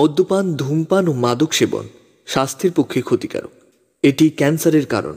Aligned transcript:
মদ্যপান, 0.00 0.54
ধূমপান 0.54 1.08
ও 1.08 1.12
মাদক 1.12 1.52
সেবন 1.52 1.88
স্বাস্থ্যের 2.26 2.72
পক্ষে 2.76 3.02
ক্ষতিকারক। 3.02 3.50
এটি 4.02 4.30
ক্যান্সারের 4.30 4.86
কারণ। 4.86 5.16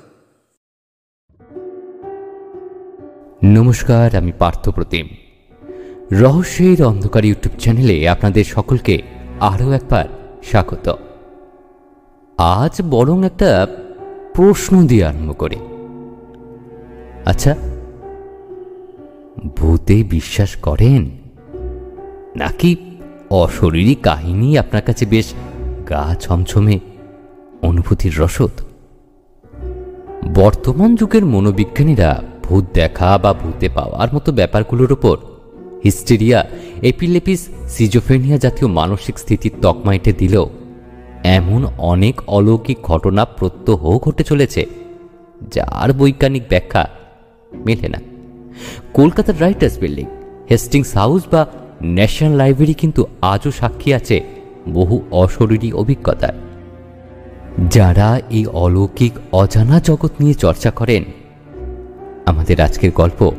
নমস্কার, 3.44 4.16
আমি 4.16 4.32
পার্থ 4.40 4.70
প্রতিম। 4.70 5.08
রহস্যের 6.12 6.84
অন্ধকার 6.84 7.26
ইউটিউব 7.26 7.60
চ্যানেলে 7.60 8.10
আপনাদের 8.10 8.44
সকলকে 8.44 9.02
আরও 9.40 9.72
একবার 9.72 10.06
স্বাগত। 10.44 10.98
আজ 12.38 12.82
বরং 12.90 13.26
একটা 13.26 13.68
প্রশ্ন 14.34 14.88
দিয়ে 14.88 15.06
আরম্ভ 15.06 15.38
করি। 15.38 15.56
আচ্ছা 17.26 17.56
ভূতে 19.56 20.04
বিশ্বাস 20.04 20.56
করেন 20.56 21.04
নাকি 22.36 22.93
অশরীরী 23.42 23.96
কাহিনী 23.96 24.50
আপনার 24.58 24.82
কাছে 24.82 25.06
বেশ 25.06 25.28
গা 25.90 26.04
ছমছমে 26.20 26.76
অনুভূতির 27.62 28.14
রসদ। 28.20 28.54
বর্তমান 30.36 30.96
যুগের 30.96 31.24
মনোবিজ্ঞানীরা 31.26 32.10
ভূত 32.44 32.64
দেখা 32.74 33.10
বা 33.18 33.32
ভূতে 33.34 33.68
পাওয়ার 33.70 34.10
মতো 34.16 34.30
ব্যাপারগুলোর 34.32 34.92
ওপর 34.92 35.18
হিস্টেরিয়া, 35.84 36.40
এপিলেপিস 36.82 37.42
সিজোফেনিয়া 37.70 38.38
জাতীয় 38.38 38.68
মানসিক 38.68 39.16
স্থিতির 39.20 39.54
তকমাইটে 39.62 40.12
দিলেও 40.14 40.46
এমন 41.38 41.62
অনেক 41.92 42.16
অলৌকিক 42.28 42.80
ঘটনা 42.84 43.26
প্রত্যহ 43.26 43.82
ঘটে 44.00 44.24
চলেছে, 44.24 44.62
যার 45.52 45.90
বৈজ্ঞানিক 45.94 46.44
ব্যাখ্যা 46.50 46.84
মেলে 47.66 47.88
না। 47.88 48.00
কলকাতার 48.94 49.38
রাইটার্স 49.42 49.76
বিল্ডিং, 49.80 50.08
হেস্টিংস 50.52 50.92
হাউস 50.98 51.24
বা 51.32 51.42
ন্যাশনাল 51.84 52.34
লাইব্রেরি 52.36 52.74
কিন্তু 52.74 53.06
আজও 53.22 53.52
সাক্ষী 53.52 53.94
আছে 53.94 54.22
বহু 54.70 55.02
অশরীরী 55.12 55.72
অভিজ্ঞতার 55.72 56.34
যারা 57.70 58.20
এই 58.30 58.46
অলৌকিক, 58.46 59.14
অজানা 59.32 59.80
জগৎ 59.80 60.12
নিয়ে 60.20 60.34
চর্চা 60.34 60.72
করেন, 60.72 61.04
আমাদের 62.26 62.62
আজকের 62.62 62.92
গল্প 62.92 63.32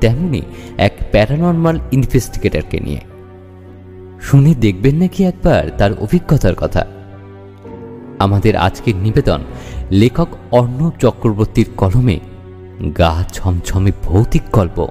তেমনি 0.00 0.42
এক 0.78 0.92
প্যারানর্মাল 1.12 1.78
ইনভেস্টিগেটরকে 1.92 2.80
নিয়ে। 2.80 3.00
শুনে 4.22 4.54
দেখবেন 4.54 4.94
নাকি 4.94 5.24
একবার 5.24 5.70
তার 5.78 5.92
অভিজ্ঞতার 6.00 6.54
কথা। 6.54 6.86
আমাদের 8.18 8.56
আজকের 8.56 8.96
নিবেদন 8.96 9.40
লেখক 9.90 10.28
অর্ণব 10.50 10.92
চক্রবর্তীর 10.98 11.66
কলমে 11.76 12.20
গা 12.98 13.24
ছমছমে 13.32 13.92
ভৌতিক 14.04 14.42
গল্প, 14.52 14.86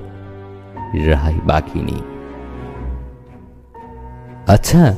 রায় 1.06 1.40
বাঘিনী। 1.45 2.00
আচ্ছা 4.47 4.95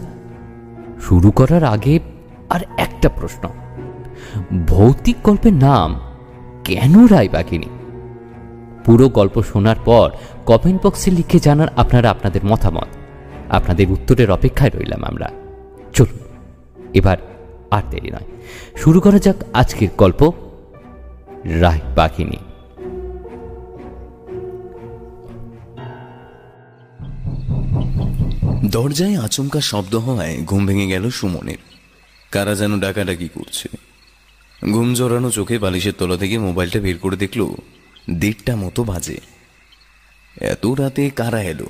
শুরু 1.01 1.31
করার 1.31 1.63
আগে 1.63 1.99
আর 2.49 2.59
একটা 2.77 3.09
প্রশ্ন। 3.09 3.49
ভৌতিক 4.67 5.15
গল্পের 5.23 5.53
নাম 5.53 5.99
কেন 6.63 7.07
রায় 7.07 7.29
বাঘিনী 7.29 7.65
পুরো 8.85 9.09
গল্প 9.09 9.41
শোনার 9.41 9.75
পর 9.85 10.11
কমেন্ট 10.45 10.85
বক্সে 10.85 11.11
লিখে 11.11 11.39
জানান 11.39 11.67
আপনারা 11.77 12.11
আপনাদের 12.11 12.45
মতামত। 12.45 12.87
আপনাদের 13.49 13.91
উত্তরের 13.91 14.31
অপেক্ষায় 14.31 14.71
রইলাম 14.73 15.03
আমরা। 15.03 15.30
চলুন, 15.93 16.19
এবার 16.93 17.17
আর 17.71 17.83
দেরি 17.89 18.11
নয়। 18.11 18.27
শুরু 18.75 19.02
করা 19.02 19.19
যাক 19.19 19.36
আজকের 19.53 19.87
গল্প 19.97 20.33
রায় 21.45 21.80
বাঘিনী 21.95 22.37
দরজায় 28.67 29.22
আচমকা 29.22 29.61
শব্দ 29.61 29.95
হওয়ায় 29.95 30.38
ঘুম 30.44 30.66
ভেঙে 30.66 30.88
গেল 30.88 31.10
সুমনের। 31.10 31.58
কারা 32.32 32.55
যেন 32.55 32.80
ডাকাডাকি 32.80 33.30
করছে। 33.33 33.70
ঘুম 34.72 34.94
জড়ানো 34.94 35.32
চোখে 35.32 35.60
বালিশের 35.60 35.94
তলা 35.98 36.17
থেকে 36.17 36.38
মোবাইলটা 36.38 36.80
বের 36.80 36.98
করে 36.98 37.16
দেখল 37.16 37.55
দেড়টা 38.10 38.55
মতো 38.55 38.83
বাজে। 38.83 39.17
এত 40.42 40.66
রাতে 40.66 41.10
কারা 41.10 41.44
এলো? 41.44 41.66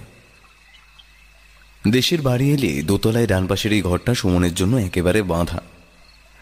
দেশের 1.87 2.21
বাড়ি 2.21 2.53
এলে 2.53 2.81
দোতলায় 2.81 3.27
ডান 3.27 3.47
পাশের 3.47 3.73
এই 3.73 3.81
ঘরটা 3.81 4.13
সুমনের 4.13 4.53
জন্য 4.53 4.77
একেবারে 4.77 5.21
বাঁধা। 5.21 5.61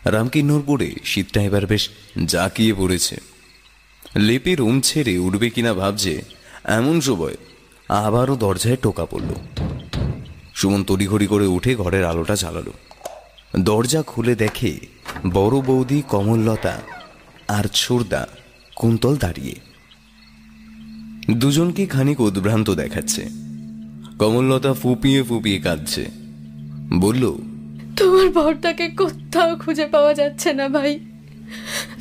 রামকিন্নর 0.06 0.62
পড়ে 0.66 0.96
শীতটা 1.06 1.42
এবার 1.42 1.66
বেশ 1.66 1.90
জাকিয়ে 2.26 2.74
পড়েছে। 2.74 3.18
লেপে 4.16 4.56
রুম 4.56 4.82
ছেড়ে 4.82 5.18
উঠবে 5.18 5.50
কিনা 5.50 5.74
ভাবছে 5.74 6.22
এমন 6.66 7.02
সময় 7.02 7.36
আবারও 7.90 8.36
দরজায় 8.36 8.76
টোকা 8.76 9.06
পড়ল। 9.06 9.55
সুমন 10.66 10.84
তড়িঘড়ি 10.84 11.28
করে 11.28 11.48
উঠে 11.48 11.76
ঘরের 11.76 12.06
আলোটা 12.06 12.36
জ্বালালো। 12.36 12.74
দরজা 13.60 14.02
খুলে 14.02 14.36
দেখে 14.36 14.80
বড় 15.34 15.62
বৌদি, 15.62 16.04
কমললতা 16.10 16.82
আর 17.48 17.64
ছোড়দা 17.74 18.28
কুন্তল 18.76 19.18
দাঁড়িয়ে। 19.18 19.56
দুজনকে 21.34 21.86
খানিক 21.86 22.20
উদ্ভ্রান্ত 22.20 22.70
দেখাচ্ছে। 22.70 23.26
কমললতা 24.20 24.74
ফুপিয়ে 24.74 25.24
ফুপিয়ে 25.24 25.60
কাঁদছে। 25.60 26.06
বলল, 26.94 27.36
তোমার 27.98 28.30
বরটাকে 28.30 28.90
কোথাও 28.90 29.56
খুঁজে 29.56 29.86
পাওয়া 29.86 30.14
যাচ্ছে 30.14 30.54
না 30.54 30.70
ভাই। 30.70 31.00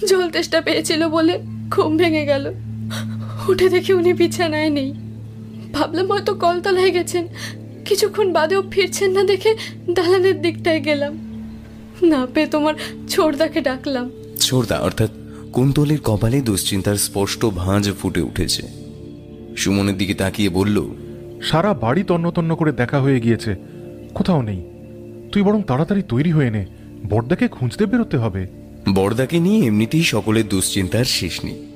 জল 0.09 0.31
তেষ্টা 0.31 0.61
পেয়েছিল 0.61 1.09
বলে 1.09 1.41
ঘুম 1.71 1.97
ভেঙে 1.97 2.27
গেল। 2.27 2.55
উঠে 3.49 3.69
দেখি 3.69 3.93
উনি 3.93 4.13
বিছানায় 4.13 4.71
নেই। 4.71 4.95
ভাবলাম 5.73 6.13
হয়তো 6.13 6.35
কলতলায় 6.35 6.91
গেছেন। 6.91 7.29
কিছুক্ষণ 7.84 8.33
বাদেও 8.33 8.62
ফিরছেন 8.71 9.11
না 9.11 9.25
দেখে 9.25 9.55
দালানের 9.91 10.43
দিকটায় 10.43 10.81
গেলাম। 10.81 11.12
না 12.03 12.27
পেয়ে 12.34 12.47
তোমার 12.47 12.75
ছোড়দাকে 13.09 13.61
ডাকলাম। 13.61 14.11
ছোড়দা 14.41 14.78
অর্থাৎ 14.78 15.11
কুন্তলের 15.53 16.00
কপালে 16.00 16.41
দুশ্চিন্তার 16.41 16.97
স্পষ্ট 16.97 17.44
ভাঁজ 17.44 17.93
ফুটে 18.03 18.21
উঠেছে। 18.21 18.62
সুমনের 19.56 19.99
দিকে 19.99 20.15
তাকিয়ে 20.15 20.49
বলল 20.49 20.84
সারা 21.43 21.75
বাড়ি 21.75 22.03
তন্ন 22.03 22.31
তন্ন 22.31 22.55
করে 22.55 22.73
দেখা 22.73 23.00
হয়ে 23.00 23.21
গিয়েছে। 23.21 23.56
কোথাও 24.15 24.43
নেই। 24.43 24.62
তুই 25.33 25.43
বরং 25.43 25.62
তাড়াতাড়ি 25.62 26.03
তৈরি 26.09 26.33
হয়ে 26.33 26.50
নে। 26.50 26.67
বড়দাকে 27.09 27.49
খুঁজতে 27.49 27.87
বেরোতে 27.87 28.17
হবে। 28.17 28.47
বড়দাকে 28.94 29.41
নিয়ে 29.41 29.67
এমনিতেই 29.67 30.03
সকলের 30.03 30.49
দুশ্চিন্তার 30.49 31.05
শেষ 31.05 31.44
নেই। 31.44 31.67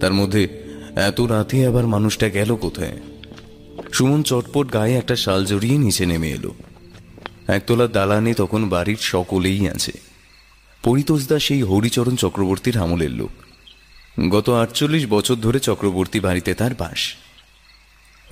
তার 0.00 0.12
মধ্যে 0.12 0.48
এত 0.96 1.20
রাতে 1.20 1.66
আবার 1.66 1.86
মানুষটা 1.86 2.28
গেল 2.28 2.56
কোথায়? 2.56 2.96
সুমন 3.92 4.22
চটপট 4.22 4.72
গায়ে 4.72 4.96
একটা 4.96 5.16
শাল 5.16 5.44
জড়িয়ে 5.44 5.78
নিচে 5.78 6.06
নেমে 6.06 6.30
এলো। 6.30 6.54
একতলা 7.48 7.86
দালানে 7.86 8.34
তখন 8.34 8.68
বাড়ির 8.68 8.96
সকলেই 9.00 9.68
আছে। 9.68 9.92
পরিতোষদা 10.82 11.38
সেই 11.38 11.62
হরিচরণ 11.62 12.16
চক্রবর্তীর 12.16 12.76
আমলের 12.76 13.10
লোক। 13.10 13.30
গত 14.30 14.50
আটচল্লিশ 14.50 15.06
বছর 15.06 15.34
ধরে 15.34 15.60
চক্রবর্তী 15.60 16.20
বাড়িতে 16.20 16.54
তার 16.54 16.74
বাস। 16.74 17.14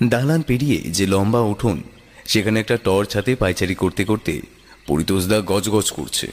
দালান 0.03 0.41
পেরিয়ে 0.41 0.77
যে 0.77 1.07
লম্বা 1.07 1.39
উঠোন, 1.39 1.83
সেখানে 2.25 2.59
একটা 2.59 2.77
টর্চ 2.77 3.15
হাতে 3.15 3.35
পায়চারি 3.35 3.75
করতে 3.75 4.03
করতে 4.03 4.41
পরিতোষদা 4.87 5.41
গজগজ 5.45 5.91
করছে। 5.91 6.27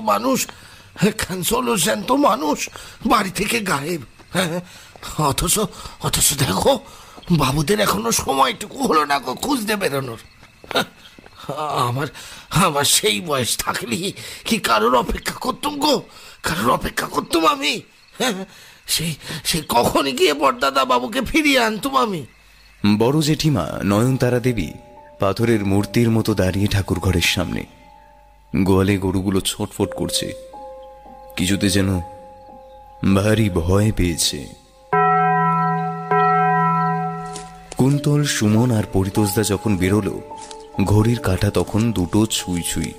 মানুষ। 0.00 0.46
মানুষ। 2.10 2.68
বাড়ি 3.06 3.30
থেকে 3.30 3.60
গায়েব। 3.60 4.00
হ্যাঁ 4.32 4.60
অথচ 5.18 5.58
অথচ 6.00 6.34
দেখো 6.34 6.78
বাবুদের 7.30 7.80
এখনও 7.80 8.12
সময়টুকু 8.12 8.86
হলো 8.86 9.04
না 9.04 9.18
গো 9.18 9.34
খুঁজতে 9.34 9.76
বেরোনোর। 9.76 10.18
হ্যাঁ, 10.72 10.84
আমার 11.88 12.06
আমার 12.50 12.84
সেই 12.84 13.20
বয়স 13.20 13.56
থাকলে 13.56 14.12
কি 14.44 14.58
কারোর 14.58 14.96
অপেক্ষা 14.96 15.34
করতুম 15.34 15.78
গো? 15.78 16.02
কারোর 16.42 16.70
অপেক্ষা 16.70 17.06
করতুম 17.06 17.46
আমি? 17.46 17.80
হ্যাঁ, 18.18 18.44
সেই 18.86 19.14
সেই 19.44 19.62
কখনই 19.68 20.12
গিয়ে 20.12 20.34
বড়দাদা 20.34 20.84
বাবুকে 20.84 21.20
ফিরিয়ে 21.22 21.60
আনতুম 21.60 21.96
আমি? 21.96 22.26
বড় 22.98 23.20
জেঠিমা 23.20 23.80
নয়নতারা 23.84 24.40
দেবী 24.40 24.68
পাথরের 25.20 25.64
মূর্তির 25.64 26.10
মতো 26.10 26.34
দাঁড়িয়ে 26.34 26.66
ঠাকুর 26.66 26.98
ঘরের 26.98 27.20
সামনে। 27.20 27.64
গোয়ালে 28.64 28.98
গরুগুলো 28.98 29.40
ছটফট 29.40 29.94
করছে। 29.96 30.32
কিছুতে 31.36 31.70
যেন 31.70 32.00
ভারী 33.14 33.50
ভয় 33.50 33.92
পেয়েছে। 33.92 34.59
কুন্তল, 37.80 38.24
সুমন 38.24 38.70
আর 38.70 38.82
পরিতোষদা 38.92 39.42
যখন 39.42 39.76
বেরোলো, 39.76 40.20
ঘড়ির 40.84 41.18
কাঁটা 41.18 41.50
তখন 41.50 41.92
দুটো 41.92 42.26
ছুঁই 42.26 42.62
ছুঁই। 42.62 42.92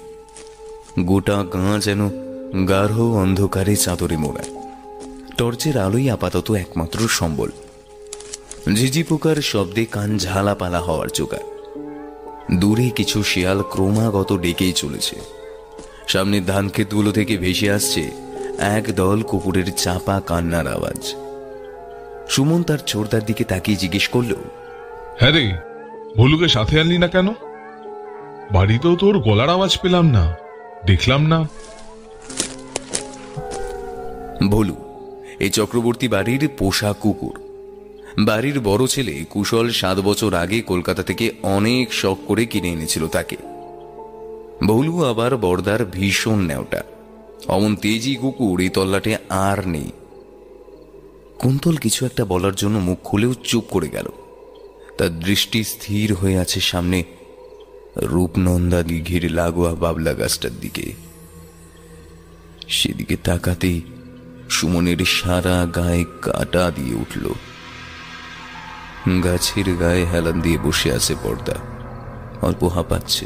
গোটা 1.00 1.44
গাঁ 1.54 1.80
যেন 1.80 2.10
গাঢ় 2.68 3.04
অন্ধকারে 3.04 3.76
চাদরে 3.76 4.18
মোড়া 4.18 4.44
টর্চের 5.38 5.78
আলোই 5.78 6.10
আপাতত 6.10 6.52
একমাত্র 6.52 7.08
সম্বল। 7.08 7.50
ঝিঝি 8.76 9.04
পোকার 9.04 9.36
শব্দে 9.36 9.86
কান 9.86 10.18
ঝালাপালা 10.18 10.80
হওয়ার 10.80 11.08
জোগাড়। 11.14 11.48
দূরে 12.60 12.90
কিছু 12.90 13.24
শেয়াল 13.24 13.64
ক্রমাগত 13.72 14.34
ডেকেই 14.38 14.74
চলেছে। 14.74 15.16
সামনের 16.08 16.46
ধান 16.46 16.70
ক্ষেতগুলো 16.70 17.12
থেকে 17.12 17.38
ভেসে 17.38 17.72
আসছে 17.72 18.12
এক 18.58 18.96
দল 18.96 19.22
কুকুরের 19.22 19.72
চাপা 19.78 20.22
কান্নার 20.28 20.68
আওয়াজ। 20.68 21.16
সুমন 22.30 22.64
তার 22.64 22.78
ছোড়দার 22.88 23.26
দিকে 23.26 23.44
তাকিয়ে 23.44 23.78
জিজ্ঞেস 23.78 24.08
করল 24.08 24.36
হ্যাঁ 25.20 25.34
রে, 25.36 25.46
ভুলুকে 26.18 26.48
সাথে 26.48 26.76
আনলি 26.82 26.98
না 26.98 27.08
কেন? 27.08 27.28
বাড়িতেও 28.52 28.94
তোর 28.96 29.16
গলার 29.20 29.50
আওয়াজ 29.56 29.74
পেলাম 29.82 30.06
না, 30.18 30.24
দেখলাম 30.86 31.22
না। 31.32 31.40
ভলু 34.52 34.78
এই 35.40 35.52
চক্রবর্তী 35.58 36.08
বাড়ির 36.08 36.44
পোষা 36.60 36.92
কুকুর। 36.94 37.36
বাড়ির 38.20 38.58
বড় 38.60 38.84
ছেলে 38.88 39.14
কুশল 39.30 39.68
সাত 39.70 39.98
বছর 40.00 40.32
আগে 40.34 40.58
কলকাতা 40.62 41.04
থেকে 41.04 41.26
অনেক 41.56 41.86
শখ 41.94 42.18
করে 42.28 42.44
কিনে 42.46 42.70
এনেছিল 42.72 43.04
তাকে। 43.08 43.38
ভলু 44.68 44.96
আবার 45.04 45.32
বর্দার 45.38 45.82
ভীষণ 45.86 46.40
নেওটা 46.50 46.82
অমন 47.48 47.74
তেজি 47.76 48.14
কুকুর 48.16 48.58
এই 48.62 48.72
তল্লাটে 48.76 49.14
আর 49.48 49.60
নেই। 49.68 49.90
কুন্তল 51.40 51.76
কিছু 51.76 52.02
একটা 52.06 52.24
বলার 52.26 52.56
জন্য 52.56 52.76
মুখ 52.88 53.00
খুলেও 53.04 53.34
চুপ 53.50 53.66
করে 53.70 53.90
গেল। 53.90 54.08
তার 55.02 55.20
দৃষ্টি 55.20 55.64
স্থির 55.64 56.14
হয়ে 56.14 56.38
আছে 56.38 56.60
সামনে। 56.60 57.04
রূপনন্দা 57.98 58.84
দিঘির 58.84 59.32
লাগোয়া 59.32 59.76
বাবলা 59.76 60.14
গাছটার 60.14 60.52
দিকে। 60.62 60.94
সেদিকে 62.68 63.16
তাকাতেই 63.16 63.82
সুমনের 64.50 64.98
সারা 65.06 65.68
গায়ে 65.76 66.06
কাটা 66.22 66.72
দিয়ে 66.76 66.96
উঠল। 66.96 67.34
গাছের 69.24 69.76
গায়ে 69.76 70.06
হেলান 70.06 70.42
দিয়ে 70.42 70.58
বসে 70.58 70.94
আছে 70.94 71.16
পর্দা। 71.24 71.56
অল্প 72.42 72.64
হাঁপাচ্ছে। 72.64 73.26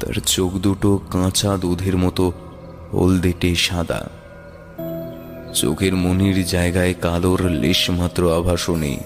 তার 0.00 0.14
চোখ 0.26 0.52
দুটো 0.52 1.00
কাঁচা 1.10 1.56
দুধের 1.56 1.96
মতো, 1.96 2.32
হলদেটে 2.92 3.54
সাদা। 3.54 4.10
চোখের 5.54 5.96
মনির 5.96 6.46
জায়গায় 6.46 6.94
কালোর 6.94 7.50
লেশ 7.50 7.90
মাত্র 7.90 8.36
আভাসও 8.36 8.76
নেই। 8.76 8.98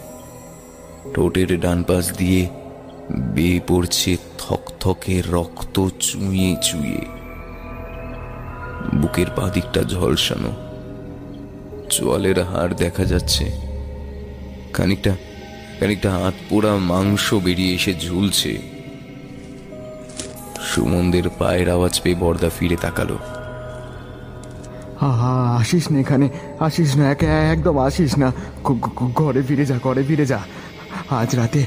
ঠোঁটের 1.14 1.60
ডান 1.60 1.82
পাশ 1.82 2.16
দিয়ে 2.16 2.48
বেয়ে 3.10 3.60
পড়ছে 3.68 4.16
থকথকে 4.38 5.22
রক্ত 5.30 5.88
চুইয়ে 5.98 6.56
চুইয়ে 6.62 7.04
বুকের 8.94 9.26
পাদিকটা 9.36 9.82
ঝলসানো। 9.82 10.52
চোয়ালের 11.90 12.44
হাড় 12.44 12.74
দেখা 12.74 13.04
যাচ্ছে। 13.04 13.44
খানিকটা 14.72 15.16
খানিকটা 15.80 16.10
হাত 16.10 16.34
পোড়া 16.48 16.76
মাংস 16.76 17.34
বেরিয়ে 17.34 17.74
এসে 17.74 17.94
ঝুলছে। 17.94 18.58
সুমনদের 20.60 21.26
পায়ের 21.38 21.70
আওয়াজ 21.70 22.00
পেয়ে 22.02 22.16
বর্দা 22.16 22.50
ফিরে 22.58 22.76
তাকালো। 22.76 23.18
আসিস 25.58 25.90
না 25.92 25.98
এখানে, 26.00 26.28
আসিস 26.60 26.96
না, 26.96 27.10
একে, 27.10 27.26
একদম 27.26 27.78
আসিস 27.78 28.18
না। 28.18 28.32
ঘরে 29.14 29.42
ফিরে 29.42 29.66
যা, 29.66 29.78
ঘরে 29.82 30.02
ফিরে 30.02 30.26
যা। 30.26 30.40
আজ 31.18 31.30
রাতে 31.38 31.62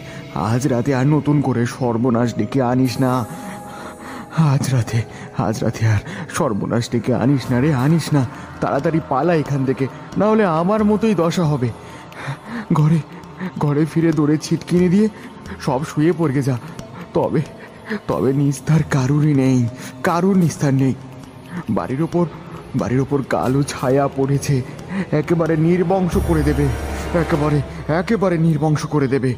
আজ 0.52 0.62
রাতে 0.68 0.92
আর 1.00 1.08
নতুন 1.16 1.38
করে 1.42 1.62
সর্বনাশ 1.66 2.30
ডেকে 2.40 2.60
আনিস 2.72 2.94
না। 3.04 3.12
আজ 4.52 4.64
রাতে 4.74 5.00
আজ 5.46 5.56
রাতে 5.64 5.84
আর 5.94 6.02
সর্বনাশ 6.36 6.86
ডেকে 6.92 7.14
আনিস 7.24 7.44
না 7.52 7.58
রে, 7.62 7.70
আনিস 7.86 8.06
না। 8.14 8.22
তাড়াতাড়ি 8.62 9.00
পালা 9.10 9.34
এখান 9.36 9.62
থেকে, 9.66 9.86
না 10.18 10.26
হলে 10.32 10.46
আমার 10.62 10.82
মতোই 10.84 11.16
দশা 11.16 11.44
হবে। 11.44 11.70
ঘরে 12.74 13.00
ঘরে 13.64 13.84
ফিরে 13.92 14.12
দৌড়ে 14.18 14.36
ছিটকিনি 14.38 14.88
দিয়ে 14.90 15.08
সব 15.66 15.80
শুয়ে 15.90 16.14
পড়ে 16.20 16.42
যা। 16.48 16.56
তবে 17.14 17.42
তবে 18.08 18.30
নিস্তার 18.34 18.82
কারুরই 18.96 19.34
নেই, 19.34 19.60
কারুর 20.04 20.36
নিস্তার 20.38 20.74
নেই। 20.74 20.96
বাড়ির 21.70 22.02
ওপর 22.02 22.26
বাড়ির 22.76 23.02
ওপর 23.06 23.20
কালো 23.30 23.62
ছায়া 23.64 24.06
পড়েছে, 24.08 24.56
একেবারে 25.12 25.54
নির্বংশ 25.58 26.14
করে 26.28 26.44
দেবে। 26.44 26.66
একেবারে 27.22 27.62
একেবারে 28.02 28.38
নির্বংশ 28.38 28.86
করে 28.86 29.08
দেবে। 29.08 29.36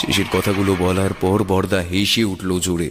শেষের 0.00 0.28
কথাগুলো 0.32 0.76
বলার 0.80 1.12
পর 1.20 1.38
বর্দা 1.42 1.80
হেসে 1.90 2.24
উঠল 2.24 2.58
জোরে। 2.58 2.90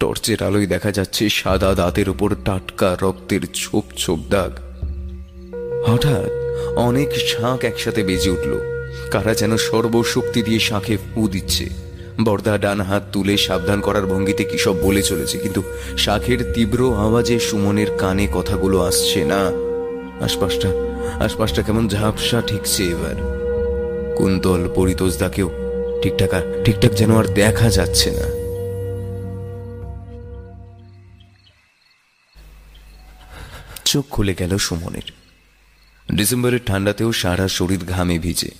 টর্চের 0.00 0.42
আলোয় 0.42 0.66
দেখা 0.66 0.92
যাচ্ছে 0.92 1.28
সাদা 1.28 1.74
দাঁতের 1.74 2.08
উপর 2.08 2.30
টাটকা 2.44 2.96
রক্তের 3.02 3.40
ছোপ 3.54 3.84
ছোপ 3.96 4.18
দাগ। 4.30 4.52
হঠাৎ 5.86 6.30
অনেক 6.76 7.10
শাঁখ 7.30 7.64
একসাথে 7.64 8.02
বেজে 8.04 8.30
উঠল। 8.30 8.52
কারা 9.10 9.34
যেন 9.34 9.56
সর্বশক্তি 9.56 10.42
দিয়ে 10.42 10.58
শাঁখে 10.58 10.96
ফু 11.08 11.28
দিচ্ছে। 11.28 11.66
বর্দা 12.24 12.58
ডান 12.58 12.80
হাত 12.80 13.02
তুলে 13.12 13.36
সাবধান 13.36 13.80
করার 13.80 14.06
ভঙ্গিতে 14.06 14.44
কি 14.44 14.58
সব 14.58 14.76
বলে 14.82 15.02
চলেছে, 15.02 15.38
কিন্তু 15.38 15.62
শাঁখের 15.96 16.52
তীব্র 16.54 16.80
আওয়াজে 16.96 17.38
সুমনের 17.38 17.90
কানে 17.98 18.26
কথাগুলো 18.32 18.82
আসছে 18.82 19.24
না। 19.24 19.65
আশপাশটা 20.20 20.68
আশপাশটা 21.24 21.62
কেমন 21.62 21.88
ঝাপসা 21.88 22.42
ঠিকছে 22.46 22.84
এবার। 22.84 23.14
কুন্তল 24.16 24.70
পরিতোষদাকেও 24.74 25.50
ঠিকঠাক 26.02 26.30
ঠিকঠাক 26.64 26.92
যেন 26.92 27.16
আর 27.16 27.24
দেখা 27.24 27.70
যাচ্ছে 27.70 28.10
না। 28.10 28.46
চোখ 33.84 34.04
খুলে 34.10 34.34
গেল 34.38 34.58
সুমনের। 34.58 35.12
ডিসেম্বরের 36.14 36.60
ঠান্ডাতেও 36.66 37.12
সারা 37.12 37.48
শরীর 37.48 37.84
ঘামে 37.84 38.18
ভিজে, 38.18 38.50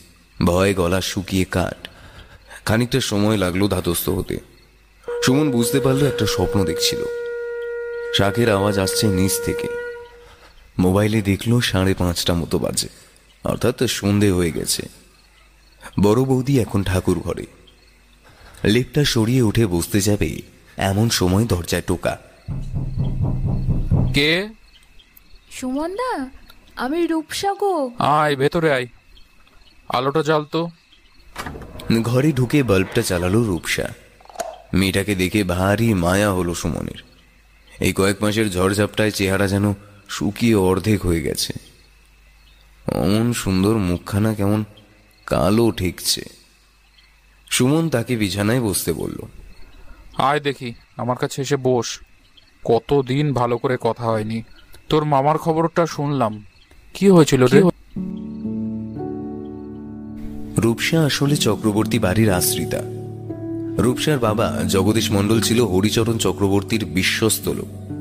ভয়ে 0.45 0.75
গলা 0.75 1.01
শুকিয়ে 1.01 1.45
কাট 1.45 1.89
খানিকটা 2.65 3.01
সময় 3.01 3.37
লাগল 3.37 3.69
ধাতস্থ 3.69 4.09
হতে। 4.09 4.39
সুমন 5.25 5.51
বুঝতে 5.51 5.81
পারল 5.81 6.07
একটা 6.07 6.27
স্বপ্ন 6.27 6.65
দেখছিল। 6.65 7.05
শাকের 8.15 8.51
আওয়াজ 8.51 8.79
আসছে 8.79 9.07
নিচ 9.07 9.33
থেকে। 9.45 9.86
মোবাইলে 10.79 11.23
দেখল 11.23 11.61
সাড়ে 11.61 11.95
পাঁচটা 11.95 12.35
মতো 12.35 12.59
বাজে। 12.59 12.89
অর্থাৎ 13.45 13.83
সন্ধে 13.83 14.31
হয়ে 14.31 14.53
গেছে। 14.53 14.89
বড় 16.01 16.25
বৌদি 16.25 16.61
এখন 16.61 16.83
ঠাকুর 16.83 17.21
ঘরে। 17.21 17.47
লেপটা 18.65 19.05
সরিয়ে 19.05 19.43
উঠে 19.43 19.67
বসতে 19.67 20.01
যাবে 20.01 20.43
এমন 20.77 21.09
সময় 21.09 21.45
দরজায় 21.45 21.83
টোকা। 21.83 22.19
কে? 24.15 24.49
সুমনদা 25.51 26.31
আমি 26.77 27.07
রূপসা 27.07 27.55
গো। 27.55 27.91
আয় 27.99 28.37
ভেতরে 28.37 28.73
আয়। 28.73 28.87
আলোটা 29.89 30.23
জ্বাল 30.23 30.45
তো। 30.45 30.69
ঘরে 32.03 32.33
ঢুকে 32.33 32.63
বাল্বটা 32.63 33.03
চালালো 33.03 33.43
রূপসা। 33.43 33.89
মেয়েটাকে 34.75 35.15
দেখে 35.15 35.45
ভারী 35.45 35.95
মায়া 35.95 36.33
হলো 36.33 36.55
সুমনের। 36.55 37.03
এই 37.81 37.93
কয়েক 37.93 38.23
মাসের 38.23 38.51
ঝড়ঝাপটায় 38.51 39.11
চেহারা 39.11 39.49
যেন 39.49 39.75
শুকিয়ে 40.09 40.55
অর্ধেক 40.55 41.07
হয়ে 41.07 41.23
গেছে। 41.23 41.53
অমন 42.93 43.33
সুন্দর 43.33 43.79
মুখখানা 43.79 44.35
কেমন 44.35 44.65
কালো 45.27 45.71
ঠেকছে। 45.71 46.23
সুমন 47.51 47.89
তাকে 47.89 48.17
বিছানায় 48.17 48.61
বসতে 48.61 48.93
বলল 48.93 49.23
আয় 50.19 50.41
দেখি 50.41 50.75
আমার 50.97 51.17
কাছে 51.17 51.43
এসে 51.43 51.57
বস। 51.57 52.01
কতদিন 52.65 53.33
ভালো 53.33 53.59
করে 53.59 53.77
কথা 53.81 54.05
হয়নি। 54.05 54.43
তোর 54.89 55.05
মামার 55.05 55.39
খবরটা 55.39 55.87
শুনলাম। 55.87 56.45
কি 56.95 57.09
হয়েছিল 57.09 57.45
রে? 57.45 57.63
রূপসা 60.61 61.05
আসলে 61.05 61.37
চক্রবর্তী 61.37 61.99
বাড়ির 61.99 62.33
আশ্রিতা। 62.33 62.83
রূপসার 63.83 64.19
বাবা 64.19 64.63
জগদীশ 64.69 65.11
মণ্ডল 65.11 65.41
ছিল 65.41 65.61
হরিচরণ 65.61 66.19
চক্রবর্তীর 66.19 66.85
বিশ্বস্ত 66.85 67.49
লোক। 67.49 67.96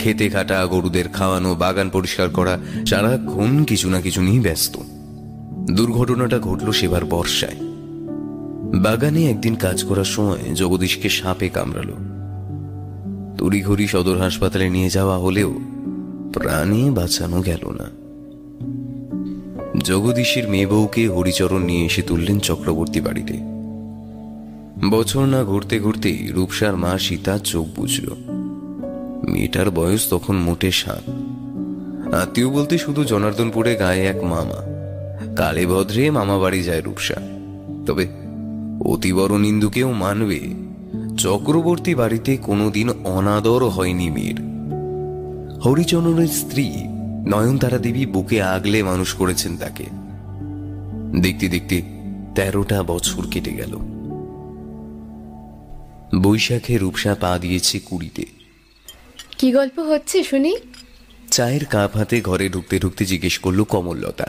খেতে 0.00 0.28
খাটা, 0.28 0.66
গরুদের 0.66 1.08
খাওয়ানো, 1.08 1.54
বাগান 1.54 1.90
পরিষ্কার 1.90 2.28
করা, 2.28 2.58
সারাক্ষণ 2.86 3.64
কিছু 3.64 3.90
না 3.90 4.00
কিছু 4.00 4.22
নিয়ে 4.22 4.40
ব্যস্ত। 4.40 4.76
দুর্ঘটনাটা 5.70 6.38
ঘটল 6.38 6.70
সেবার 6.70 7.04
বর্ষায়। 7.04 7.56
বাগানে 8.82 9.30
একদিন 9.30 9.54
কাজ 9.54 9.84
করার 9.84 10.04
সময় 10.04 10.54
জগদীশকে 10.54 11.08
সাপে 11.08 11.48
কামড়ালো। 11.48 11.96
তড়িঘড়ি 13.38 13.86
সদর 13.86 14.18
হাসপাতালে 14.18 14.70
নিয়ে 14.70 14.90
যাওয়া 14.90 15.18
হলেও 15.18 15.58
প্রাণে 16.32 16.90
বাঁচানো 16.90 17.42
গেল 17.42 17.70
না। 17.70 17.86
জগদীশের 19.84 20.48
মেয়ে 20.48 20.66
বউকে 20.66 21.08
হরিচরণ 21.08 21.62
নিয়ে 21.62 21.86
এসে 21.86 22.02
তুললেন 22.02 22.38
চক্রবর্তী 22.38 23.00
বাড়িতে। 23.00 23.34
বছর 24.90 25.26
না 25.26 25.44
ঘুরতে 25.44 25.80
ঘুরতেই 25.80 26.28
রূপসার 26.28 26.76
মা 26.76 26.98
সীতা 26.98 27.38
চোখ 27.38 27.66
বুঝল 27.76 28.29
মেয়েটার 29.28 29.70
বয়স 29.70 30.10
তখন 30.10 30.36
মোটে 30.36 30.70
সাত। 30.70 31.10
আত্মীয় 32.14 32.50
বলতে 32.50 32.78
শুধু 32.78 33.04
জনার্দনপুরে 33.04 33.76
গায়ে 33.76 34.06
এক 34.06 34.24
মামা। 34.24 34.80
কালে 35.36 35.66
ভদ্রে 35.66 36.10
মামা 36.10 36.38
বাড়ি 36.38 36.62
যায় 36.62 36.80
রূপসা। 36.80 37.14
তবে 37.86 38.06
অতি 38.84 39.12
বড় 39.12 39.38
নিন্দুকেও 39.38 39.92
মানবে, 39.92 40.40
চক্রবর্তী 41.16 41.94
বাড়িতে 41.94 42.36
কোনোদিন 42.36 42.90
অনাদর 43.04 43.68
হয়নি 43.68 44.10
মেয়ের। 44.10 44.34
হরিচরণের 45.60 46.28
স্ত্রী 46.28 46.70
নয়নতারা 47.26 47.78
দেবী 47.78 48.06
বুকে 48.06 48.42
আগলে 48.42 48.82
মানুষ 48.82 49.14
করেছেন 49.14 49.56
তাকে। 49.56 49.84
দেখতে 51.20 51.48
দেখতে 51.48 51.82
তেরোটা 52.34 52.82
বছর 52.82 53.26
কেটে 53.30 53.52
গেল। 53.52 53.76
বৈশাখে 56.22 56.78
রূপসা 56.78 57.16
পা 57.20 57.38
দিয়েছে 57.38 57.78
কুড়িতে। 57.78 58.39
কি 59.40 59.52
গল্প 59.52 59.78
হচ্ছে 59.78 60.24
শুনি? 60.24 60.56
চায়ের 61.30 61.64
কাপ 61.64 61.96
হাতে 61.96 62.20
ঘরে 62.20 62.48
ঢুকতে 62.48 62.78
ঢুকতে 62.78 63.04
জিজ্ঞেস 63.04 63.38
করল 63.38 63.64
কমললতা। 63.64 64.26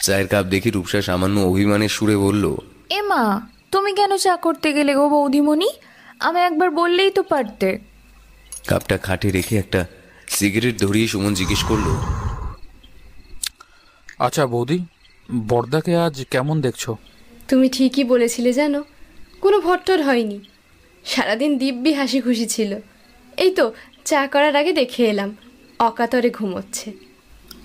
চায়ের 0.00 0.28
কাপ 0.28 0.44
দেখে 0.46 0.70
রূপসা 0.70 1.02
সামান্য 1.02 1.40
অভিমানের 1.40 1.88
সুরে 1.88 2.16
বলল 2.16 2.56
এমা 2.90 3.22
তুমি 3.72 3.94
কেন 3.94 4.16
চা 4.16 4.36
করতে 4.36 4.72
গেলে 4.72 4.94
গো 4.94 5.08
বৌদিমণি? 5.08 5.70
আমায় 6.20 6.44
একবার 6.44 6.70
বললেই 6.70 7.10
তো 7.10 7.22
পারতে। 7.22 7.78
কাপটা 8.66 8.98
খাটে 8.98 9.30
রেখে 9.30 9.58
একটা 9.58 9.86
সিগারেট 10.28 10.80
ধরিয়ে 10.80 11.08
সুমন 11.08 11.34
জিজ্ঞেস 11.34 11.62
করল 11.64 11.86
আচ্ছা 14.18 14.46
বৌদি 14.46 14.78
বর্দাকে 15.48 15.96
আজ 15.96 16.24
কেমন 16.30 16.60
দেখছ? 16.60 16.90
তুমি 17.48 17.68
ঠিকই 17.68 18.04
বলেছিলে 18.04 18.52
জানো 18.52 18.84
কোনো 19.40 19.60
ভট্টর 19.60 20.02
হয়নি। 20.02 20.40
সারাদিন 21.04 21.58
দিব্যি 21.58 21.92
হাসি 21.92 22.20
খুশি 22.20 22.46
ছিল। 22.46 22.72
এই 23.36 23.50
তো 23.50 23.72
চা 24.06 24.26
করার 24.26 24.56
আগে 24.56 24.72
দেখে 24.72 25.02
এলাম। 25.06 25.36
অকাতরে 25.78 26.30
ঘুমোচ্ছে। 26.30 26.92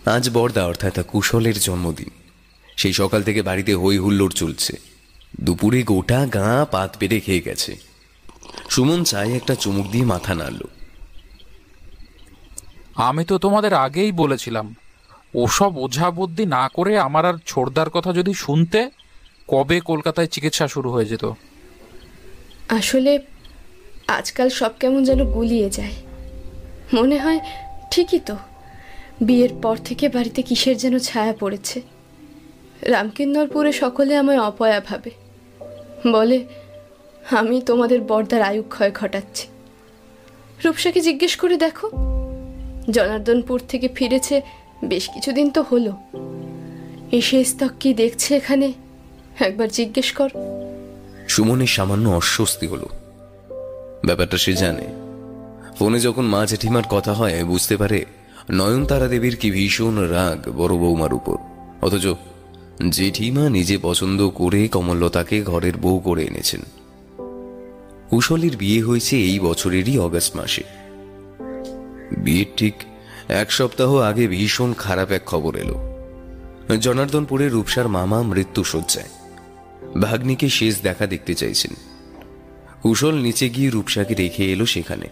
আজ 0.06 0.30
বর্দা 0.30 0.66
অর্থাৎ 0.66 1.00
কুশলের 1.08 1.60
জন্মদিন। 1.60 2.10
সেই 2.78 2.94
সকাল 2.94 3.24
থেকে 3.24 3.42
বাড়িতে 3.42 3.76
হই 3.76 3.98
হুল্লোড় 3.98 4.32
চলছে। 4.32 4.78
দুপুরে 5.42 5.84
গোটা 5.84 6.26
গা 6.26 6.66
পাত 6.72 6.98
পেরে 7.00 7.20
খেয়ে 7.20 7.42
গেছে। 7.42 7.76
সুমন 8.70 9.04
চাই 9.04 9.34
একটা 9.34 9.56
চুমুক 9.56 9.88
দিয়ে 9.92 10.06
মাথা 10.06 10.36
নাড়ল। 10.36 10.62
আমি 12.96 13.26
তো 13.26 13.38
তোমাদের 13.38 13.74
আগেই 13.74 14.12
বলেছিলাম 14.12 14.76
ওসব 15.34 15.78
ওঝা 15.78 16.12
বুদ্ধি 16.12 16.46
না 16.46 16.70
করে 16.74 17.00
আমার 17.00 17.26
আর 17.26 17.34
ছোড়দার 17.46 17.90
কথা 17.90 18.14
যদি 18.14 18.34
শুনতে 18.34 18.92
কবে 19.48 19.80
কলকাতায় 19.80 20.28
চিকিৎসা 20.28 20.68
শুরু 20.68 20.92
হয়ে 20.92 21.06
যেত? 21.06 21.32
আসলে 22.70 23.20
আজকাল 24.08 24.50
সব 24.50 24.72
কেমন 24.80 25.04
যেন 25.04 25.26
গুলিয়ে 25.26 25.70
যায়। 25.70 25.94
মনে 26.94 27.18
হয় 27.18 27.40
ঠিকই 27.92 28.20
তো। 28.20 28.38
বিয়ের 29.22 29.50
পর 29.62 29.78
থেকে 29.78 30.10
বাড়িতে 30.10 30.42
কিসের 30.42 30.78
যেন 30.78 31.00
ছায়া 31.00 31.34
পড়েছে। 31.40 31.82
রামকিন্নরপুরে 32.82 33.72
সকলে 33.72 34.16
আমায় 34.16 34.40
অপয়া 34.40 34.80
ভাবে। 34.80 35.12
বলে, 36.12 36.46
আমি 37.32 37.62
তোমাদের 37.62 38.02
বর্দার 38.02 38.42
আয়ুক্ষয় 38.42 38.92
ঘটাচ্ছি। 38.92 39.48
রূপসাকে 40.66 41.02
জিজ্ঞেস 41.02 41.36
করে 41.36 41.58
দেখো। 41.58 41.90
জনার্দনপুর 42.92 43.62
থেকে 43.68 43.88
ফিরেছে, 43.88 44.42
বেশ 44.84 45.10
কিছুদিন 45.10 45.50
তো 45.50 45.62
হলো। 45.62 45.94
এসে 47.12 47.44
স্তক 47.44 47.72
কি 47.80 47.94
দেখছে 47.94 48.36
এখানে? 48.36 48.74
একবার 49.40 49.70
জিজ্ঞেস 49.70 50.12
কর। 50.12 50.30
সুমনের 51.28 51.68
সামান্য 51.68 52.10
অস্বস্তি 52.10 52.68
হলো। 52.68 52.90
ব্যাপারটা 54.06 54.38
সে 54.38 54.54
জানে। 54.54 55.01
ফোনে 55.80 56.00
যখন 56.00 56.26
মা 56.26 56.46
জেঠিমার 56.46 56.84
কথা 56.90 57.14
হয়, 57.14 57.44
বুঝতে 57.44 57.78
পারে 57.78 58.06
নয়নতারা 58.52 59.08
দেবীর 59.08 59.36
কি 59.36 59.52
ভীষণ 59.52 59.98
রাগ 59.98 60.50
বড় 60.52 60.78
বৌমার 60.78 61.14
উপর। 61.14 61.38
অথচ 61.82 62.08
জেঠিমা 62.92 63.50
নিজে 63.50 63.78
পছন্দ 63.82 64.30
করে 64.30 64.68
কমললতাকে 64.68 65.44
ঘরের 65.44 65.78
বউ 65.78 66.00
করে 66.00 66.24
এনেছেন। 66.24 66.62
কুশলীর 68.10 68.58
বিয়ে 68.58 68.82
হয়েছে 68.82 69.18
এই 69.18 69.40
বছরেরই 69.40 69.98
অগস্ট 69.98 70.36
মাসে। 70.36 70.64
বিয়ের 72.18 72.46
ঠিক 72.58 72.74
এক 73.30 73.52
সপ্তাহ 73.52 73.96
আগে 73.96 74.28
ভীষণ 74.28 74.74
খারাপ 74.74 75.12
এক 75.12 75.22
খবর 75.26 75.56
এলো। 75.56 75.78
জনার্দনপুরে 76.80 77.50
রূপসার 77.50 77.88
মামা 77.88 78.22
মৃত্যু 78.22 78.64
শয্যায় 78.64 79.10
ভাগ্নিকে 80.02 80.50
শেষ 80.50 80.82
দেখা 80.82 81.06
দেখতে 81.06 81.34
চাইছেন। 81.34 81.72
কুশল 82.82 83.16
নিচে 83.16 83.50
গিয়ে 83.50 83.70
রূপসাকে 83.70 84.14
রেখে 84.14 84.52
এলো 84.52 84.66
সেখানে। 84.66 85.08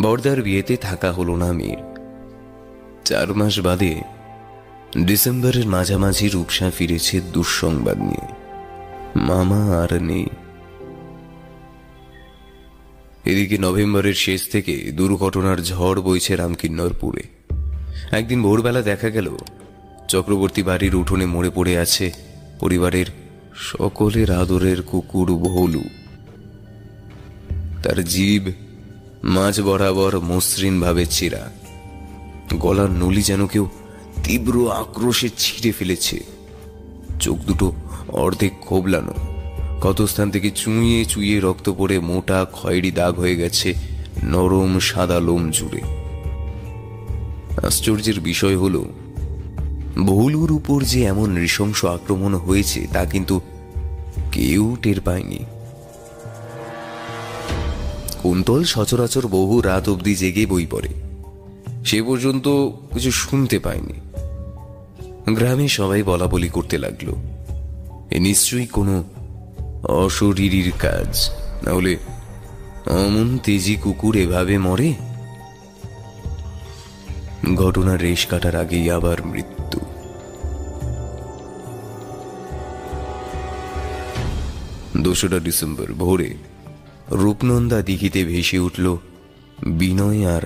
বর্দার 0.00 0.42
বিয়েতে 0.42 0.76
থাকা 0.76 1.12
হলো 1.12 1.36
না 1.36 1.52
মেয়ের 1.52 1.76
চার 3.04 3.34
মাস 3.34 3.60
বাদে 3.60 4.00
ডিসেম্বরের 4.98 5.66
মাঝামাঝি 5.66 6.28
রূপসা 6.28 6.70
ফিরেছে 6.70 7.20
দুঃসংবাদ 7.20 7.98
নিয়ে। 7.98 8.26
মামা 9.16 9.78
আর 9.82 10.02
নেই। 10.02 10.26
এদিকে 13.24 13.58
নভেম্বরের 13.58 14.14
শেষ 14.14 14.48
থেকে 14.48 14.92
দুর্ঘটনার 14.92 15.62
ঝড় 15.62 16.00
বইছে 16.00 16.36
রামকিন্নরপুরে। 16.36 17.22
একদিন 18.10 18.42
ভোরবেলা 18.42 18.82
দেখা 18.82 19.10
গেল, 19.10 19.36
চক্রবর্তী 20.08 20.62
বাড়ির 20.62 20.94
উঠোনে 20.94 21.26
মরে 21.26 21.50
পড়ে 21.50 21.78
আছে 21.78 22.12
পরিবারের 22.60 23.06
সকলের 23.54 24.30
আদরের 24.30 24.82
কুকুর 24.82 25.36
ভৌলু। 25.36 25.82
তার 27.82 28.04
জীব 28.04 28.65
মাঝ 29.24 29.60
বরাবর 29.60 30.20
মসৃণ 30.20 30.80
ভাবে 30.80 31.06
চেরা। 31.06 31.52
গলার 32.54 32.90
নলি 32.90 33.22
যেন 33.22 33.46
কেউ 33.46 33.68
তীব্র 34.24 34.72
আক্রোশে 34.72 35.28
ছিঁড়ে 35.38 35.72
ফেলেছে। 35.72 36.20
চোখ 37.20 37.38
দুটো 37.38 37.72
অর্ধেক 38.08 38.52
খোবলানো। 38.60 39.12
কত 39.80 40.02
স্থান 40.02 40.30
থেকে 40.30 40.50
চুইয়ে 40.50 41.04
চুইয়ে 41.04 41.40
রক্ত 41.40 41.72
পড়ে 41.78 41.98
মোটা 41.98 42.46
খয়েরি 42.52 42.90
দাগ 42.90 43.14
হয়ে 43.14 43.36
গেছে 43.36 43.74
নরম 44.24 44.78
সাদা 44.78 45.20
লোম 45.20 45.50
জুড়ে। 45.50 45.80
আশ্চর্যের 47.66 48.20
বিষয় 48.20 48.56
হলো, 48.56 48.84
ভুলুর 50.06 50.52
উপর 50.52 50.82
যে 50.82 51.04
এমন 51.04 51.30
নৃশংস 51.30 51.84
আক্রমণ 51.84 52.34
হয়েছে 52.34 52.86
তা 52.92 53.04
কিন্তু 53.04 53.40
কেউ 54.32 54.76
টের 54.82 55.00
পায়নি। 55.00 55.38
কুন্তল 58.26 58.64
সচরাচর 58.64 59.26
বহু 59.26 59.60
রাত 59.60 59.88
অবধি 59.88 60.14
জেগে 60.14 60.46
বই 60.46 60.66
পড়ে। 60.66 60.88
সে 61.84 62.02
পর্যন্ত 62.02 62.48
কিছু 62.94 63.10
শুনতে 63.10 63.58
পায়নি। 63.58 63.92
গ্রামে 65.34 65.68
সবাই 65.68 66.02
বলা 66.02 66.26
বলি 66.26 66.48
করতে 66.48 66.78
লাগল। 66.78 67.12
এ 68.10 68.18
নিশ্চয়ই 68.18 68.66
কোনো 68.66 69.04
অশরীরীর 69.88 70.72
কাজ। 70.78 71.30
নাহলে 71.62 71.96
অমন 72.86 73.38
তেজি 73.38 73.76
কুকুর 73.76 74.16
এভাবে 74.16 74.58
মরে? 74.58 74.94
ঘটনার 77.54 78.00
রেশ 78.00 78.26
কাটার 78.26 78.56
আগেই 78.56 78.90
আবার 78.90 79.26
মৃত্যু। 79.26 79.80
দোসরা 85.00 85.38
ডিসেম্বর, 85.38 85.92
ভোরে 85.92 86.55
রূপনন্দা 87.10 87.82
দিঘিতে 87.82 88.24
ভেসে 88.24 88.58
উঠল 88.58 88.96
বিনয় 89.66 90.30
আর 90.30 90.40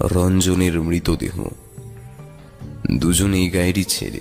রঞ্জনের 0.00 0.80
মৃতদেহ। 0.80 1.44
দুজনেই 2.96 3.50
গায়েরই 3.50 3.84
ছেলে। 3.84 4.20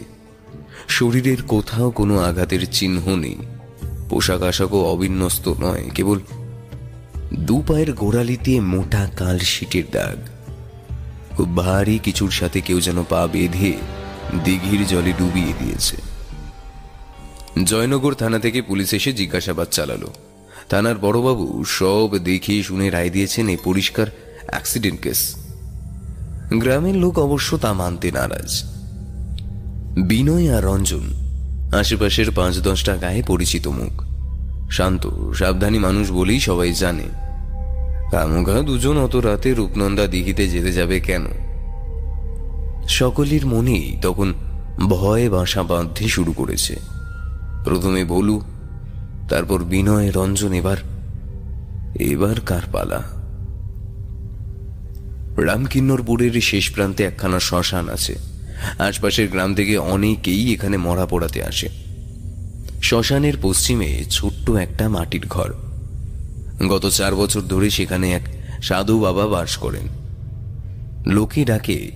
শরীরের 0.88 1.44
কোথাও 1.44 1.92
কোনো 1.92 2.20
আঘাতের 2.20 2.68
চিহ্ন 2.72 3.16
নেই। 3.16 3.38
পোশাক 4.10 4.42
আশাকও 4.42 4.86
অবিন্যস্ত 4.86 5.48
নয়, 5.48 5.90
কেবল 5.96 6.20
দু 7.34 7.63
পায়ের 7.68 7.94
গোড়ালিতে 7.94 8.60
মোটা 8.60 9.10
কাল 9.18 9.40
শীটের 9.40 9.84
দাগ। 9.92 10.18
খুব 11.38 11.58
ভারী 11.58 12.00
কিছুর 12.00 12.32
সাথে 12.32 12.62
কেউ 12.62 12.82
যেন 12.82 13.04
পা 13.10 13.28
বেঁধে 13.28 13.74
দিঘির 14.44 14.88
জলে 14.88 15.13
ডুবিয়ে 15.20 15.54
দিয়েছে। 15.60 15.98
জয়নগর 17.63 18.13
থানা 18.13 18.40
থেকে 18.40 18.62
পুলিশ 18.62 18.94
এসে 18.94 19.13
জিজ্ঞাসাবাদ 19.13 19.68
চালালো। 19.68 20.13
থানার 20.72 20.98
বড়বাবু 20.98 21.63
সব 21.68 22.10
দেখে 22.24 22.63
শুনে 22.63 22.90
রায় 22.90 23.10
দিয়েছেন 23.10 23.48
এই 23.48 23.58
পরিষ্কার 23.63 24.08
অ্যাক্সিডেন্ট 24.48 25.01
কেস 25.01 25.36
গ্রামের 26.54 26.96
লোক 26.96 27.20
অবশ্য 27.20 27.58
তা 27.58 27.74
মানতে 27.74 28.12
নারাজ। 28.12 28.63
বিনয় 30.08 30.58
আর 30.58 30.63
রঞ্জন 30.63 31.04
আশেপাশের 31.74 32.32
পাঁচ 32.32 32.60
দশটা 32.60 32.96
গায়ে 32.96 33.24
পরিচিত 33.28 33.68
মুখ। 33.68 34.04
শান্ত, 34.72 35.32
সাবধানী 35.34 35.80
মানুষ 35.80 36.12
বলেই 36.12 36.40
সবাই 36.40 36.74
জানে। 36.74 37.04
কামুঘা 38.12 38.62
দুজন 38.62 38.98
অত 38.98 39.16
রাতে 39.16 39.54
রূপনন্দা 39.54 40.08
দিঘিতে 40.08 40.48
যেতে 40.48 40.72
যাবে 40.72 41.00
কেন? 41.00 41.25
সকলের 42.88 43.46
মনেই 43.46 43.98
তখন 44.01 44.34
ভয় 44.90 45.30
বাসা 45.30 45.63
বাঁধতে 45.63 46.08
শুরু 46.08 46.34
করেছে। 46.34 46.75
প্রথমে 47.63 48.04
বলু 48.06 48.42
তারপর 49.32 49.64
বিনয়, 49.64 50.12
রঞ্জন, 50.16 50.54
এবার 50.54 50.78
এবার 52.00 52.42
কার 52.42 52.62
পালা? 52.72 53.04
রামকিন্নরপুরের 55.38 56.42
শেষ 56.42 56.72
প্রান্তে 56.72 57.04
একখানা 57.04 57.40
শ্মশান 57.40 57.90
আছে। 57.90 58.16
আশপাশের 58.80 59.28
গ্রাম 59.28 59.56
থেকে 59.56 59.78
অনেকেই 59.78 60.54
এখানে 60.54 60.78
মরা 60.78 61.06
পড়াতে 61.06 61.44
আসে। 61.44 61.70
শ্মশানের 62.84 63.34
পশ্চিমে 63.42 64.04
ছোট্ট 64.10 64.50
একটা 64.50 64.90
মাটির 64.90 65.28
ঘর। 65.30 65.54
গত 66.70 66.90
চার 66.90 67.16
বছর 67.16 67.42
ধরে 67.42 67.70
সেখানে 67.70 68.14
এক 68.14 68.28
সাধু 68.64 69.00
বাবা 69.00 69.28
বাস 69.28 69.58
করেন। 69.58 69.88
লোকে 71.06 71.46
ডাকে, 71.46 71.92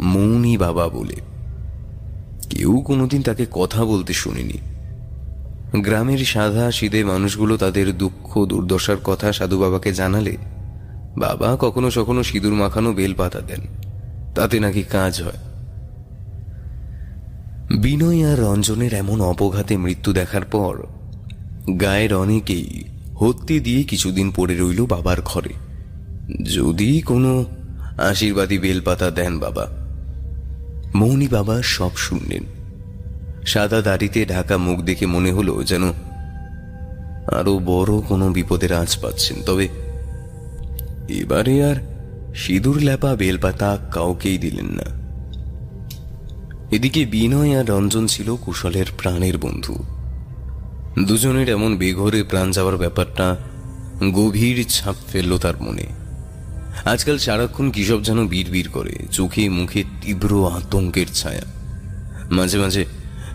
মৌনি 0.00 0.56
বাবা 0.56 0.88
বলে। 0.88 1.16
কেউ 2.50 2.80
কোনোদিন 2.86 3.22
তাকে 3.22 3.46
কথা 3.50 3.84
বলতে 3.84 4.12
শুনিনি। 4.12 4.75
গ্রামের 5.72 6.18
সাদা 6.18 6.72
সিদে 6.72 7.04
মানুষগুলো 7.04 7.56
তাদের 7.56 7.98
দুঃখ, 7.98 8.44
দুর্দশার 8.44 8.96
কথা 8.96 9.32
সাধু 9.32 9.58
বাবাকে 9.60 9.92
জানালে 9.92 10.36
বাবা 11.18 11.56
কখনো 11.60 11.90
সখনো 11.90 12.22
সিঁদুর 12.22 12.52
মাখানো 12.52 12.92
বেল 12.92 13.14
পাতা 13.14 13.40
দেন। 13.40 13.60
তাতে 14.34 14.60
নাকি 14.60 14.82
কাজ 14.82 15.22
হয়। 15.22 15.38
বিনয় 17.80 18.32
আর 18.32 18.38
রঞ্জনের 18.38 18.94
এমন 18.94 19.20
অপঘাতে 19.20 19.76
মৃত্যু 19.76 20.12
দেখার 20.12 20.44
পর 20.44 20.86
গায়ের 21.80 22.14
অনেকেই 22.14 22.84
হত্যি 23.14 23.60
দিয়ে 23.60 23.82
কিছুদিন 23.82 24.32
পড়ে 24.36 24.56
রইল 24.56 24.86
বাবার 24.86 25.16
ঘরে। 25.24 25.52
যদি 26.42 27.00
কোনো 27.00 27.44
আশীর্বাদী 27.98 28.58
বেলপাতা 28.58 29.10
দেন 29.10 29.38
বাবা। 29.38 29.66
মৌনি 30.94 31.28
বাবা 31.28 31.62
সব 31.62 31.90
শুনলেন। 31.96 32.55
সাদা 33.46 33.82
দাড়িতে 33.82 34.26
ঢাকা 34.26 34.56
মুখ 34.56 34.80
দেখে 34.80 35.06
মনে 35.06 35.32
হলো 35.32 35.62
যেন 35.62 35.84
আরও 37.32 37.58
বড় 37.58 38.00
কোনো 38.00 38.32
বিপদের 38.32 38.72
আঁচ 38.72 38.96
পাচ্ছেন। 38.96 39.36
তবে 39.46 39.68
এবারে 41.08 41.64
আর 41.64 41.76
সিঁদুর 42.34 42.82
ল্যাপা 42.82 43.16
বেলপাতা 43.16 43.78
কাউকেই 43.92 44.38
দিলেন 44.38 44.66
না। 44.66 45.06
এদিকে 46.70 47.04
বিনয় 47.04 47.60
আর 47.60 47.66
রঞ্জন 47.68 48.06
ছিল 48.06 48.36
কুশলের 48.36 48.86
প্রাণের 48.98 49.38
বন্ধু। 49.38 49.74
দুজনের 51.06 51.48
এমন 51.48 51.76
বেঘরে 51.76 52.22
প্রাণ 52.22 52.50
যাওয়ার 52.50 52.76
ব্যাপারটা 52.76 53.36
গভীর 54.12 54.64
ছাপ 54.68 54.94
ফেলল 55.12 55.38
তার 55.38 55.54
মনে। 55.62 55.86
আজকাল 56.84 57.18
সারাক্ষণ 57.18 57.70
কিসব 57.70 58.02
যেন 58.02 58.28
বীর 58.28 58.68
করে, 58.72 58.92
চোখে 59.10 59.48
মুখে 59.48 59.84
তীব্র 60.00 60.50
আতঙ্কের 60.50 61.06
ছায়া। 61.14 61.42
মাঝে 62.30 62.58
মাঝে 62.58 62.84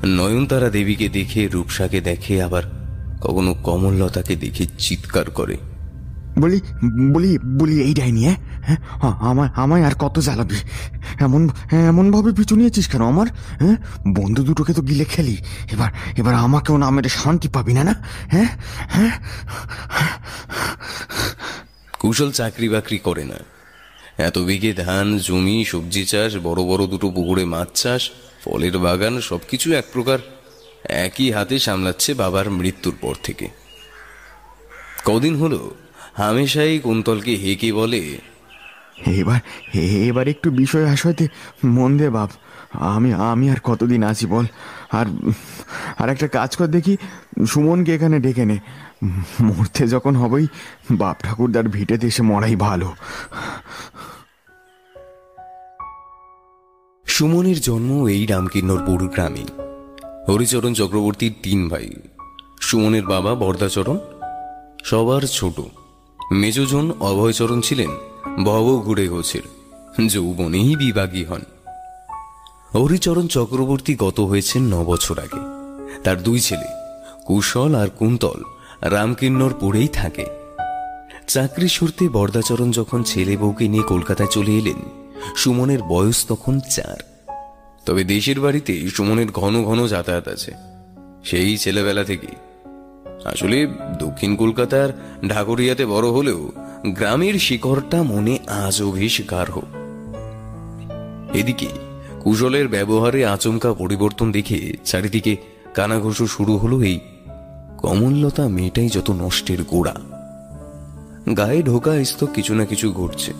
নয়নতারা 0.05 0.69
দেবীকে 0.69 1.09
দেখে 1.09 1.47
রূপসাকে 1.47 2.01
দেখে 2.01 2.43
আবার 2.43 2.63
কখনো 3.21 3.53
কমললতাকে 3.53 4.35
দেখে 4.35 4.65
চিৎকার 4.77 5.29
করে। 5.29 5.57
বলি 6.39 6.61
বলি 7.13 7.37
বলি 7.43 7.81
এই 7.81 7.93
ডাইনি 7.93 8.25
হ্যাঁ? 8.25 8.35
হ্যাঁ? 8.61 8.77
আমায় 9.11 9.49
আমায় 9.55 9.83
আর 9.83 9.91
কত 9.99 10.19
জ্বালাবি? 10.19 10.55
এমন 11.19 11.49
এমন 11.71 12.11
ভাবে 12.11 12.31
পিছু 12.31 12.55
নিয়েছিস 12.55 12.87
কেন 12.87 13.07
আমার? 13.07 13.27
হ্যাঁ? 13.59 13.77
বন্ধু 14.07 14.43
দুটোকে 14.43 14.73
তো 14.73 14.81
গিলে 14.81 15.05
খেলি। 15.05 15.37
এবার 15.71 15.91
এবার 16.17 16.33
আমাকেও 16.33 16.77
না 16.77 16.89
মেরে 16.89 17.09
শান্তি 17.09 17.47
পাবি 17.47 17.73
না 17.73 17.83
না? 17.83 17.93
হ্যাঁ? 18.27 18.47
হ্যাঁ? 18.89 19.11
কুশল 21.99 22.31
চাকরি 22.31 22.69
বাকরি 22.69 22.97
করে 22.97 23.25
না। 23.25 23.35
এত 24.17 24.37
বিঘে 24.37 24.73
ধান 24.73 25.17
জমি 25.17 25.65
সবজি 25.65 26.05
চাষ 26.05 26.37
বড় 26.37 26.63
বড় 26.63 26.87
দুটো 26.87 27.09
পুকুরে 27.09 27.45
মাছ 27.45 27.67
চাষ 27.73 28.09
ফলের 28.43 28.75
বাগান 28.85 29.13
সবকিছু 29.29 29.67
এক 29.79 29.85
প্রকার, 29.93 30.19
একই 31.05 31.27
হাতে 31.35 31.55
সামলাচ্ছে 31.65 32.11
বাবার 32.21 32.47
মৃত্যুর 32.59 32.95
পর 33.03 33.15
থেকে। 33.23 33.47
কদিন 35.07 35.33
হলো 35.41 35.59
হামেশাই 36.21 36.73
কুন্তলকে 36.85 37.33
হেকে 37.43 37.69
বলে, 37.79 38.01
এবার 39.21 39.39
এবার 40.09 40.25
একটু 40.33 40.47
বিষয় 40.61 40.85
আশয়তে 40.93 41.25
মন 41.75 41.91
দে 41.99 42.07
বাপ। 42.17 42.31
আমি 42.95 43.09
আমি 43.31 43.45
আর 43.53 43.59
কতদিন 43.69 44.01
আছি 44.11 44.25
বল? 44.33 44.45
আর 44.99 45.07
আর 46.01 46.07
একটা 46.13 46.27
কাজ 46.37 46.51
কর 46.59 46.69
দেখি, 46.77 46.93
সুমনকে 47.51 47.91
এখানে 47.97 48.17
ডেকে 48.25 48.45
নে। 48.51 48.57
মরতে 49.47 49.83
যখন 49.93 50.13
হবেই, 50.21 50.45
বাপ 51.01 51.17
ঠাকুরদার 51.25 51.65
ভিটেতে 51.75 52.05
এসে 52.11 52.23
মরাই 52.31 52.55
ভালো। 52.67 52.89
সুমনের 57.21 57.61
জন্ম 57.61 58.05
এই 58.05 58.25
রামকিন্নরপুর 58.25 59.07
গ্রামে। 59.07 59.43
হরিচরণ 60.31 60.73
চক্রবর্তীর 60.73 61.33
তিন 61.43 61.69
ভাই। 61.69 61.89
সুমনের 62.61 63.05
বাবা 63.05 63.35
বরদাচরণ, 63.35 63.97
সবার 64.83 65.21
ছোট। 65.21 65.61
মেজজন 66.31 66.91
অভয়চরণ 66.99 67.61
ছিলেন 67.61 67.89
ভব 68.43 68.81
ঘুরে 68.85 69.07
গোছের 69.07 69.41
যৌবনেই 70.07 70.75
বিভাগী 70.75 71.23
হন। 71.23 71.41
হরিচরণ 72.75 73.27
চক্রবর্তী 73.27 73.95
গত 73.95 74.19
হয়েছেন 74.19 74.61
ন 74.61 74.83
বছর 74.83 75.19
আগে। 75.19 75.41
তার 76.03 76.23
দুই 76.23 76.39
ছেলে, 76.39 76.67
কুশল 77.25 77.75
আর 77.75 77.87
কুন্তল 77.89 78.43
রামকিন্নরপুরেই 78.81 79.87
থাকে। 79.87 80.25
চাকরি 81.27 81.69
সূত্রে 81.69 82.09
বরদাচরণ 82.09 82.71
যখন 82.71 83.03
ছেলে 83.03 83.37
বউকে 83.37 83.67
নিয়ে 83.67 83.83
কলকাতায় 83.83 84.29
চলে 84.29 84.51
এলেন, 84.51 85.11
সুমনের 85.35 85.83
বয়স 85.83 86.25
তখন 86.27 86.59
চার। 86.59 87.10
তবে 87.85 88.03
দেশের 88.03 88.39
বাড়িতে 88.39 88.89
সুমনের 88.89 89.31
ঘন 89.31 89.63
ঘন 89.63 89.87
যাতায়াত 89.87 90.27
আছে। 90.27 90.51
সেই 91.23 91.57
ছেলেবেলা 91.57 92.03
থেকেই। 92.03 92.35
আসলে 93.25 93.67
দক্ষিণ 93.99 94.35
কলকাতার 94.35 94.89
ঢাকুরিয়াতে 95.27 95.85
বড় 95.85 96.09
হলেও 96.09 96.51
গ্রামের 96.87 97.33
শিকড়টা 97.33 98.03
মনে 98.03 98.39
বেশ 98.93 99.21
গাঢ়। 99.31 99.61
এদিকে 101.33 101.67
কুশলের 102.19 102.67
ব্যবহারে 102.67 103.25
আচমকা 103.25 103.73
পরিবর্তন 103.73 104.31
দেখে 104.31 104.73
চারিদিকে 104.85 105.37
কানাঘুষো 105.73 106.27
শুরু 106.27 106.57
হলো 106.57 106.81
এই 106.81 106.99
কমললতা 107.77 108.47
মেয়েটাই 108.47 108.89
যত 108.89 109.11
নষ্টের 109.11 109.63
গোড়া। 109.63 109.95
গায়ে 111.37 111.63
ঢোকা 111.63 112.03
স্তক 112.03 112.29
কিছু 112.35 112.55
না 112.55 112.65
কিছু 112.65 112.93
ঘটছে। 112.93 113.33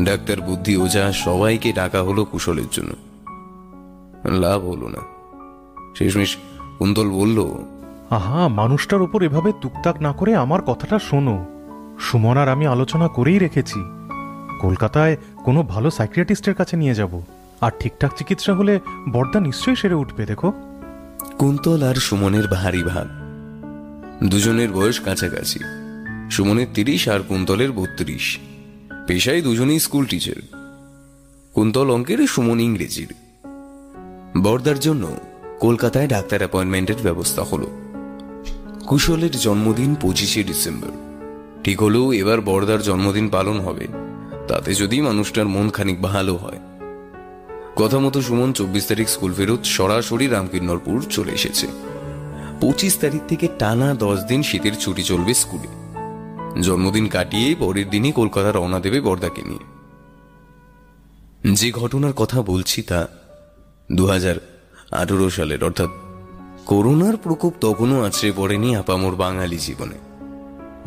ডাক্তার 0.00 0.40
বুদ্ধি 0.40 0.76
ওঝা 0.76 1.12
সবাইকে 1.12 1.72
ডাকা 1.72 2.02
হলো 2.02 2.24
কুশলের 2.24 2.64
জন্য। 2.72 3.09
লাভ 4.24 4.64
হলো 4.64 4.88
না। 4.88 4.98
শেষমেশ 5.98 6.36
কুন্তল 6.78 7.10
বলল 7.10 7.54
আহা 8.10 8.48
মানুষটার 8.48 9.02
ওপর 9.02 9.22
এভাবে 9.22 9.52
তুকতাক 9.60 10.02
না 10.02 10.12
করে 10.12 10.34
আমার 10.36 10.62
কথাটা 10.62 10.98
শোনো। 10.98 11.46
সুমন 12.00 12.36
আর 12.36 12.48
আমি 12.48 12.66
আলোচনা 12.66 13.08
করেই 13.08 13.38
রেখেছি। 13.38 13.80
কলকাতায় 14.60 15.16
কোনো 15.44 15.62
ভালো 15.62 15.90
সাইক্রিয়াটিস্টের 15.90 16.54
কাছে 16.54 16.76
নিয়ে 16.76 16.94
যাব। 16.94 17.22
আর 17.60 17.70
ঠিকঠাক 17.80 18.16
চিকিৎসা 18.16 18.54
হলে 18.54 18.80
বর্দা 19.12 19.40
নিশ্চয়ই 19.40 19.76
সেরে 19.76 19.94
উঠবে 19.94 20.26
দেখো। 20.26 20.52
কুন্তল 21.38 21.82
আর 21.82 21.94
সুমনের 21.94 22.48
ভারী 22.48 22.82
ভাগ। 22.82 23.08
দুজনের 24.28 24.72
বয়স 24.72 25.00
কাছাকাছি। 25.00 25.58
সুমনের 26.30 26.66
তিরিশ 26.74 27.08
আর 27.08 27.20
কুন্তলের 27.20 27.72
বত্রিশ। 27.72 28.38
পেশায় 29.06 29.42
দুজনেই 29.42 29.78
স্কুল 29.78 30.06
টিচার। 30.06 30.58
কুন্তল 31.52 31.90
অঙ্কের 31.90 32.26
সুমন 32.26 32.60
ইংরেজির। 32.60 33.14
বর্দার 34.38 34.78
জন্য 34.78 35.06
কলকাতায় 35.60 36.08
ডাক্তার 36.08 36.38
অ্যাপয়েন্টমেন্টের 36.38 36.96
ব্যবস্থা 37.02 37.42
হলো। 37.42 37.66
কুশলের 38.86 39.30
জন্মদিন 39.30 39.94
পঁচিশে 39.94 40.42
ডিসেম্বর। 40.42 40.88
ঠিক 41.64 41.82
হলেও 41.82 42.12
এবার 42.12 42.40
বর্দার 42.40 42.82
জন্মদিন 42.82 43.28
পালন 43.28 43.60
হবে। 43.60 43.88
তাতে 44.48 44.74
যদি 44.74 45.00
মানুষটার 45.00 45.48
মন 45.48 45.70
খানিক 45.70 46.02
ভালো 46.02 46.36
হয়। 46.36 46.58
কথা 47.76 47.98
মতো 47.98 48.22
সুমন 48.22 48.52
চব্বিশ 48.52 48.86
তারিখ 48.86 49.08
স্কুল 49.08 49.32
ফেরত 49.32 49.62
সরাসরি 49.64 50.26
রামকিন্নরপুর 50.26 51.04
চলে 51.10 51.32
এসেছে। 51.32 51.66
পঁচিশ 52.60 52.98
তারিখ 52.98 53.22
থেকে 53.28 53.48
টানা 53.58 53.94
দশ 53.94 54.20
দিন 54.20 54.42
শীতের 54.42 54.74
ছুটি 54.74 55.02
চলবে 55.02 55.34
স্কুলে। 55.34 55.68
জন্মদিন 56.62 57.06
কাটিয়ে 57.06 57.54
পরের 57.54 57.90
দিনই 57.90 58.12
কলকাতা 58.12 58.52
রওনা 58.52 58.80
দেবে 58.80 59.00
বর্দাকে 59.00 59.42
নিয়ে। 59.42 59.58
যে 61.54 61.72
ঘটনার 61.72 62.12
কথা 62.12 62.42
বলছি 62.42 62.82
তা 62.82 63.08
দু 63.92 64.08
আঠেরো 64.90 65.30
সালের, 65.30 65.64
অর্থাৎ 65.64 65.88
করোনার 66.66 67.16
প্রকোপ 67.16 67.54
তখনও 67.60 68.04
আছড়ে 68.04 68.32
পড়েনি 68.36 68.76
আপামোর 68.76 69.14
বাঙালি 69.14 69.58
জীবনে। 69.58 69.98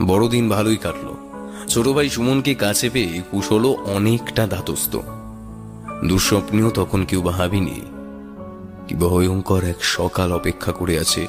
বড়দিন 0.05 0.49
ভালোই 0.49 0.77
কাটল। 0.77 1.07
ছোট 1.67 1.87
ভাই 1.87 2.09
সুমনকে 2.09 2.53
কাছে 2.55 2.89
পেয়ে 2.89 3.21
কুশলও 3.31 3.77
অনেকটা 3.85 4.47
ধাতস্থ। 4.47 4.95
দুঃস্বপ্নেও 6.05 6.69
তখন 6.69 7.05
কেউ 7.05 7.21
ভাবিনি 7.21 7.81
কি 8.87 8.95
ভয়ঙ্কর 8.95 9.63
এক 9.63 9.83
সকাল 9.83 10.33
অপেক্ষা 10.33 10.71
করে 10.71 10.99
আছে 10.99 11.27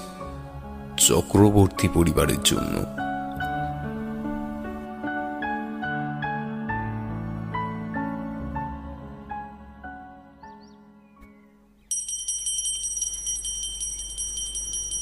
চক্রবর্তী 0.99 1.89
পরিবারের 1.95 2.43
জন্য। 2.45 3.04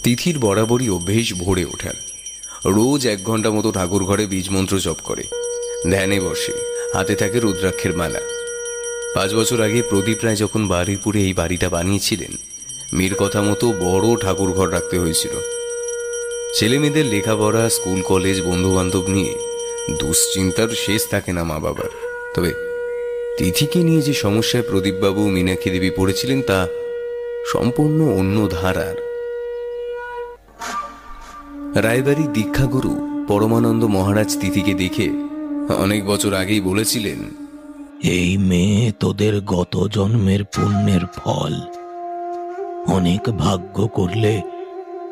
তিথির 0.02 0.38
বরাবরই 0.38 0.90
অভ্যেস 0.90 1.34
ভরে 1.34 1.64
ওঠার 1.64 1.94
রোজ 2.64 3.06
এক 3.06 3.24
ঘণ্টা 3.24 3.50
মতো 3.50 3.72
ঠাকুর 3.72 4.04
ঘরে 4.04 4.26
বীজ 4.26 4.50
মন্ত্র 4.50 4.78
জপ 4.78 4.96
করে। 5.04 5.22
ধ্যানে 5.90 6.20
বসে, 6.20 6.52
হাতে 6.94 7.14
থাকে 7.14 7.40
রুদ্রাক্ষের 7.40 7.96
মালা। 7.96 8.20
পাঁচ 9.14 9.34
বছর 9.34 9.60
আগে 9.60 9.82
প্রদীপ 9.82 10.24
রায় 10.24 10.36
যখন 10.36 10.68
বারুইপুরে 10.68 11.20
এই 11.20 11.32
বাড়িটা 11.32 11.68
বানিয়েছিলেন 11.68 12.36
মেয়ের 12.92 13.14
কথা 13.14 13.42
মতো 13.42 13.72
বড় 13.72 14.16
ঠাকুর 14.20 14.52
ঘর 14.52 14.72
রাখতে 14.72 14.98
হয়েছিল। 14.98 15.30
ছেলে 16.54 16.78
মেয়েদের 16.78 17.06
লেখাপড়া, 17.06 17.68
স্কুল, 17.68 18.02
কলেজ 18.02 18.42
বন্ধু 18.42 18.74
বান্ধব 18.74 19.08
নিয়ে 19.08 19.34
দুশ্চিন্তার 19.98 20.68
শেষ 20.68 21.08
থাকে 21.08 21.32
না 21.32 21.44
মা 21.44 21.58
বাবার। 21.58 21.92
তবে 22.34 22.52
তিথিকে 23.38 23.78
নিয়ে 23.78 24.02
যে 24.02 24.14
সমস্যায় 24.14 24.62
প্রদীপবাবু 24.62 25.30
মীনাক্ষী 25.30 25.70
দেবী 25.70 25.90
পড়েছিলেন 25.90 26.42
তা 26.42 26.68
সম্পূর্ণ 27.52 28.00
অন্য 28.10 28.48
ধারার। 28.50 29.11
রায়বাড়ির 31.74 32.32
দীক্ষাগুরু 32.32 33.24
পরমানন্দ 33.28 33.84
মহারাজ 33.84 34.36
তিথিকে 34.40 34.74
দেখে 34.74 35.10
অনেক 35.78 36.06
বছর 36.06 36.34
আগেই 36.34 36.60
বলেছিলেন, 36.60 37.18
এই 38.02 38.38
মেয়ে 38.38 38.92
তোদের 38.92 39.40
গত 39.40 39.88
জন্মের 39.88 40.44
পুণ্যের 40.44 41.06
ফল। 41.16 41.52
অনেক 42.86 43.28
ভাগ্য 43.28 43.88
করলে 43.88 44.42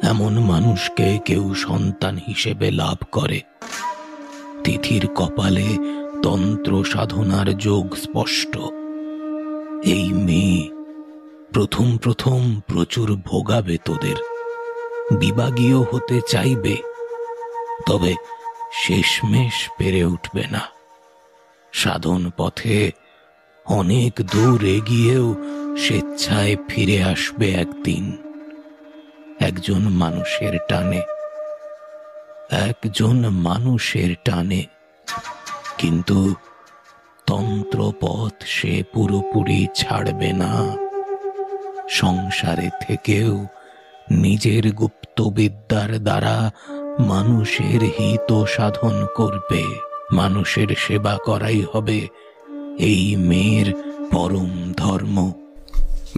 এমন 0.02 0.38
মানুষকে 0.38 1.18
কেউ 1.24 1.54
সন্তান 1.54 2.16
হিসেবে 2.16 2.70
লাভ 2.70 2.98
করে। 3.12 3.40
তিথির 4.64 5.06
কপালে 5.14 5.68
তন্ত্র 6.22 6.84
সাধনার 6.84 7.58
যোগ 7.58 7.96
স্পষ্ট। 7.96 8.58
এই 9.84 10.12
মেয়ে 10.12 10.68
প্রথম 11.52 11.98
প্রথম 11.98 12.60
প্রচুর 12.66 13.16
ভোগাবে 13.24 13.76
তোদের। 13.84 14.29
বিভাগীয় 15.18 15.78
হতে 15.78 16.20
চাইবে, 16.28 16.76
তবে 17.86 18.14
শেষমেশ 18.72 19.70
পেরে 19.78 20.04
উঠবে 20.04 20.44
না। 20.50 20.62
সাধন 21.72 22.30
পথে 22.36 22.92
অনেক 23.66 24.12
দূর 24.12 24.64
এগিয়েও 24.64 25.34
স্বেচ্ছায় 25.76 26.56
ফিরে 26.68 27.04
আসবে 27.04 27.52
একদিন। 27.52 28.16
একজন 29.40 29.82
মানুষের 29.88 30.58
টানে, 30.68 31.02
একজন 32.50 33.28
মানুষের 33.28 34.14
টানে, 34.24 34.66
কিন্তু 35.78 36.34
তন্ত্রপথ 37.26 38.44
সে 38.44 38.82
পুরোপুরি 38.92 39.66
ছাড়বে 39.74 40.32
না। 40.32 40.76
সংসারে 41.88 42.70
থেকেও 42.80 43.46
নিজের 44.10 44.72
গুপ্তবিদ্যার 44.72 46.02
দ্বারা 46.02 46.50
মানুষের 46.98 47.82
হিত 47.82 48.44
সাধন 48.44 49.06
করবে। 49.16 49.64
মানুষের 50.12 50.66
সেবা 50.78 51.18
করাই 51.24 51.64
হবে 51.72 52.08
এই 52.78 53.16
মেয়ের 53.16 53.72
পরম 54.12 54.72
ধর্ম। 54.76 55.32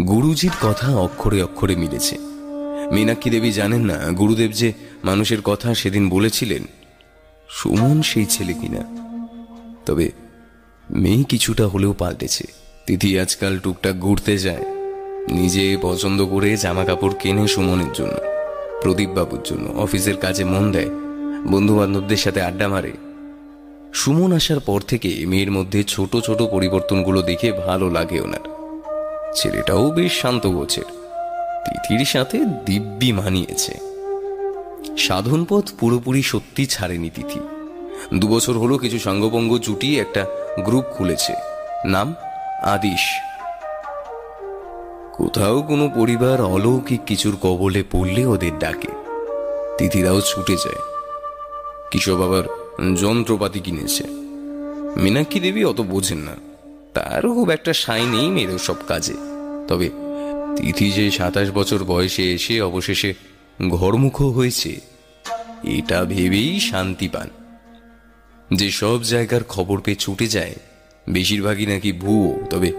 গুরুজির 0.06 0.50
কথা 0.62 0.96
অক্ষরে 0.96 1.42
অক্ষরে 1.42 1.76
মিলেছে। 1.76 2.18
মীনাক্ষী 2.92 3.30
দেবী 3.30 3.50
জানেন 3.50 3.84
না, 3.84 3.94
গুরুদেব 3.94 4.50
যে 4.50 4.72
মানুষের 5.04 5.42
কথা 5.42 5.74
সেদিন 5.74 6.08
বলেছিলেন, 6.08 6.62
সুমন 7.48 8.02
সেই 8.02 8.26
ছেলে 8.26 8.52
কিনা। 8.52 8.84
তবে 9.86 10.12
মেয়ে 10.90 11.24
কিছুটা 11.24 11.66
হলেও 11.66 11.92
পাল্টেছে। 11.92 12.44
তিথি 12.86 13.18
আজকাল 13.18 13.58
টুকটাক 13.58 13.96
ঘুরতে 13.96 14.38
যায়। 14.38 14.71
নিজে 15.28 15.76
পছন্দ 15.82 16.26
করে 16.26 16.56
জামা 16.56 16.84
কাপড় 16.84 17.12
কেনে 17.20 17.48
সুমনের 17.48 17.92
জন্য 17.94 18.14
প্রদীপ 18.82 19.10
বাবুর 19.10 19.40
জন্য 19.44 19.80
অফিসের 19.80 20.16
কাজে 20.16 20.44
মন 20.44 20.72
দেয় 20.72 20.90
বন্ধু 21.46 21.78
বান্ধবদের 21.78 22.16
সাথে 22.16 22.42
আড্ডা 22.42 22.68
মারে। 22.68 22.92
সুমন 23.94 24.32
আসার 24.32 24.60
পর 24.60 24.80
থেকে 24.80 25.24
মেয়ের 25.26 25.50
মধ্যে 25.50 25.84
ছোট 25.84 26.16
ছোট 26.16 26.42
পরিবর্তনগুলো 26.42 27.22
দেখে 27.22 27.52
ভালো 27.52 27.90
লাগে 27.90 28.20
ওনার। 28.20 28.72
ছেলেটাও 29.34 29.90
বেশ 29.90 30.20
শান্ত 30.20 30.46
গোছের। 30.46 30.84
তিথির 31.64 32.04
সাথে 32.04 32.38
দিব্যি 32.66 33.12
মানিয়েছে। 33.12 33.72
সাধন 34.98 35.44
পথ 35.48 35.70
পুরোপুরি 35.80 36.22
সত্যি 36.22 36.66
ছাড়েনি 36.66 37.10
তিথি। 37.10 37.40
দুবছর 38.14 38.58
হলো 38.58 38.78
কিছু 38.78 38.98
সাঙ্গপঙ্গ 38.98 39.58
জুটি 39.58 40.00
একটা 40.00 40.26
গ্রুপ 40.64 40.84
খুলেছে। 40.84 41.32
নাম 41.84 42.14
আদিশ। 42.62 43.31
কোথাও 45.12 45.62
কোনো 45.62 45.90
পরিবার 45.94 46.40
অলৌকিক 46.40 47.00
কিছুর 47.06 47.36
কবলে 47.42 47.84
পড়লে 47.90 48.26
ওদের 48.26 48.58
ডাকে। 48.58 48.88
তিথিরাও 49.78 50.20
ছুটে 50.20 50.56
যায়। 50.56 50.76
কিশোর 51.90 52.20
বাবার 52.20 52.42
যন্ত্রপাতি 52.94 53.60
কিনেছে। 53.60 54.04
মীনাক্ষী 54.96 55.40
দেবী 55.40 55.64
অত 55.64 55.80
বোঝেন 55.80 56.18
না। 56.18 56.32
তারও 56.94 57.34
খুব 57.34 57.50
একটা 57.50 57.72
সাই 57.72 58.06
নেই 58.06 58.30
মেয়েদের 58.30 58.58
সব 58.58 58.74
কাজে। 58.88 59.14
তবে 59.68 59.90
তিথি 60.56 60.90
যে 60.90 61.10
সাতাশ 61.10 61.50
বছর 61.50 61.84
বয়সে 61.84 62.34
এসে 62.34 62.60
অবশেষে 62.60 63.14
ঘরমুখ 63.68 64.22
হয়েছে, 64.22 64.80
এটা 65.64 66.04
ভেবেই 66.04 66.60
শান্তি 66.60 67.08
পান। 67.08 67.30
যে 68.54 68.70
সব 68.70 69.02
জায়গার 69.02 69.44
খবর 69.44 69.80
পেয়ে 69.80 69.96
ছুটে 69.96 70.26
যায়, 70.26 70.54
বেশিরভাগই 71.08 71.66
নাকি 71.66 71.92
ভুয়ো, 71.92 72.38
তবে 72.50 72.72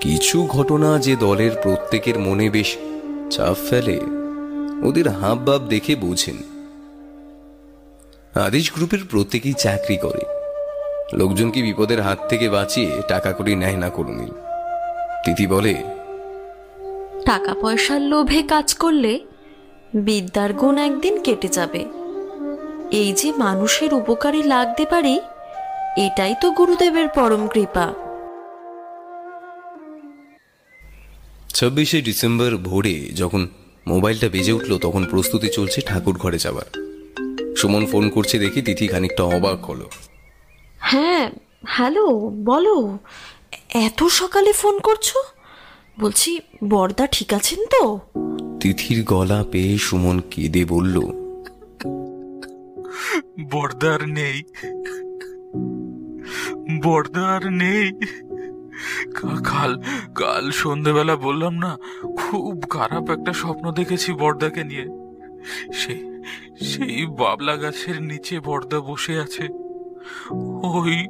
কিছু 0.00 0.36
ঘটনা 0.46 0.90
যে 0.98 1.16
দলের 1.16 1.50
প্রত্যেকের 1.62 2.18
মনে 2.18 2.50
বেশ 2.50 2.70
চাপ 3.30 3.56
ফেলে, 3.68 3.96
ওদের 4.82 5.06
হাব 5.08 5.38
ভাব 5.46 5.60
দেখে 5.68 5.94
বোঝেন। 5.96 6.38
আদেশ 8.46 8.66
গ্রুপের 8.72 9.02
প্রত্যেকেই 9.10 9.56
চাকরি 9.58 9.96
করে। 9.96 10.22
লোকজনকে 11.16 11.60
বিপদের 11.62 12.00
হাত 12.02 12.18
থেকে 12.28 12.48
বাঁচিয়ে 12.48 12.90
টাকা 13.08 13.30
করে 13.32 13.52
নেয় 13.56 13.76
না 13.76 13.88
করুন 13.90 14.18
তিথি 15.24 15.46
বলে 15.46 15.74
টাকা 17.24 17.52
পয়সার 17.62 18.00
লোভে 18.00 18.40
কাজ 18.42 18.68
করলে 18.74 19.12
বিদ্যার 19.94 20.50
গুণ 20.52 20.76
একদিন 20.78 21.14
কেটে 21.22 21.48
যাবে। 21.48 21.82
এই 22.90 23.10
যে 23.12 23.28
মানুষের 23.38 23.90
উপকারে 23.94 24.40
লাগতে 24.42 24.84
পারি, 24.90 25.14
এটাই 25.96 26.34
তো 26.40 26.46
গুরুদেবের 26.50 27.08
পরম 27.08 27.42
কৃপা। 27.48 27.86
ছাব্বিশে 31.56 32.00
ডিসেম্বর 32.00 32.56
ভোরে 32.56 32.94
যখন 33.16 33.48
মোবাইলটা 33.86 34.28
বেজে 34.28 34.52
উঠল 34.52 34.78
তখন 34.78 35.04
প্রস্তুতি 35.04 35.48
চলছে 35.48 35.80
ঠাকুর 35.80 36.16
ঘরে 36.18 36.38
যাওয়ার 36.38 36.68
সুমন 37.56 37.86
ফোন 37.86 38.10
করছে 38.10 38.38
দেখি 38.38 38.62
তিথি 38.62 38.86
খানিকটা 38.86 39.22
অবাক 39.22 39.64
হলো। 39.64 39.90
হ্যাঁ 40.78 41.30
হ্যালো 41.66 42.06
বলো 42.44 42.98
এত 43.74 44.04
সকালে 44.04 44.52
ফোন 44.52 44.78
করছ? 44.78 45.12
বলছি 46.00 46.40
বর্দা 46.64 47.06
ঠিক 47.06 47.32
আছেন 47.32 47.66
তো? 47.66 48.00
তিথির 48.60 49.04
গলা 49.04 49.44
পেয়ে 49.50 49.78
সুমন 49.78 50.20
কেঁদে 50.30 50.64
বলল 50.64 50.96
বর্দার 53.52 54.08
নেই 54.08 54.42
বর্দার 56.84 57.52
নেই। 57.52 57.92
কাল 59.44 59.82
কাল 60.14 60.50
সন্ধেবেলা 60.50 61.16
বললাম 61.16 61.54
না, 61.54 61.78
খুব 62.16 62.62
খারাপ 62.70 63.10
একটা 63.10 63.32
স্বপ্ন 63.32 63.72
দেখেছি 63.72 64.12
বর্দাকে 64.12 64.64
নিয়ে। 64.64 64.86
সেই 65.72 66.22
সেই 66.64 67.06
বাবলা 67.06 67.56
গাছের 67.56 68.02
নিচে 68.02 68.40
বর্দা 68.40 68.80
বসে 68.80 69.20
আছে। 69.20 69.48
ওই 70.62 71.08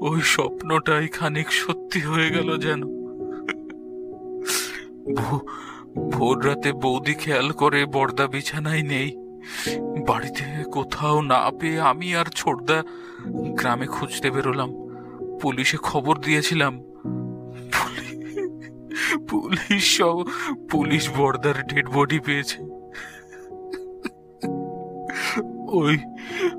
ওই 0.00 0.20
স্বপ্নটাই 0.20 1.08
খানিক 1.08 1.52
সত্যি 1.52 2.00
হয়ে 2.00 2.30
গেল 2.30 2.56
যেন। 2.56 2.80
ভোর 6.10 6.46
রাতে 6.46 6.72
বৌদি 6.72 7.14
খেয়াল 7.14 7.50
করে 7.50 7.86
বর্দা 7.86 8.26
বিছানায় 8.26 8.82
নেই। 8.82 9.16
বাড়িতে 10.08 10.64
কোথাও 10.72 11.20
না 11.22 11.50
পেয়ে 11.60 11.80
আমি 11.80 12.16
আর 12.16 12.24
ছোটদা 12.34 12.82
গ্রামে 13.58 13.86
খুঁজতে 13.86 14.30
বেরোলাম। 14.30 14.70
পুলিশে 15.42 15.76
খবর 15.76 16.16
দিয়েছিলাম। 16.16 16.93
পুলিশ 19.28 19.98
সব 19.98 20.24
পুলিশ 20.70 21.10
বর্দার 21.16 21.66
ডেড 21.66 21.86
বডি 21.88 22.20
পেয়েছে। 22.20 22.58
ওই 25.68 25.98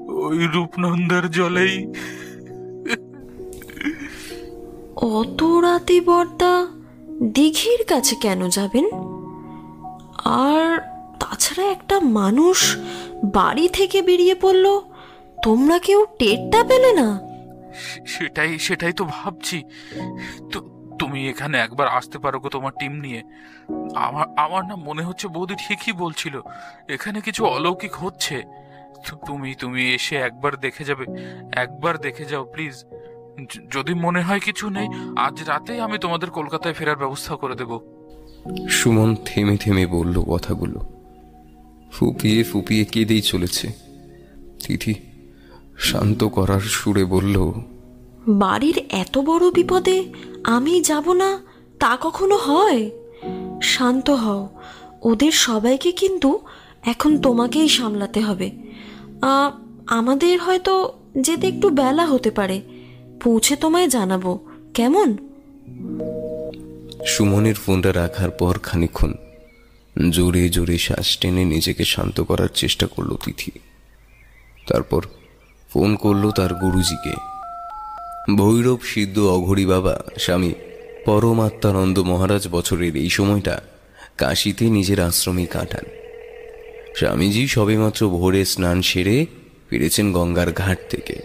ওই 0.08 0.48
রূপনন্দার 0.48 1.32
জলেই। 1.32 1.92
অত 4.96 5.44
রাতে 5.44 6.02
বর্দা 6.02 6.68
দিঘির 7.24 7.86
কাছে 7.88 8.16
কেন 8.16 8.50
যাবেন? 8.50 8.86
আর 10.24 10.80
তাছাড়া 11.20 11.72
একটা 11.72 12.00
মানুষ 12.00 12.78
বাড়ি 13.24 13.70
থেকে 13.70 14.02
বেরিয়ে 14.02 14.36
পড়ল 14.36 14.82
তোমরা 15.44 15.80
কেউ 15.80 16.06
টেরটা 16.20 16.64
পেলে 16.64 16.94
না? 16.94 17.20
সেটাই 18.08 18.60
সেটাই 18.60 18.94
তো 18.94 19.06
ভাবছি। 19.10 19.64
তো 20.54 20.75
তুমি 21.00 21.20
এখানে 21.30 21.56
একবার 21.58 21.88
আসতে 21.88 22.18
পারো 22.20 22.40
গো 22.40 22.50
তোমার 22.50 22.74
টিম 22.80 22.94
নিয়ে। 23.06 23.22
আমার 23.96 24.26
আমার 24.38 24.66
না 24.66 24.76
মনে 24.76 25.04
হচ্ছে 25.04 25.28
বৌদি 25.28 25.56
ঠিকই 25.56 25.94
বলছিল, 25.94 26.42
এখানে 26.88 27.22
কিছু 27.22 27.42
অলৌকিক 27.46 27.94
হচ্ছে। 27.96 28.44
তুমি 29.28 29.56
তুমি 29.56 29.82
এসে 29.94 30.16
একবার 30.16 30.54
দেখে 30.56 30.84
যাবে, 30.84 31.06
একবার 31.52 31.98
দেখে 31.98 32.26
যাও 32.26 32.44
প্লিজ। 32.44 32.76
যদি 33.72 33.94
মনে 33.94 34.22
হয় 34.22 34.40
কিছু 34.40 34.70
নেই, 34.70 34.88
আজ 35.16 35.36
রাতেই 35.44 35.80
আমি 35.80 35.98
তোমাদের 35.98 36.30
কলকাতায় 36.30 36.74
ফেরার 36.74 36.96
ব্যবস্থা 36.96 37.36
করে 37.36 37.56
দেব। 37.56 37.72
সুমন 38.70 39.16
থেমে 39.26 39.58
থেমে 39.58 39.86
বলল 39.86 40.16
কথাগুলো। 40.24 40.80
ফুপিয়ে 41.92 42.44
ফুপিয়ে 42.44 42.86
কেঁদেই 42.86 43.22
চলেছে। 43.22 43.68
তিথি 44.64 44.94
শান্ত 45.78 46.24
করার 46.24 46.64
সুরে 46.76 47.06
বলল 47.06 47.36
বাড়ির 48.28 48.78
এত 48.90 49.18
বড় 49.18 49.52
বিপদে 49.52 50.14
আমি 50.44 50.82
যাব 50.82 51.14
না, 51.14 51.46
তা 51.80 51.98
কখনো 52.02 52.36
হয়? 52.38 52.92
শান্ত 53.62 54.10
হও, 54.10 54.50
ওদের 55.02 55.32
সবাইকে 55.32 55.92
কিন্তু 55.92 56.40
এখন 56.84 57.18
তোমাকেই 57.18 57.70
সামলাতে 57.70 58.20
হবে। 58.20 58.52
আমাদের 59.88 60.40
হয়তো 60.40 60.94
যেতে 61.18 61.48
একটু 61.48 61.70
বেলা 61.70 62.06
হতে 62.06 62.32
পারে। 62.32 62.62
পৌঁছে 63.24 63.56
তোমায় 63.56 63.88
জানাব, 63.88 64.40
কেমন? 64.74 65.18
সুমনের 67.06 67.56
ফোনটা 67.56 67.94
রাখার 67.94 68.32
পর 68.32 68.60
খানিক্ষণ 68.64 69.14
জোরে 70.12 70.50
জোরে 70.50 70.78
শ্বাস 70.78 71.18
টেনে 71.18 71.46
নিজেকে 71.46 71.84
শান্ত 71.86 72.22
করার 72.22 72.48
চেষ্টা 72.56 72.88
করল 72.88 73.16
তিথি। 73.26 73.52
তারপর 74.68 75.02
ফোন 75.70 75.96
করল 75.96 76.32
তার 76.32 76.54
গুরুজিকে। 76.54 77.35
ভৈরব 78.34 78.80
সিদ্ধ 78.82 79.20
অঘরী 79.20 79.66
বাবা, 79.66 80.04
স্বামী 80.20 80.54
পরমাত্মানন্দ 81.06 82.00
মহারাজ 82.00 82.48
বছরের 82.48 82.96
এই 82.96 83.10
সময়টা 83.10 83.62
কাশিতে 84.18 84.70
নিজের 84.70 85.00
আশ্রমে 85.00 85.46
কাটান। 85.46 85.86
স্বামীজি 86.96 87.48
সবেমাত্র 87.48 88.10
ভোরে 88.10 88.46
স্নান 88.46 88.82
সেরে 88.82 89.26
ফিরেছেন 89.70 90.12
গঙ্গার 90.12 90.52
ঘাট 90.52 90.78
থেকে। 90.90 91.22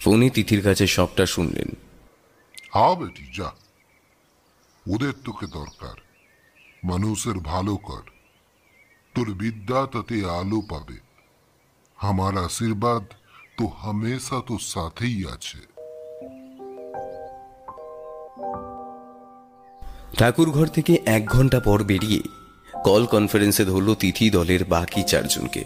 ফোনে 0.00 0.30
তিথির 0.30 0.62
কাছে 0.62 0.86
সবটা 0.86 1.26
শুনলেন। 1.26 1.68
হ্যাঁ 2.72 2.94
বেটি, 2.94 3.26
যা। 3.36 3.52
ওদের 4.90 5.12
তোকে 5.24 5.46
দরকার। 5.46 5.94
মানুষের 6.84 7.34
ভালো 7.34 7.76
কর। 7.76 8.02
তোর 9.14 9.34
বিদ্যা 9.34 9.86
তাতে 9.92 10.14
আলো 10.14 10.60
পাবে। 10.60 10.96
আমার 11.96 12.38
আশীর্বাদ 12.38 13.04
তো 13.56 13.66
হামেশা 13.66 14.42
তোর 14.46 14.58
সাথেই 14.58 15.24
আছে। 15.32 15.75
ঠাকুর 20.16 20.50
ঘর 20.50 20.66
থেকে 20.66 20.98
এক 21.06 21.26
ঘণ্টা 21.26 21.60
পর 21.60 21.84
বেরিয়ে 21.84 22.20
কল 22.84 23.06
কনফারেন্সে 23.06 23.64
ধরল 23.64 23.94
তিথি 23.94 24.30
দলের 24.30 24.64
বাকি 24.64 25.02
চারজনকে। 25.02 25.64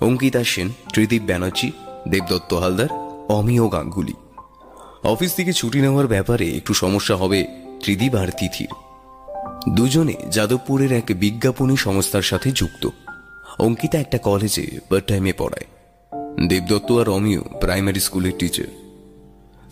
অঙ্কিতা 0.00 0.44
সেন, 0.44 0.68
ত্রিদীপ 0.92 1.22
ব্যানার্জি, 1.22 1.72
দেবদত্ত 2.08 2.54
হালদার, 2.54 2.88
অমিয় 3.28 3.68
গাঙ্গুলি। 3.68 4.12
অফিস 5.04 5.34
থেকে 5.34 5.52
ছুটি 5.52 5.80
নেওয়ার 5.80 6.06
ব্যাপারে 6.06 6.56
একটু 6.56 6.74
সমস্যা 6.74 7.16
হবে 7.16 7.46
ত্রিদীপ 7.82 8.14
আর 8.14 8.28
তিথির। 8.38 8.68
দুজনে 9.74 10.14
যাদবপুরের 10.30 10.92
এক 10.92 11.04
বিজ্ঞাপনী 11.14 11.76
সংস্থার 11.76 12.22
সাথে 12.22 12.52
যুক্ত। 12.52 12.88
অঙ্কিতা 13.58 13.98
একটা 13.98 14.18
কলেজে 14.18 14.66
পার্ট 14.88 15.06
টাইমে 15.06 15.32
পড়ায়। 15.32 15.66
দেবদত্ত 16.48 16.92
আর 16.92 17.08
অমিয় 17.08 17.40
প্রাইমারি 17.40 18.00
স্কুলের 18.00 18.32
টিচার। 18.38 18.64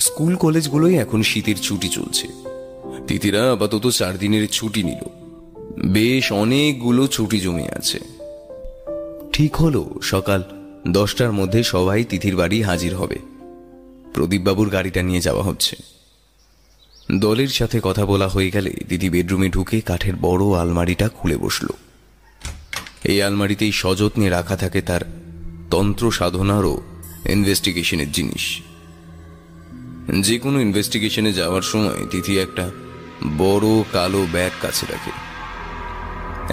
স্কুল 0.00 0.36
কলেজগুলোই 0.36 0.98
এখন 0.98 1.22
শীতের 1.22 1.56
ছুটি 1.56 1.88
চলছে। 1.88 2.49
তিথিরা 3.10 3.52
আপাতত 3.52 3.90
চার 3.90 4.18
দিনের 4.18 4.48
ছুটি 4.48 4.82
নিল। 4.82 5.08
বেশ 5.88 6.32
অনেকগুলো 6.32 7.06
ছুটি 7.06 7.40
জমে 7.40 7.68
আছে। 7.70 7.98
ঠিক 9.32 9.56
হলো, 9.56 9.90
সকাল 10.02 10.42
দশটার 10.88 11.32
মধ্যে 11.32 11.62
সবাই 11.62 12.04
তিথির 12.04 12.36
বাড়ি 12.36 12.62
হাজির 12.62 12.94
হবে। 12.94 13.18
প্রদীপবাবুর 14.14 14.70
গাড়িটা 14.70 15.02
নিয়ে 15.02 15.20
যাওয়া 15.20 15.42
হচ্ছে। 15.42 15.76
দলের 17.12 17.48
সাথে 17.48 17.80
কথা 17.82 18.06
বলা 18.06 18.28
হয়ে 18.28 18.50
গেলে 18.50 18.74
দিদি 18.88 19.10
বেডরুমে 19.10 19.48
ঢুকে 19.48 19.80
কাঠের 19.80 20.16
বড় 20.16 20.60
আলমারিটা 20.60 21.08
খুলে 21.08 21.36
বসল। 21.36 21.66
এই 23.04 23.22
আলমারিতেই 23.22 23.72
সযত্নে 23.72 24.30
রাখা 24.30 24.56
থাকে 24.56 24.82
তার 24.82 25.00
তন্ত্র 25.70 26.10
সাধনারও 26.10 26.80
ইনভেস্টিগেশনের 27.28 28.12
জিনিস। 28.12 28.60
যে 30.20 30.38
কোনো 30.38 30.60
ইনভেস্টিগেশনে 30.60 31.32
যাওয়ার 31.32 31.62
সময় 31.62 32.06
তিথি 32.10 32.38
একটা 32.38 32.70
বড় 33.38 33.82
কালো 33.92 34.26
ব্যাগ 34.32 34.50
কাছে 34.62 34.86
রাখে। 34.90 35.10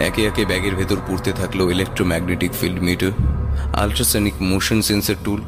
একে 0.02 0.26
একে 0.26 0.46
ব্যাগের 0.46 0.76
ভেতর 0.76 0.96
পড়তে 1.08 1.32
থাকল 1.32 1.72
electromagnetic 1.72 2.52
field 2.52 2.82
meter 2.82 3.12
ultrasonic 3.76 4.34
motion 4.42 4.82
sensor 4.82 5.14
tool 5.26 5.42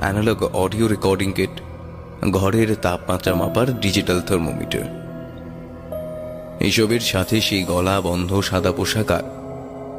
analog 0.00 0.42
audio 0.42 0.86
recording 0.86 1.32
kit 1.32 1.50
ঘরের 2.30 2.74
তাপমাত্রা 2.74 3.34
মাপার 3.34 3.80
ডিজিটাল 3.80 4.20
থার্মোমিটার 4.20 5.04
এসবের 6.60 7.00
সাথে 7.00 7.40
সেই 7.40 7.62
গলা 7.62 8.00
বন্ধ 8.00 8.40
সাদা 8.40 8.72
পোশাক 8.72 9.10
আর 9.10 9.22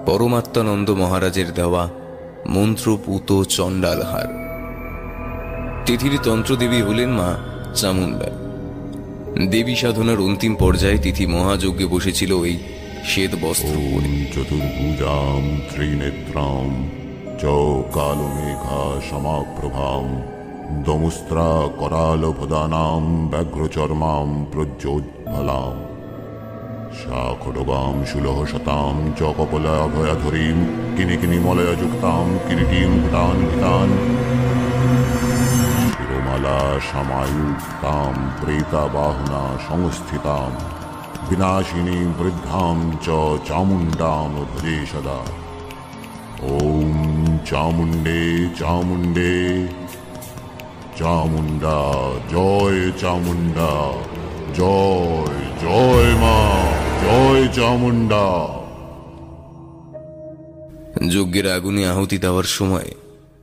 পরমাত্মানন্দ 0.05 0.89
মহারাজের 0.89 1.53
দেওয়া 1.53 1.89
মন্ত্রপুত 2.47 3.43
চণ্ডাল 3.43 4.01
হার 4.01 4.27
তিথির 5.85 6.19
তন্ত্রদেবী 6.23 6.81
হলেন 6.81 7.09
মা 7.09 7.35
চামুন্ডা 7.75 8.44
দেবী 9.43 9.75
সাধনার 9.75 10.19
অন্তিম 10.19 10.53
পর্যায়ে 10.55 10.97
তিথি 10.97 11.25
মহাযজ্ঞে 11.25 11.87
বসেছিল 11.87 12.31
ওই 12.33 12.53
শ্বেত 13.05 13.33
বস্ত্র। 13.41 13.75
চতুর্ভুজাম 14.33 15.43
ত্রিনেত্রাম 15.71 16.67
চ 17.41 17.43
কালো 17.93 18.27
মেঘা 18.35 18.83
সমাপ্রভাম 19.09 20.05
দমুস্ত্রা 20.83 21.49
করালভদানাম 21.79 23.03
ব্যঘ্রচর্মাম 23.31 24.29
প্রজ্যোজ্ফলাম 24.53 25.75
শাখডগাম 26.99 27.95
সুলহ 28.05 28.37
শতাম 28.45 28.95
চ 29.19 29.21
কপলাভয়াধরীম 29.37 30.57
কিনি 30.97 31.15
কিনি 31.17 31.37
মলয়যুক্তাম 31.39 32.25
কিরিটিম 32.47 32.91
ভুটান 33.01 33.37
ভিতান 33.45 33.89
समायुक्तां 36.88 38.14
प्रेताबाहुना 38.40 39.42
संस्थितां 39.66 40.50
विनाशिनीं 41.28 42.06
वृद्धां 42.18 42.78
च 43.04 43.20
चामुण्डां 43.48 44.28
भजे 44.52 44.78
सदा 44.92 45.20
ॐ 46.50 47.38
चामुण्डे 47.50 48.20
चामुण्डे 48.60 49.30
চামুন্ডা 51.00 51.78
জয় 52.32 52.80
চামুন্ডা 53.02 53.70
জয় 54.58 55.38
জয় 55.62 56.10
মা 56.22 56.38
জয় 57.04 57.42
চামুন্ডা 57.56 58.24
যজ্ঞের 61.12 61.46
আগুনে 61.56 61.82
আহুতি 61.92 62.16
দেওয়ার 62.24 62.46
সময় 62.56 62.88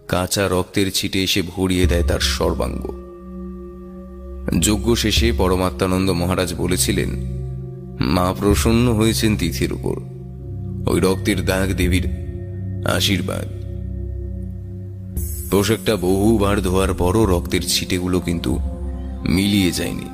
কাঁচা 0.09 0.49
রক্তের 0.49 0.89
ছিটে 0.93 1.23
এসে 1.23 1.41
ভরিয়ে 1.43 1.87
দেয় 1.87 2.03
তার 2.03 2.23
সর্বাঙ্গ। 2.35 2.83
যজ্ঞ 4.61 4.89
শেষে 4.95 5.33
পরমাত্মানন্দ 5.33 6.09
মহারাজ 6.11 6.51
বলেছিলেন, 6.55 7.11
মা 8.15 8.35
প্রসন্ন 8.39 8.87
হয়েছেন 8.95 9.33
তিথির 9.37 9.73
উপর। 9.73 9.97
ওই 10.87 10.99
রক্তের 11.01 11.39
দাগ 11.45 11.69
দেবীর 11.73 12.07
আশীর্বাদ। 12.97 13.47
পোশাকটা 15.51 15.95
বহুবার 15.97 16.57
ধোয়ার 16.63 16.95
পরও 16.95 17.23
রক্তের 17.25 17.63
ছিটেগুলো 17.63 18.19
কিন্তু 18.21 18.53
মিলিয়ে 19.25 19.71
যায়নি। 19.73 20.09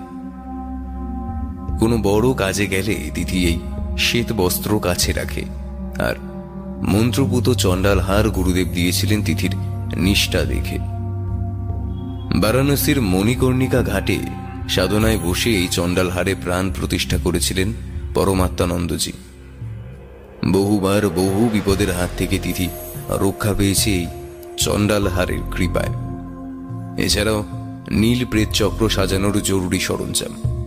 কোনো 1.79 1.97
বড় 2.03 2.27
কাজে 2.35 2.67
গেলে 2.67 2.95
তিথি 3.15 3.39
এই 3.47 3.59
শ্বেত 3.99 4.29
বস্ত্র 4.33 4.71
কাছে 4.81 5.11
রাখে, 5.13 5.45
আর 5.99 6.17
মন্ত্রপুত 6.83 7.47
চণ্ডাল 7.53 7.99
হার 8.01 8.27
গুরুদেব 8.31 8.69
দিয়েছিলেন 8.75 9.21
তিথির 9.23 9.55
নিষ্ঠা 9.97 10.45
দেখে। 10.45 10.79
বারাণসীর 12.37 13.03
মণিকর্ণিকা 13.03 13.83
ঘাটে 13.83 14.19
সাধনায় 14.69 15.19
বসে 15.19 15.51
এই 15.51 15.69
চণ্ডাল 15.69 16.11
হারে 16.11 16.35
প্রাণ 16.35 16.73
প্রতিষ্ঠা 16.73 17.19
করেছিলেন 17.25 17.73
পরমাত্মানন্দজি। 18.15 19.13
বহুবার 20.53 21.09
বহু 21.09 21.49
বিপদের 21.53 21.93
হাত 21.93 22.11
থেকে 22.19 22.39
তিথি 22.39 22.69
রক্ষা 23.09 23.55
পেয়েছে 23.55 23.91
এই 23.91 24.07
চণ্ডালহারের 24.57 25.39
কৃপায়। 25.57 25.93
এছাড়াও 27.05 27.45
নীল 27.91 28.25
প্রেত 28.25 28.49
চক্র 28.53 28.89
সাজানোর 28.89 29.43
জরুরি 29.43 29.81
সরঞ্জাম। 29.81 30.59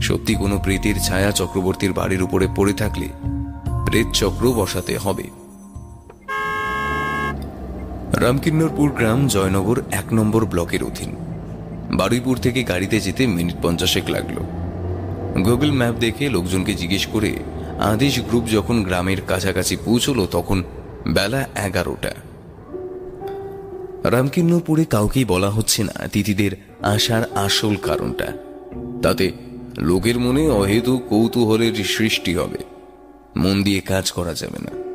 সত্যি 0.00 0.34
কোনো 0.34 0.58
প্রেতের 0.58 0.94
ছায়া 1.00 1.30
চক্রবর্তীর 1.30 1.92
বাড়ির 1.92 2.22
উপরে 2.22 2.48
পড়ে 2.56 2.72
থাকলে 2.72 3.08
প্রেত 3.86 4.06
চক্র 4.12 4.52
বসাতে 4.52 4.98
হবে। 4.98 5.41
রামকিন্নরপুর 8.20 8.90
গ্রাম 8.90 9.28
জয়নগর 9.28 9.82
এক 9.90 10.12
নম্বর 10.12 10.46
ব্লকের 10.46 10.84
অধীন। 10.84 11.16
বারুইপুর 11.90 12.36
থেকে 12.36 12.62
গাড়িতে 12.62 13.00
যেতে 13.00 13.26
মিনিট 13.26 13.56
পঞ্চাশেক 13.62 14.10
লাগল। 14.10 14.36
গুগল 15.42 15.72
ম্যাপ 15.72 15.94
দেখে 15.94 16.28
লোকজনকে 16.28 16.74
জিজ্ঞেস 16.74 17.06
করে 17.06 17.36
আদেশ 17.80 18.20
গ্রুপ 18.20 18.44
যখন 18.48 18.82
গ্রামের 18.82 19.20
কাছাকাছি 19.20 19.76
পৌঁছলো 19.84 20.26
তখন 20.30 20.62
বেলা 21.08 21.48
এগারোটা। 21.64 22.14
রামকিন্নপুরে 24.04 24.84
কাউকেই 24.84 25.24
বলা 25.24 25.50
হচ্ছে 25.50 25.82
না 25.82 26.08
তিথিদের 26.12 26.50
আসার 26.82 27.22
আসল 27.34 27.76
কারণটা। 27.76 28.32
তাতে 29.02 29.32
লোকের 29.78 30.18
মনে 30.18 30.50
অহেতু 30.50 30.98
কৌতূহলের 30.98 31.84
সৃষ্টি 31.84 32.34
হবে। 32.34 32.58
মন 33.36 33.62
দিয়ে 33.62 33.80
কাজ 33.80 34.12
করা 34.12 34.34
যাবে 34.34 34.58
না। 34.58 34.91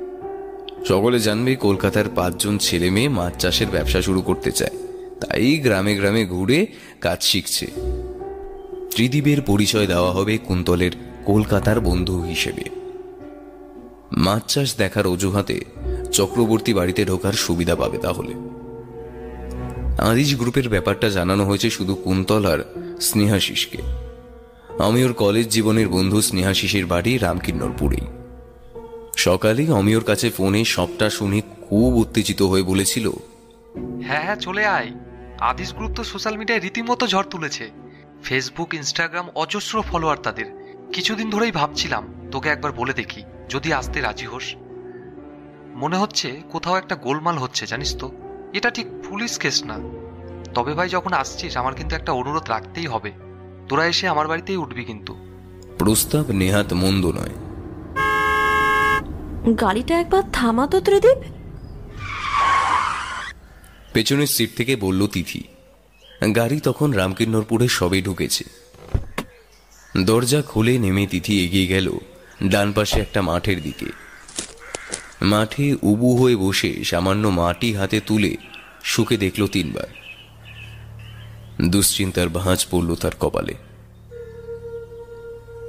সকলে 0.85 1.19
জানবে 1.19 1.55
কলকাতার 1.55 2.05
পাঁচজন 2.15 2.57
ছেলে 2.57 2.89
মেয়ে 2.89 3.09
মাছ 3.09 3.41
চাষের 3.41 3.67
ব্যবসা 3.67 4.01
শুরু 4.01 4.21
করতে 4.21 4.51
চায়। 4.51 4.71
তাই 5.19 5.57
গ্রামে 5.57 5.95
গ্রামে 5.95 6.25
ঘুরে 6.25 6.67
কাজ 7.01 7.23
শিখছে। 7.23 7.67
ত্রিদীপের 8.91 9.41
পরিচয় 9.41 9.87
দেওয়া 9.87 10.11
হবে 10.11 10.37
কুন্তলের 10.37 10.91
কলকাতার 11.25 11.79
বন্ধু 11.79 12.21
হিসেবে। 12.21 12.63
মাছ 14.17 14.53
চাষ 14.53 14.75
দেখার 14.75 15.07
অজুহাতে 15.07 15.65
চক্রবর্তী 16.11 16.73
বাড়িতে 16.73 17.05
ঢোকার 17.05 17.33
সুবিধা 17.33 17.75
পাবে 17.75 17.97
তাহলে। 17.97 18.33
আদিজ 19.97 20.35
গ্রুপের 20.35 20.69
ব্যাপারটা 20.69 21.09
জানানো 21.09 21.45
হয়েছে 21.45 21.69
শুধু 21.69 21.95
কুন্তল 21.95 22.45
আর 22.45 22.59
স্নেহাশিসকে। 23.01 23.77
আমি 24.79 25.03
ওর 25.03 25.13
কলেজ 25.13 25.47
জীবনের 25.47 25.89
বন্ধু 25.89 26.21
স্নেহাশিসের 26.21 26.85
বাড়ি 26.85 27.17
রামকিন্নরপুরেই 27.17 28.05
সকালেই 29.17 29.69
অমিয়র 29.69 30.03
কাছে 30.03 30.29
ফোনে 30.29 30.65
সবটা 30.65 31.09
শুনে 31.09 31.41
খুব 31.41 31.95
উত্তেজিত 31.95 32.41
হয়ে 32.41 32.63
বলেছিল 32.63 33.11
হ্যাঁ 34.03 34.23
হ্যাঁ 34.23 34.35
চলে 34.35 34.65
আয়। 34.65 34.91
আদিস 35.39 35.73
গ্রুপ 35.73 35.91
তো 35.95 36.03
সোশ্যাল 36.03 36.37
মিডিয়ায় 36.37 36.61
রীতিমতো 36.61 37.07
ঝড় 37.07 37.27
তুলেছে। 37.29 37.71
ফেসবুক 38.23 38.73
ইনস্টাগ্রাম 38.73 39.29
অজস্র 39.35 39.81
ফলোয়ার 39.81 40.17
তাদের। 40.17 40.45
কিছুদিন 40.93 41.29
ধরেই 41.29 41.51
ভাবছিলাম 41.51 42.29
তোকে 42.31 42.49
একবার 42.49 42.71
বলে 42.71 42.93
দেখি 42.93 43.23
যদি 43.49 43.73
আসতে 43.73 44.01
রাজি 44.01 44.25
হোস। 44.25 44.55
মনে 45.75 45.97
হচ্ছে 45.97 46.41
কোথাও 46.51 46.75
একটা 46.75 46.95
গোলমাল 46.95 47.37
হচ্ছে 47.37 47.65
জানিস 47.65 47.95
তো। 47.99 48.11
এটা 48.53 48.69
ঠিক 48.69 48.87
পুলিশ 49.09 49.37
কেস 49.37 49.63
না। 49.63 49.77
তবে 50.53 50.73
ভাই 50.73 50.89
যখন 50.89 51.13
আসছিস 51.13 51.57
আমার 51.57 51.75
কিন্তু 51.75 51.95
একটা 51.95 52.11
অনুরোধ 52.11 52.49
রাখতেই 52.49 52.85
হবে। 52.85 53.11
তোরা 53.69 53.87
এসে 53.87 54.07
আমার 54.07 54.27
বাড়িতেই 54.27 54.57
উঠবি 54.57 54.83
কিন্তু। 54.85 55.15
প্রস্তাব 55.77 56.25
নেহাত 56.31 56.73
মন্দ 56.73 57.05
নয়। 57.05 57.46
গাড়িটা 59.55 59.99
একবার 59.99 60.23
থামা 60.33 60.67
তো 60.67 60.81
ত্রিদীপ। 60.81 61.17
পেছনের 63.93 64.27
সিট 64.27 64.57
থেকে 64.57 64.75
বলল 64.75 65.07
তিথি। 65.07 65.43
গাড়ি 66.35 66.59
তখন 66.59 66.91
রামকিন্নরপুরে 66.91 67.67
সবে 67.67 68.01
ঢুকেছে। 68.01 68.43
দরজা 70.03 70.41
খুলে 70.41 70.79
নেমে 70.79 71.07
তিথি 71.07 71.45
এগিয়ে 71.45 71.67
গেল 71.67 71.97
ডান 72.47 72.73
পাশে 72.73 72.99
একটা 72.99 73.21
মাঠের 73.21 73.61
দিকে। 73.61 73.85
মাঠে 75.21 75.75
উবু 75.81 76.23
হয়ে 76.23 76.35
বসে 76.35 76.83
সামান্য 76.83 77.27
মাটি 77.27 77.73
হাতে 77.73 77.99
তুলে 77.99 78.37
শুকে 78.83 79.17
দেখল 79.17 79.47
তিনবার। 79.47 79.87
দুশ্চিন্তার 81.69 82.29
ভাঁজ 82.29 82.65
পড়ল 82.71 82.95
তার 82.95 83.11
কপালে। 83.19 83.53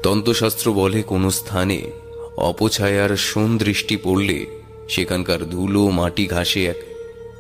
তন্ত্রশাস্ত্র 0.03 0.73
বলে 0.73 1.03
কোনো 1.03 1.31
স্থানে 1.31 1.91
অপছায়ার 2.39 3.17
সোন 3.17 3.59
দৃষ্টি 3.59 3.97
পড়লে 3.97 4.47
সেখানকার 4.89 5.51
ধুলো 5.51 5.91
মাটি 5.91 6.27
ঘাসে 6.27 6.67
এক 6.67 6.77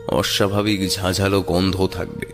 অস্বাভাবিক 0.08 0.90
ঝাঁঝালো 0.90 1.42
গন্ধ 1.42 1.86
থাকবে। 1.86 2.26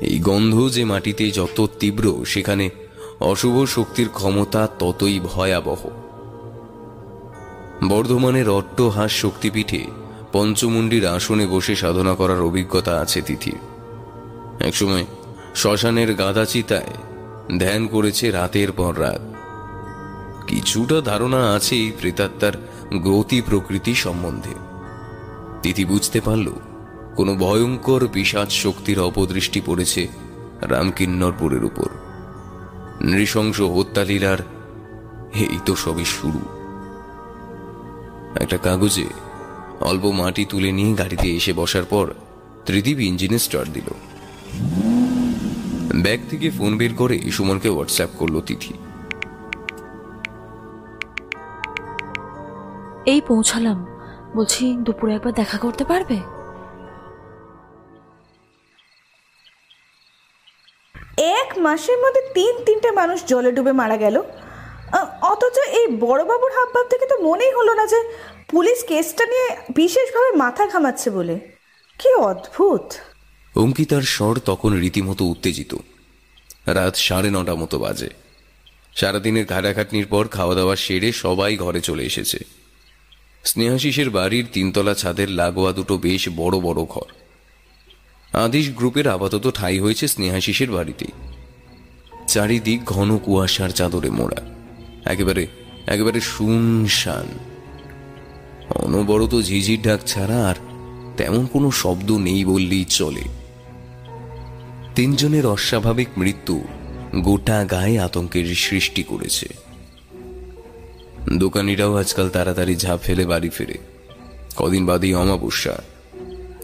এই 0.00 0.18
গন্ধ 0.18 0.68
যে 0.68 0.84
মাটিতে 0.84 1.30
যত 1.30 1.66
তীব্র, 1.80 2.24
সেখানে 2.24 2.70
অশুভ 3.20 3.64
শক্তির 3.64 4.08
ক্ষমতা 4.08 4.68
ততই 4.78 5.20
ভয়াবহ। 5.20 5.88
বর্ধমানের 7.88 8.48
অট্টহাস 8.48 9.12
শক্তিপীঠে 9.12 9.84
পঞ্চমুণ্ডির 10.32 11.06
আসনে 11.06 11.46
বসে 11.46 11.76
সাধনা 11.76 12.14
করার 12.14 12.40
অভিজ্ঞতা 12.40 13.00
আছে 13.00 13.22
তিথির। 13.22 13.58
একসময় 14.60 15.04
শ্মশানের 15.54 16.14
গাদা 16.14 16.44
চিতায় 16.44 16.92
ধ্যান 17.58 17.86
করেছে 17.86 18.30
রাতের 18.30 18.72
পর 18.72 19.00
রাত। 19.00 19.35
কিছুটা 20.46 21.00
ধারণা 21.00 21.54
আছে 21.54 21.74
এই 21.76 21.92
প্রেতাত্মার 22.00 22.54
গতি 23.02 23.40
প্রকৃতি 23.40 23.94
সম্বন্ধে। 23.94 24.54
তিথি 25.62 25.84
বুঝতে 25.84 26.20
পারল, 26.20 26.48
কোনো 27.16 27.34
ভয়ঙ্কর 27.34 28.08
বিষাদ 28.08 28.48
শক্তির 28.48 28.98
অপদৃষ্টি 29.00 29.60
পড়েছে 29.66 30.08
রামকিন্নরপুরের 30.62 31.64
উপর। 31.64 31.88
নৃশংস 33.00 33.60
হত্যালীলার 33.60 34.38
এই 35.34 35.58
তো 35.66 35.76
সবই 35.76 36.04
শুরু। 36.04 36.40
একটা 38.40 38.56
কাগজে 38.56 39.06
অল্প 39.80 40.04
মাটি 40.10 40.44
তুলে 40.44 40.72
নিয়ে 40.72 40.94
গাড়িতে 40.94 41.28
এসে 41.36 41.52
বসার 41.52 41.84
পর 41.84 42.06
ত্রিদীপ 42.66 42.98
ইঞ্জিনে 43.00 43.38
স্টার্ট 43.38 43.68
দিল। 43.72 43.88
ব্যাগ 46.02 46.20
থেকে 46.30 46.50
ফোন 46.50 46.72
বের 46.76 46.94
করে 46.94 47.16
সুমনকে 47.30 47.68
হোয়াটসঅ্যাপ 47.68 48.10
করল 48.18 48.40
তিথি। 48.40 48.72
এই 53.06 53.20
পৌঁছালাম। 53.20 53.78
বলছি 54.36 54.64
দুপুরে 54.76 55.12
একবার 55.14 55.32
দেখা 55.32 55.58
করতে 55.58 55.84
পারবে? 55.84 56.16
এক 61.38 61.58
মাসের 61.58 61.98
মধ্যে 61.98 62.22
তিন 62.34 62.52
তিনটে 62.64 62.90
মানুষ 62.90 63.18
জলে 63.26 63.50
ডুবে 63.52 63.72
মারা 63.72 63.96
গেল। 63.96 64.16
অথচ 65.22 65.56
এই 65.78 65.86
বড়বাবুর 66.00 66.52
হাবভাব 66.52 66.86
থেকে 66.86 67.06
তো 67.06 67.16
মনেই 67.22 67.52
হলো 67.52 67.74
না 67.74 67.86
যে 67.86 68.00
পুলিশ 68.50 68.84
কেসটা 68.84 69.24
নিয়ে 69.26 69.48
বিশেষভাবে 69.74 70.30
মাথা 70.36 70.66
ঘামাচ্ছে 70.66 71.08
বলে। 71.10 71.34
কি 71.98 72.14
অদ্ভুত। 72.14 72.86
অঙ্কিতার 73.58 74.02
স্বর 74.02 74.34
তখন 74.44 74.70
রীতিমতো 74.80 75.24
উত্তেজিত। 75.24 75.72
রাত 76.66 76.94
সাড়ে 76.96 77.30
নটা 77.30 77.54
মতো 77.54 77.78
বাজে। 77.78 78.10
সারাদিনের 78.94 79.46
ঘাটাঘাটনির 79.46 80.06
পর 80.06 80.28
খাওয়া 80.28 80.54
দাওয়া 80.54 80.76
সেরে 80.76 81.12
সবাই 81.12 81.56
ঘরে 81.56 81.80
চলে 81.80 82.04
এসেছে। 82.04 82.38
স্নেহাশিসের 83.46 84.10
বাড়ির 84.10 84.46
তিনতলা 84.52 84.94
ছাদের 84.94 85.30
লাগোয়া 85.30 85.72
দুটো 85.72 85.98
বেশ 85.98 86.28
বড় 86.36 86.60
বড় 86.60 86.84
ঘর। 86.84 87.08
আদিশ 88.32 88.70
গ্রুপের 88.70 89.08
আপাতত 89.08 89.52
ঠাই 89.54 89.78
হয়েছে 89.78 90.08
স্নেহাশিসের 90.08 90.70
বাড়িতেই। 90.70 91.12
চারিদিক 92.28 92.84
ঘন 92.84 93.18
কুয়াশার 93.18 93.68
চাদরে 93.68 94.10
মোড়া। 94.10 94.42
একেবারে 95.04 95.46
একেবারে 95.86 96.20
শুনশান। 96.20 97.26
অনবরত 98.68 99.40
ঝিঝির 99.40 99.82
ডাক 99.82 100.00
ছাড়া 100.06 100.48
আর 100.48 100.54
তেমন 101.16 101.46
কোনো 101.46 101.70
শব্দ 101.70 102.12
নেই 102.12 102.44
বললেই 102.44 102.84
চলে। 102.84 103.22
তিনজনের 104.94 105.46
অস্বাভাবিক 105.46 106.08
মৃত্যু 106.16 106.64
গোটা 107.16 107.64
গায়ে 107.64 108.00
আতঙ্কের 108.00 108.54
সৃষ্টি 108.54 109.02
করেছে। 109.02 109.65
দোকানিরাও 111.34 111.94
আজকাল 111.94 112.30
তাড়াতাড়ি 112.30 112.76
ঝাঁপ 112.76 113.00
ফেলে 113.00 113.26
বাড়ি 113.26 113.48
ফেরে। 113.48 113.78
কদিন 114.56 114.86
বাদেই 114.86 115.14
অমাবস্যা। 115.14 115.82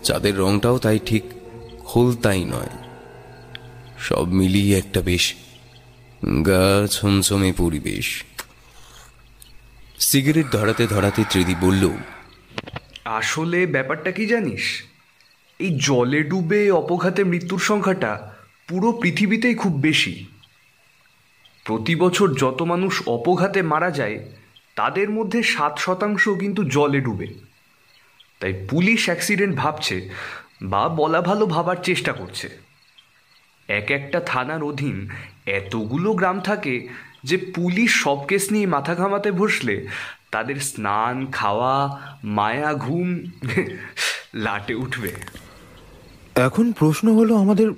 চাঁদের 0.03 0.39
রংটাও 0.39 0.79
তাই 0.79 0.99
ঠিক 1.07 1.23
খোলতাই 1.79 2.45
নয়। 2.45 2.71
সব 3.99 4.29
মিলিয়ে 4.29 4.79
একটা 4.79 5.01
বেশ 5.01 5.35
গা 6.47 6.87
ছমছমে 6.87 7.53
পরিবেশ। 7.53 8.25
সিগারেট 9.99 10.47
ধরাতে 10.53 10.87
ধরাতে 10.87 11.25
ত্রিদি 11.31 11.55
বলল, 11.61 11.91
আসলে 13.05 13.67
ব্যাপারটা 13.67 14.13
কি 14.13 14.27
জানিস? 14.27 14.83
এই 15.59 15.79
জলে 15.83 16.23
ডুবে 16.23 16.71
অপঘাতে 16.71 17.25
মৃত্যুর 17.25 17.61
সংখ্যাটা 17.61 18.35
পুরো 18.69 18.93
পৃথিবীতেই 18.93 19.55
খুব 19.55 19.73
বেশি। 19.73 20.27
প্রতি 21.65 21.95
বছর 21.97 22.35
যত 22.35 22.63
মানুষ 22.63 23.03
অপঘাতে 23.07 23.63
মারা 23.63 23.91
যায় 23.91 24.19
তাদের 24.77 25.11
মধ্যে 25.11 25.43
সাত 25.43 25.79
শতাংশ 25.79 26.29
কিন্তু 26.29 26.65
জলে 26.65 27.01
ডুবে। 27.01 27.27
তাই 28.41 28.67
পুলিশ 28.71 29.05
অ্যাক্সিডেন্ট 29.05 29.57
ভাবছে 29.57 30.11
বা 30.63 30.89
বলা 30.89 31.21
ভালো 31.21 31.47
ভাবার 31.47 31.77
চেষ্টা 31.83 32.13
করছে। 32.13 32.59
এক 33.69 33.91
একটা 33.91 34.21
থানার 34.21 34.63
অধীন 34.63 35.09
এতগুলো 35.47 36.13
গ্রাম 36.13 36.41
থাকে 36.41 36.89
যে 37.25 37.37
পুলিশ 37.37 38.03
সব 38.03 38.27
কেস 38.27 38.53
নিয়ে 38.53 38.67
মাথা 38.67 38.95
ঘামাতে 38.95 39.31
বসলে 39.31 39.87
তাদের 40.31 40.57
স্নান 40.57 41.27
খাওয়া 41.27 42.01
মায়া 42.25 42.75
ঘুম 42.75 43.31
লাটে 44.35 44.75
উঠবে। 44.75 45.13
এখন 46.35 46.73
প্রশ্ন 46.73 47.15
হলো 47.15 47.37
আমাদের 47.37 47.71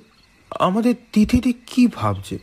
আমাদের 0.49 0.95
তিথিটি 1.13 1.53
কি 1.67 1.87
ভাবছে? 1.87 2.37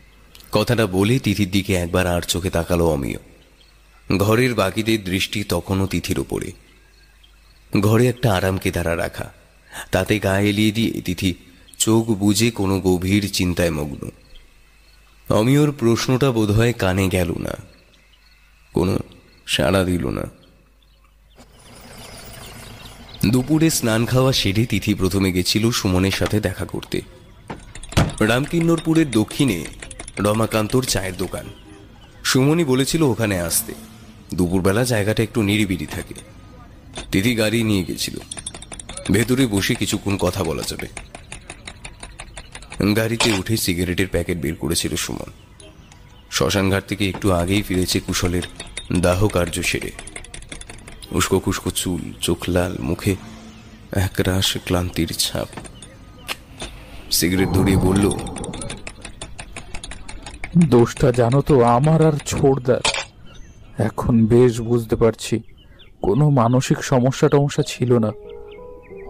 কথাটা 0.52 0.86
বলে 0.86 1.18
তিথির 1.18 1.50
দিকে 1.50 1.74
একবার 1.74 2.06
আর 2.06 2.22
চোখে 2.22 2.50
তাকালো 2.50 2.86
অমিয়। 2.86 3.18
ঘরের 4.18 4.54
বাকিদের 4.54 5.04
দৃষ্টি 5.04 5.44
তখনও 5.44 5.86
তিথির 5.86 6.18
ওপরে 6.18 6.52
ঘরে 7.80 8.06
একটা 8.08 8.34
আরাম 8.34 8.58
কেদারা 8.58 8.96
রাখা, 8.96 9.32
তাতে 9.90 10.18
গায়ে 10.18 10.48
এলিয়ে 10.48 10.72
দিয়ে 10.72 11.00
তিথি, 11.00 11.34
চোখ 11.78 12.06
বুঝে 12.06 12.50
কোনো 12.50 12.80
গভীর 12.80 13.30
চিন্তায় 13.32 13.70
মগ্ন। 13.70 14.10
অমিয়র 15.34 15.72
প্রশ্নটা 15.72 16.30
বোধহয় 16.30 16.72
কানে 16.72 17.08
গেল 17.08 17.32
না, 17.38 17.56
কোনো 18.72 18.98
সাড়া 19.46 19.84
দিল 19.84 20.08
না। 20.08 20.22
দুপুরে 23.26 23.70
স্নান 23.70 24.06
খাওয়া 24.06 24.32
সেরে 24.32 24.66
তিথি 24.66 24.94
প্রথমে 24.94 25.32
গেছিল 25.32 25.70
সুমনের 25.70 26.10
সাথে 26.10 26.40
দেখা 26.40 26.64
করতে। 26.64 27.00
রামকিন্নরপুরের 28.20 29.10
দক্ষিণে 29.10 29.64
রমাকান্তর 30.18 30.82
চায়ের 30.82 31.16
দোকান। 31.16 31.44
সুমনি 32.24 32.64
বলেছিল 32.64 33.02
ওখানে 33.02 33.40
আসতে। 33.40 33.74
দুপুরবেলা 34.34 34.84
জায়গাটা 34.84 35.22
একটু 35.22 35.42
নিরিবিলি 35.42 35.86
থাকে। 35.86 36.14
দিদি 37.12 37.34
গাড়ি 37.34 37.62
নিয়ে 37.62 37.84
গেছিল। 37.84 38.16
ভেতরে 39.10 39.46
বসে 39.46 39.74
কিছুক্ষণ 39.74 40.16
কথা 40.16 40.44
বলা 40.44 40.62
যাবে। 40.66 40.88
গাড়িতে 42.94 43.32
উঠে 43.32 43.56
সিগারেটের 43.56 44.08
প্যাকেট 44.08 44.38
বের 44.38 44.54
করেছিল 44.54 44.96
সুমন। 44.96 45.30
শ্মশানঘাট 46.30 46.84
থেকে 46.86 47.08
একটু 47.08 47.32
আগেই 47.32 47.62
ফিরেছে 47.62 48.00
কুশলের 48.00 48.42
দাহ 49.00 49.28
কার্য 49.28 49.62
সেরে। 49.62 49.90
উস্কো 51.12 51.38
খুস্কো 51.38 51.70
চুল, 51.70 52.12
চোখ 52.20 52.38
লাল, 52.48 52.76
মুখে 52.80 53.16
একরাশ 53.92 54.56
ক্লান্তির 54.64 55.08
ছাপ। 55.08 55.48
সিগারেট 57.10 57.48
ধরিয়ে 57.48 57.76
বলল, 57.76 58.10
দোষটা 60.58 61.12
জানো 61.12 61.40
তো, 61.42 61.62
আমার 61.62 62.06
আর 62.06 62.12
ছোড়দার 62.26 62.80
এখন 63.78 64.26
বেশ 64.26 64.60
বুঝতে 64.60 64.96
পারছি। 64.96 65.40
কোনো 66.02 66.30
মানসিক 66.30 66.78
সমস্যা 66.78 67.28
টমস্যা 67.28 67.62
ছিল 67.66 67.98
না। 67.98 68.12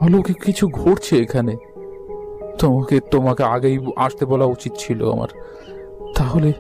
অলৌকিক 0.01 0.43
কিছু 0.43 0.69
ঘটছে 0.69 1.19
এখানে। 1.19 1.57
তোমাকে 2.59 3.01
তোমাকে 3.01 3.45
আগেই 3.45 3.79
আসতে 3.97 4.27
বলা 4.27 4.45
উচিত 4.45 4.73
ছিল 4.79 5.13
আমার। 5.13 5.29
তাহলে 6.15 6.53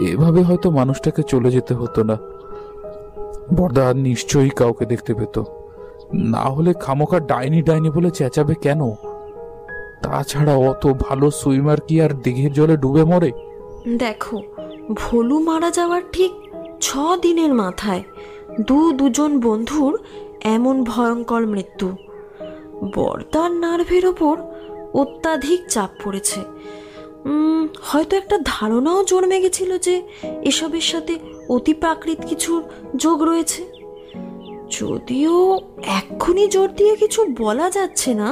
এভাবে 0.00 0.42
হয়তো 0.42 0.70
মানুষটাকে 0.70 1.22
চলে 1.22 1.50
যেতে 1.50 1.74
হতো 1.74 2.04
না। 2.04 2.16
বর্দা 3.54 3.94
নিশ্চয়ই 3.94 4.50
কাউকে 4.50 4.86
দেখতে 4.86 5.14
পেত। 5.14 5.42
না 6.14 6.40
হলে 6.40 6.74
খামোকা 6.80 7.20
ডাইনি 7.20 7.62
ডাইনি 7.62 7.90
বলে 7.90 8.10
চেঁচাবে 8.10 8.54
কেন? 8.54 8.90
তাছাড়া 10.02 10.54
অত 10.54 10.86
ভালো 10.86 11.30
সুইমার 11.30 11.80
কি 11.80 12.00
আর 12.00 12.10
দিঘির 12.10 12.52
জলে 12.52 12.76
ডুবে 12.76 13.04
মরে? 13.04 13.32
দেখো, 13.98 14.42
ভোলু 14.94 15.38
মারা 15.38 15.70
যাওয়ার 15.70 16.02
ঠিক 16.12 16.32
ছ 16.82 16.86
দিনের 17.22 17.52
মাথায় 17.54 18.02
দু 18.60 18.92
দুজন 18.92 19.40
বন্ধুর 19.40 19.92
এমন 20.44 20.84
ভয়ঙ্কর 20.84 21.46
মৃত্যু। 21.46 21.88
বর্দার 22.94 23.50
নার্ভের 23.52 24.06
ওপর 24.06 24.34
অত্যাধিক 24.94 25.60
চাপ 25.68 25.90
পড়েছে। 26.04 26.40
হয়তো 27.82 28.16
একটা 28.16 28.36
ধারণাও 28.44 29.00
জন্মে 29.04 29.38
গেছিল 29.40 29.78
যে 29.78 29.94
এসবের 30.42 30.80
সাথে 30.80 31.14
অতি 31.48 31.74
প্রাকৃত 31.74 32.20
কিছুর 32.26 32.60
যোগ 32.96 33.22
রয়েছে। 33.22 33.62
যদিও 34.70 35.36
এক্ষুনি 35.98 36.44
জোর 36.48 36.68
দিয়ে 36.76 36.96
কিছু 36.96 37.20
বলা 37.38 37.70
যাচ্ছে 37.70 38.14
না, 38.14 38.28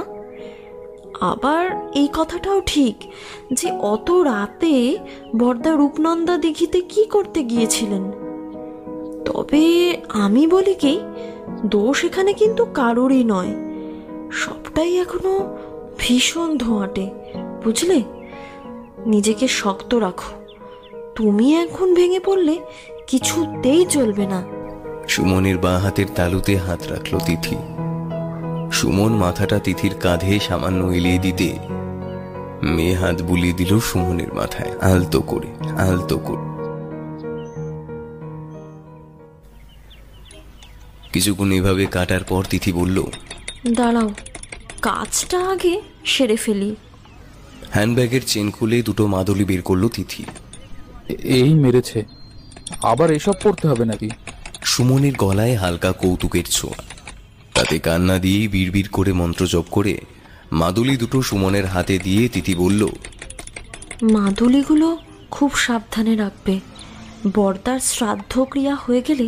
আবার 1.21 1.91
এই 1.95 2.09
কথাটাও 2.13 2.59
ঠিক 2.67 2.97
যে 3.53 3.69
অত 3.93 4.11
রাতে 4.11 4.75
বর্দা 5.39 5.73
রূপনন্দা 5.77 6.35
দিঘিতে 6.39 6.79
কি 6.81 7.03
করতে 7.05 7.41
গিয়েছিলেন? 7.43 8.05
তবে 9.25 9.97
আমি 10.09 10.47
বলি 10.47 10.75
কি, 10.75 11.01
দোষ 11.67 12.05
এখানে 12.05 12.33
কিন্তু 12.33 12.65
কারোরই 12.65 13.25
নয়। 13.25 13.55
সবটাই 14.33 14.97
এখনও 14.97 15.57
ভীষণ 15.99 16.59
ধোঁয়াটে, 16.59 17.11
বুঝলে? 17.65 18.03
নিজেকে 19.07 19.49
শক্ত 19.49 19.95
রাখো। 19.95 20.31
তুমি 21.15 21.57
এখন 21.57 21.95
ভেঙে 21.95 22.21
পড়লে 22.21 22.59
কিছুতেই 23.07 23.85
চলবে 23.85 24.27
না। 24.27 24.43
সুমনের 25.09 25.59
বাঁ 25.59 25.79
হাতের 25.79 26.07
তালুতে 26.15 26.57
হাত 26.57 26.81
রাখল 26.93 27.19
তিথি। 27.19 27.57
সুমন 28.73 29.13
মাথাটা 29.13 29.59
তিথির 29.59 29.95
কাঁধে 29.95 30.39
সামান্য 30.41 30.85
এলিয়ে 30.85 31.19
দিতে 31.19 31.59
মেয়ে 32.63 32.95
হাত 32.95 33.23
বুলিয়ে 33.23 33.53
দিল 33.53 33.81
সুমনের 33.81 34.35
মাথায়, 34.35 34.73
আলতো 34.81 35.21
করে 35.21 35.51
আলতো 35.79 36.19
করে। 36.19 36.50
কিছুক্ষণ 41.13 41.53
এভাবে 41.53 41.85
কাটার 41.87 42.25
পর 42.25 42.43
তিথি 42.51 42.73
বলল 42.73 42.99
দাঁড়াও 43.71 44.09
কাজটা 44.83 45.39
আগে 45.51 45.75
সেরে 46.05 46.37
ফেলি। 46.37 46.71
হ্যান্ডব্যাগের 47.71 48.21
চেন 48.27 48.51
খুলে 48.51 48.83
দুটো 48.83 49.07
মাদুলি 49.07 49.45
বের 49.45 49.63
করল 49.63 49.89
তিথি। 49.89 50.23
এই 51.39 51.55
মেরেছে। 51.55 52.05
আবার 52.83 53.11
এসব 53.11 53.33
পড়তে 53.43 53.69
হবে 53.69 53.85
নাকি? 53.85 54.09
সুমনের 54.65 55.15
গলায় 55.15 55.57
হালকা 55.57 55.93
কৌতুকের 55.93 56.47
ছোঁয়া। 56.51 56.79
তাতে 57.55 57.79
কান্না 57.79 58.19
দিয়ে 58.19 58.49
বিড়বিড় 58.49 58.89
করে 58.93 59.13
মন্ত্র 59.13 59.47
জপ 59.47 59.67
করে 59.71 59.95
মাদুলি 60.53 60.97
দুটো 60.97 61.23
সুমনের 61.23 61.67
হাতে 61.67 61.99
দিয়ে 61.99 62.29
তিথি 62.29 62.55
বলল 62.55 62.83
মাদুলিগুলো 64.13 64.99
খুব 65.31 65.51
সাবধানে 65.57 66.17
রাখবে। 66.17 66.61
বর্দার 67.35 67.81
শ্রাদ্ধ 67.81 68.33
ক্রিয়া 68.51 68.75
হয়ে 68.75 69.03
গেলে 69.09 69.27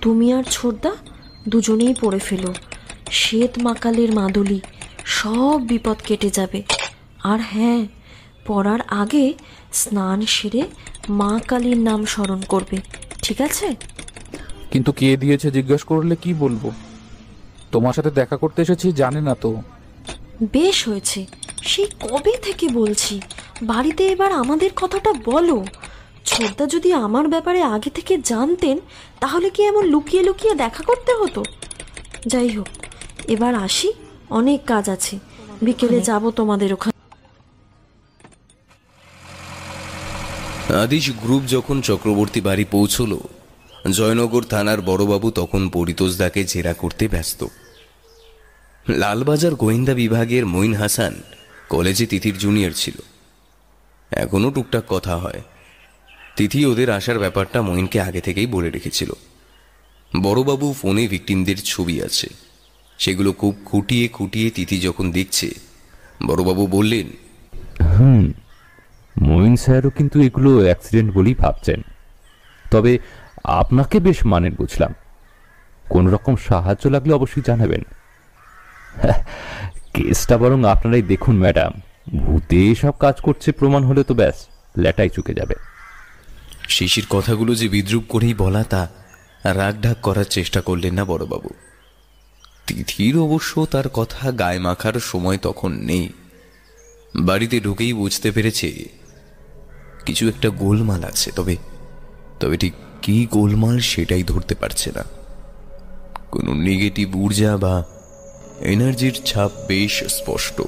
তুমি 0.00 0.32
আর 0.32 0.44
ছোটদা 0.50 0.92
দুজনেই 1.48 1.94
পড়ে 2.00 2.18
ফেলো। 2.18 2.54
শ্বেত 3.10 3.58
মাকালের 3.58 4.14
মাদুলি 4.14 4.60
সব 5.04 5.66
বিপদ 5.66 5.96
কেটে 6.04 6.30
যাবে। 6.30 6.62
আর 7.22 7.40
হ্যাঁ 7.42 7.86
পড়ার 8.46 8.80
আগে 8.80 9.34
স্নান 9.72 10.26
সেরে 10.26 10.62
মা 11.08 11.40
কালীর 11.48 11.78
নাম 11.78 12.04
স্মরণ 12.04 12.40
করবে 12.48 12.76
ঠিক 13.22 13.40
আছে? 13.40 13.76
কিন্তু 14.70 14.92
কে 14.92 15.16
দিয়েছে 15.16 15.50
জিজ্ঞেস 15.50 15.82
করলে 15.82 16.16
কি 16.16 16.34
বলব? 16.34 16.70
তোমার 17.72 17.92
সাথে 17.92 18.10
দেখা 18.10 18.36
করতে 18.36 18.62
এসেছি 18.62 18.92
জানে 18.92 19.20
না 19.20 19.34
তো। 19.34 19.62
বেশ 20.52 20.88
হয়েছে। 20.88 21.26
সেই 21.62 21.86
কবে 22.00 22.32
থেকে 22.42 22.68
বলছি? 22.68 23.20
বাড়িতে 23.62 24.06
এবার 24.06 24.32
আমাদের 24.32 24.70
কথাটা 24.76 25.12
বলো। 25.24 25.64
ছোটদা 26.24 26.66
যদি 26.66 26.92
আমার 26.92 27.28
ব্যাপারে 27.28 27.62
আগে 27.62 27.90
থেকে 27.90 28.18
জানতেন 28.18 28.80
তাহলে 29.20 29.50
কি 29.50 29.62
এমন 29.62 29.84
লুকিয়ে 29.84 30.22
লুকিয়ে 30.22 30.54
দেখা 30.54 30.82
করতে 30.82 31.12
হতো? 31.14 31.44
যাই 32.26 32.48
হোক 32.48 32.68
এবার 33.28 33.54
আসি 33.54 33.92
অনেক 34.30 34.64
কাজ 34.66 34.88
আছে। 34.88 35.18
বিকেলে 35.62 36.00
যাব 36.00 36.30
তোমাদের 36.30 36.72
ওখানে। 36.72 36.98
আদিশ 40.74 41.10
গ্রুপ 41.10 41.42
যখন 41.46 41.80
চক্রবর্তী 41.80 42.40
বাড়ি 42.40 42.64
পৌঁছল 42.64 43.18
জয়নগর 43.90 44.42
থানার 44.42 44.80
বড়বাবু 44.80 45.30
তখন 45.30 45.68
পরিতোষদাকে 45.68 46.44
জেরা 46.44 46.74
করতে 46.74 47.08
ব্যস্ত। 47.08 47.46
লালবাজার 48.88 49.54
গোয়েন্দা 49.54 49.94
বিভাগের 49.94 50.46
মঈন 50.46 50.74
হাসান 50.74 51.22
কলেজে 51.68 52.06
তিথির 52.06 52.38
জুনিয়র 52.38 52.72
ছিল। 52.72 52.94
এখনও 54.10 54.50
টুকটাক 54.50 54.84
কথা 54.88 55.16
হয়। 55.16 55.42
তিথি 56.40 56.66
ওদের 56.66 56.90
আসার 56.90 57.18
ব্যাপারটা 57.18 57.62
মঈনকে 57.62 58.00
আগে 58.00 58.20
থেকেই 58.20 58.46
বলে 58.46 58.70
রেখেছিল। 58.70 59.12
বড়বাবু 60.22 60.74
ফোনে 60.82 61.08
ভিকটিমদের 61.08 61.56
ছবি 61.64 62.02
আছে। 62.02 62.28
সেগুলো 62.98 63.32
খুব 63.32 63.56
খুঁটিয়ে 63.64 64.08
খুঁটিয়ে 64.08 64.50
তিথি 64.50 64.80
যখন 64.80 65.10
দেখছে, 65.10 65.50
বড়বাবু 66.26 66.66
বললেন, 66.66 67.06
হুম, 67.84 68.32
মঈন 69.22 69.56
স্যারও 69.56 69.90
কিন্তু 69.90 70.20
এগুলো 70.20 70.58
অ্যাক্সিডেন্ট 70.58 71.14
বলেই 71.14 71.34
ভাবছেন। 71.34 71.82
তবে 72.70 72.98
আপনাকে 73.44 74.00
বেশ 74.00 74.26
মানেন 74.26 74.54
বুঝলাম। 74.54 74.94
কোন 75.88 76.08
রকম 76.08 76.36
সাহায্য 76.36 76.88
লাগলে 76.88 77.12
অবশ্যই 77.12 77.42
জানাবেন। 77.46 77.82
কেসটা 79.94 80.38
বরং 80.38 80.64
আপনারাই 80.64 81.02
দেখুন, 81.02 81.38
ম্যাডাম। 81.38 81.80
ভূতে 82.18 82.74
সব 82.74 82.98
কাজ 82.98 83.20
করছে 83.20 83.52
প্রমাণ 83.52 83.84
হলে 83.84 84.04
তো 84.04 84.14
ব্যাস, 84.14 84.46
লেটাই 84.78 85.08
চুকে 85.08 85.34
যাবে। 85.34 85.69
শিশির 86.70 87.06
কথাগুলো 87.10 87.54
যে 87.54 87.68
বিদ্রুপ 87.68 88.04
করেই 88.08 88.34
বলা, 88.34 88.64
তা 88.64 88.88
রাগ 89.44 89.82
ঢাক 89.82 89.96
করার 90.02 90.24
চেষ্টা 90.24 90.60
করলেন 90.60 90.94
না 90.94 91.04
বড়বাবু। 91.04 91.50
তিথির 92.66 93.18
অবশ্য 93.18 93.66
তার 93.70 93.88
কথা 93.88 94.32
গায়ে 94.32 94.58
মাখার 94.58 94.92
সময় 95.00 95.38
তখন 95.38 95.72
নেই। 95.72 96.08
বাড়িতে 97.16 97.60
ঢুকেই 97.60 97.92
বুঝতে 97.92 98.30
পেরেছে, 98.30 98.88
কিছু 100.06 100.28
একটা 100.28 100.48
গোলমাল 100.48 101.04
আছে, 101.04 101.30
তবে 101.30 101.56
তবে 102.40 102.56
ঠিক 102.56 102.72
কি 103.02 103.26
গোলমাল 103.30 103.78
সেটাই 103.78 104.22
ধরতে 104.22 104.54
পারছে 104.54 104.92
না। 104.94 105.04
কোনো 106.30 106.54
নেগেটিভ 106.54 107.16
ঊর্জা 107.16 107.56
বা 107.56 107.84
এনার্জির 108.60 109.20
ছাপ 109.24 109.50
বেশ 109.68 110.04
স্পষ্ট। 110.04 110.62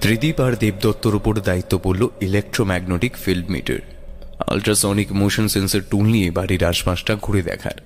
ত্রিদীপ 0.00 0.40
আর 0.40 0.52
দেবদত্তর 0.56 1.14
উপর 1.14 1.40
দায়িত্ব 1.40 1.78
পড়ল 1.78 2.08
electromagnetic 2.20 3.16
field 3.16 3.50
meter 3.50 3.91
ultrasonic 4.46 5.12
motion 5.12 5.48
sensor 5.48 5.80
tool 5.90 6.06
নিয়ে 6.06 6.30
বাড়ির 6.30 6.64
আশপাশটা 6.64 7.14
ঘুরে 7.22 7.42
দেখার। 7.42 7.78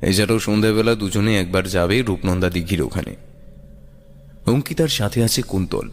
এছাড়াও 0.00 0.38
সন্ধ্যাবেলা 0.38 0.94
দুজনে 0.94 1.40
একবার 1.40 1.68
যাবে 1.68 2.02
রূপনন্দা 2.02 2.50
দিঘির 2.50 2.82
ওখানে। 2.82 3.16
অঙ্কিতার 4.46 4.88
সাথে 4.88 5.24
আছে 5.24 5.42
কুন্তল। 5.42 5.88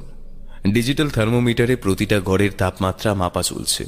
ডিজিটাল 0.68 1.10
থার্মোমিটারে 1.10 1.76
প্রতিটা 1.76 2.20
ঘরের 2.20 2.52
তাপমাত্রা 2.58 3.14
মাপা 3.14 3.42
চলছে। 3.42 3.86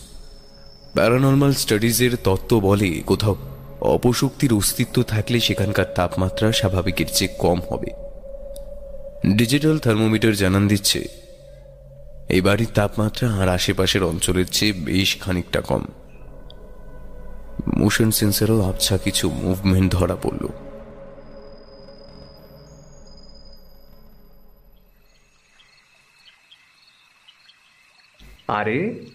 প্যারানর্মাল 0.93 1.53
স্টাডিজের 1.53 2.15
তত্ত্ব 2.23 2.59
বলে 2.59 3.01
কোথাও 3.05 3.35
অপশক্তির 3.81 4.53
অস্তিত্ব 4.53 5.03
থাকলে 5.03 5.39
সেখানকার 5.39 5.85
তাপমাত্রা 5.95 6.51
স্বাভাবিকের 6.51 7.05
চেয়ে 7.13 7.35
কম 7.37 7.61
হবে। 7.69 7.91
ডিজিটাল 9.35 9.77
থার্মোমিটার 9.77 10.35
জানান 10.35 10.67
দিচ্ছে, 10.67 11.07
এই 12.29 12.41
বাড়ির 12.41 12.67
তাপমাত্রা 12.73 13.27
আর 13.33 13.49
আশেপাশের 13.49 14.03
অঞ্চলের 14.03 14.45
চেয়ে 14.45 14.73
বেশ 14.73 15.17
খানিকটা 15.21 15.61
কম। 15.61 15.83
মোশন 17.77 18.11
সেন্সারও 18.11 18.61
আবছা 18.61 18.97
কিছু 18.97 19.29
মুভমেন্ট 19.29 19.91
ধরা 19.91 20.15
পড়ল। 20.15 20.47
আরে 28.47 29.05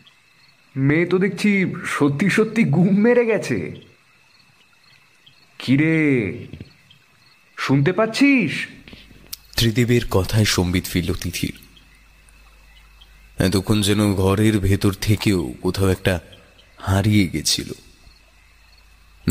মেয়ে 0.76 1.06
তো 1.06 1.18
দেখছি 1.18 1.74
সত্যি 1.86 2.30
সত্যি 2.30 2.64
ঘুম 2.64 2.94
মেরে 2.96 3.26
গেছে। 3.26 3.80
কিরে 5.58 6.46
শুনতে 7.56 7.92
পাচ্ছিস? 7.92 8.66
ত্রিদেবের 9.56 10.08
কথায় 10.10 10.44
সম্বিত 10.44 10.84
ফিরল 10.84 11.14
তিথির। 11.14 11.58
এতক্ষণ 13.38 13.82
যেন 13.82 14.14
ঘরের 14.14 14.58
ভেতর 14.58 14.92
থেকেও 14.92 15.54
কোথাও 15.62 15.88
একটা 15.88 16.20
হারিয়ে 16.78 17.28
গেছিল। 17.28 17.72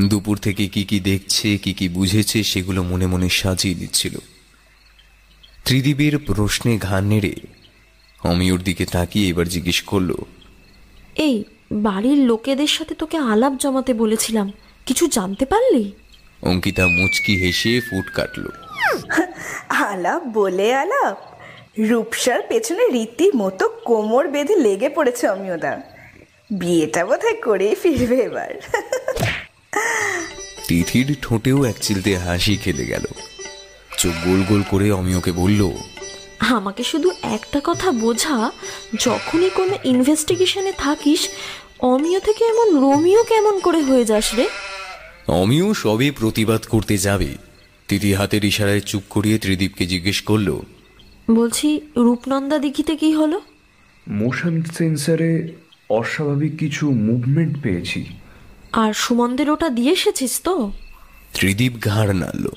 দুপুর 0.04 0.38
থেকে 0.38 0.68
কি 0.68 0.84
কি 0.84 1.00
দেখছে 1.00 1.58
কি 1.58 1.74
কি 1.74 1.90
বুঝেছে 1.90 2.44
সেগুলো 2.44 2.84
মনে 2.84 3.08
মনে 3.08 3.30
সাজিয়ে 3.30 3.76
দিচ্ছিল। 3.76 4.18
ত্রিদীপের 5.66 6.18
প্রশ্নে 6.18 6.78
ঘাড় 6.78 7.02
নেড়ে 7.02 7.36
অমিয়র 8.24 8.60
দিকে 8.60 8.86
তাকিয়ে 8.86 9.30
এবার 9.30 9.48
জিজ্ঞেস 9.48 9.82
করল 9.82 10.14
এই 11.16 11.44
বাড়ির 11.72 12.18
লোকেদের 12.18 12.68
সাথে 12.68 12.96
তোকে 12.96 13.18
আলাপ 13.18 13.54
জমাতে 13.60 13.94
বলেছিলাম। 13.94 14.52
কিছু 14.86 15.08
জানতে 15.08 15.46
পারলি? 15.46 15.92
অঙ্কিতা 16.42 16.88
মুচকি 16.88 17.46
হেসে 17.46 17.82
ফুট 17.90 18.14
কাটলো। 18.14 18.50
আলাপ 19.70 20.24
বলে 20.24 20.76
আলাপ। 20.76 21.18
রূপসার 21.80 22.40
পেছনে 22.50 22.88
রীতিমতো 22.88 23.70
কোমর 23.70 24.28
বেঁধে 24.28 24.56
লেগে 24.56 24.90
পড়েছে 24.90 25.30
অমিয়দা। 25.30 25.82
বিয়েটা 26.52 27.06
বোধহয় 27.06 27.42
করেই 27.42 27.76
ফিরবে 27.76 28.18
এবার। 28.18 28.62
তিথির 30.68 31.16
ঠোঁটেও 31.22 31.66
এক 31.66 31.76
চিলতে 31.82 32.18
হাসি 32.18 32.58
খেলে 32.58 32.86
গেল। 32.86 33.06
চোখ 33.98 34.28
গোল 34.28 34.44
গোল 34.44 34.64
করে 34.70 34.92
অমিয়কে 34.92 35.32
বলল 35.32 35.72
আমাকে 36.40 36.84
শুধু 36.84 37.12
একটা 37.24 37.62
কথা 37.64 37.92
বোঝা 37.92 38.52
যখনই 39.00 39.50
কোনো 39.50 39.78
ইনভেস্টিগেশনে 39.84 40.72
থাকিস 40.72 41.30
অমিয় 41.80 42.20
থেকে 42.20 42.46
এমন 42.46 42.80
রোমিও 42.80 43.24
কেমন 43.24 43.60
করে 43.60 43.82
হয়ে 43.82 44.06
যাস 44.06 44.36
রে? 44.36 44.48
অমিয় 45.28 45.74
সবে 45.74 46.12
প্রতিবাদ 46.12 46.66
করতে 46.66 46.98
যাবে। 46.98 47.36
তিথি 47.88 48.14
হাতের 48.14 48.46
ইশারায় 48.46 48.80
চুপ 48.80 49.04
করিয়ে 49.10 49.38
ত্রিদীপকে 49.38 49.86
জিজ্ঞেস 49.86 50.22
করল 50.22 50.60
বলছি 51.32 51.82
রূপনন্দা 51.98 52.60
দিঘিতে 52.60 52.96
কি 52.96 53.14
হলো? 53.14 53.42
মোশন 54.08 54.64
সেন্সারে 54.78 55.54
অস্বাভাবিক 55.90 56.58
কিছু 56.58 56.92
মুভমেন্ট 56.92 57.62
পেয়েছি। 57.62 58.06
আর 58.72 58.94
সুমনদের 58.94 59.50
ওটা 59.50 59.70
দিয়ে 59.70 59.92
এসেছিস 59.92 60.42
তো? 60.44 60.72
ত্রিদীপ 61.34 61.74
ঘাড় 61.80 62.14
নাড়ল। 62.14 62.48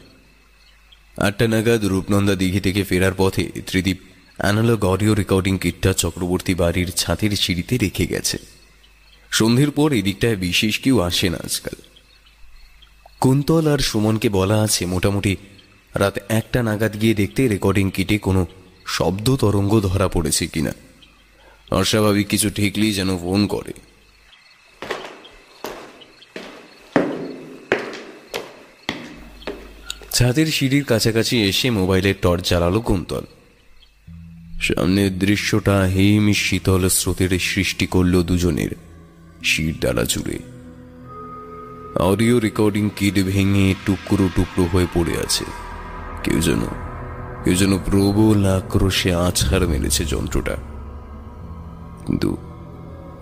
আটটা 1.16 1.48
নাগাদ 1.48 1.84
রূপনন্দা 1.84 2.34
দিঘি 2.34 2.60
থেকে 2.60 2.84
ফেরার 2.84 3.12
পথে 3.16 3.50
ত্রিদীপ 3.66 3.98
অ্যানালগ 4.36 4.84
অডিও 4.84 5.14
রেকর্ডিং 5.14 5.58
কিটটা 5.58 5.92
চক্রবর্তী 5.92 6.54
বাড়ির 6.54 6.90
ছাদের 6.90 7.30
সিঁড়িতে 7.30 7.78
রেখে 7.78 8.06
গেছে। 8.06 8.38
সন্ধ্যের 9.30 9.70
পর 9.70 9.92
এদিকটায় 9.92 10.36
বিশেষ 10.36 10.78
কেউ 10.78 11.00
আসে 11.00 11.28
না 11.28 11.38
আজকাল। 11.44 11.82
কুন্তল 13.20 13.72
আর 13.72 13.78
সুমনকে 13.78 14.28
বলা 14.28 14.62
আছে 14.62 14.86
মোটামুটি 14.86 15.36
রাত 15.94 16.18
একটা 16.28 16.62
নাগাদ 16.62 17.00
গিয়ে 17.00 17.14
দেখতে 17.14 17.48
রেকর্ডিং 17.48 17.90
কিটে 17.90 18.18
কোনো 18.18 18.46
শব্দ 18.86 19.36
তরঙ্গ 19.36 19.80
ধরা 19.80 20.08
পড়েছে 20.08 20.46
কিনা। 20.46 20.72
অস্বাভাবিক 21.70 22.28
কিছু 22.28 22.50
ঠিকলেই 22.50 22.92
যেন 22.92 23.18
ফোন 23.18 23.46
করে। 23.46 23.72
ছাদের 30.20 30.46
সিঁড়ির 30.46 30.84
কাছাকাছি 30.84 31.42
এসে 31.42 31.70
মোবাইলের 31.70 32.14
টর্চ 32.22 32.48
জ্বালালো 32.48 32.80
কুন্তল। 32.80 33.20
সামনের 34.60 35.18
দৃশ্যটা 35.18 35.82
হিম 35.82 36.32
শীতল 36.32 36.88
স্রোতের 36.88 37.38
সৃষ্টি 37.38 37.86
করল 37.86 38.22
দুজনের 38.22 38.70
শির 39.44 39.74
দ্বারা 39.80 40.04
জুড়ে। 40.04 40.38
অডিও 42.00 42.38
রেকর্ডিং 42.38 42.90
কিট 42.96 43.14
ভেঙে 43.14 43.74
টুকরো 43.86 44.28
টুকরো 44.36 44.64
হয়ে 44.72 44.86
পড়ে 44.94 45.18
আছে। 45.18 45.44
কেউ 46.24 46.40
যেন 46.40 46.60
কেউ 47.44 47.54
যেন 47.54 47.78
প্রবল 47.78 48.46
আক্রোশে 48.46 49.14
আছাড় 49.14 49.66
মেরেছে 49.66 50.04
যন্ত্রটা। 50.04 50.56
কিন্তু 52.06 52.36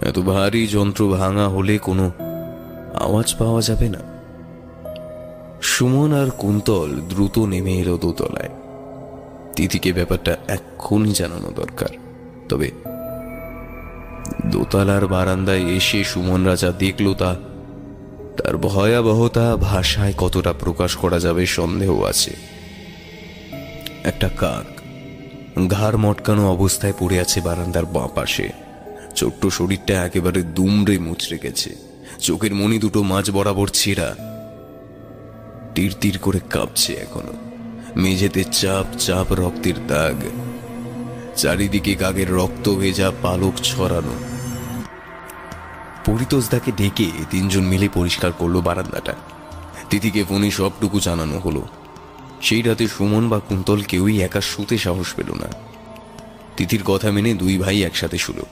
এত 0.01 0.18
ভারী 0.18 0.66
যন্ত্র 0.66 1.09
ভাঙা 1.09 1.49
হলে 1.49 1.78
কোনো 1.78 2.11
আওয়াজ 2.94 3.34
পাওয়া 3.38 3.62
যাবে 3.62 3.88
না। 3.88 4.17
সুমন 5.62 6.12
আর 6.12 6.30
কুন্তল 6.30 7.00
দ্রুত 7.09 7.38
নেমে 7.38 7.78
এলো 7.78 7.98
দোতলায়। 7.98 8.48
তিথিকে 9.56 9.92
ব্যাপারটা 9.92 10.36
এক্ষুনি 10.48 11.12
জানানো 11.12 11.50
দরকার। 11.50 11.88
তবে 12.48 12.70
দোতলার 14.46 15.06
বারান্দায় 15.06 15.61
এসে 15.61 16.04
সুমন 16.04 16.44
রাজা 16.44 16.70
দেখল 16.70 17.14
তা, 17.14 17.36
তার 18.36 18.56
ভয়াবহতা 18.56 19.56
ভাষায় 19.56 20.14
কতটা 20.16 20.52
প্রকাশ 20.52 20.96
করা 20.96 21.18
যাবে 21.18 21.46
সন্দেহ 21.46 22.02
আছে। 22.02 22.30
একটা 24.04 24.28
কাক 24.28 24.80
ঘাড় 25.68 25.96
মটকানো 25.96 26.52
অবস্থায় 26.52 26.92
পড়ে 26.98 27.20
আছে 27.20 27.40
বারান্দার 27.40 27.86
বাঁ 27.86 28.09
পাশে 28.14 28.48
ছোট্ট 29.16 29.46
শরীরটা 29.46 30.04
একেবারে 30.04 30.42
দুমড়ে 30.42 30.98
মুচড়ে 30.98 31.38
গেছে। 31.42 31.76
চোখের 32.18 32.54
মনি 32.54 32.78
দুটো 32.78 33.02
মাঝ 33.02 33.30
বরাবর 33.30 33.68
ছেঁড়া। 33.68 34.38
তীর 35.78 35.94
তীর 36.00 36.18
করে 36.18 36.40
কাঁপছে 36.50 36.94
এখনও। 36.94 37.34
মেঝেতে 37.96 38.44
চাপ 38.44 38.98
চাপ 38.98 39.32
রক্তের 39.32 39.86
দাগ। 39.86 40.14
চারিদিকে 41.36 41.94
কাকের 41.94 42.32
রক্ত 42.32 42.74
ভেজা 42.74 43.12
পালক 43.22 43.52
ছড়ানো। 43.62 44.14
পরিতোষদাকে 46.04 46.72
ডেকে 46.72 47.10
তিনজন 47.30 47.60
মিলে 47.60 47.88
পরিষ্কার 47.94 48.32
করল 48.32 48.60
বারান্দাটা। 48.60 49.14
তিথিকে 49.90 50.24
ফোনে 50.24 50.50
সবটুকু 50.50 51.00
জানানো 51.00 51.38
হলো। 51.38 51.68
সেই 52.42 52.62
রাতে 52.62 52.88
সুমন 52.88 53.28
বা 53.28 53.38
কুন্তল 53.38 53.82
কেউই 53.82 54.22
একা 54.22 54.40
শুতে 54.40 54.78
সাহস 54.78 55.14
পেল 55.14 55.34
না। 55.34 55.48
তিথির 56.56 56.82
কথা 56.84 57.10
মেনে 57.10 57.34
দুই 57.34 57.58
ভাই 57.58 57.82
একসাথে 57.82 58.18
শুলো। 58.18 58.42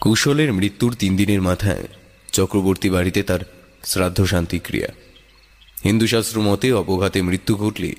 কুশলের 0.00 0.52
মৃত্যুর 0.52 0.96
তিন 0.98 1.16
দিনের 1.16 1.42
মাথায় 1.42 1.88
চক্রবর্তী 2.32 2.90
বাড়িতে 2.90 3.22
তার 3.22 3.40
শ্রাদ্ধ 3.84 4.24
শান্তি 4.24 4.58
ক্রিয়া 4.58 4.88
হিন্দু 5.84 6.06
শাস্ত্র 6.06 6.36
মতে 6.40 6.68
অপঘাতে 6.72 7.18
মৃত্যু 7.22 7.52
ঘটলে 7.56 7.90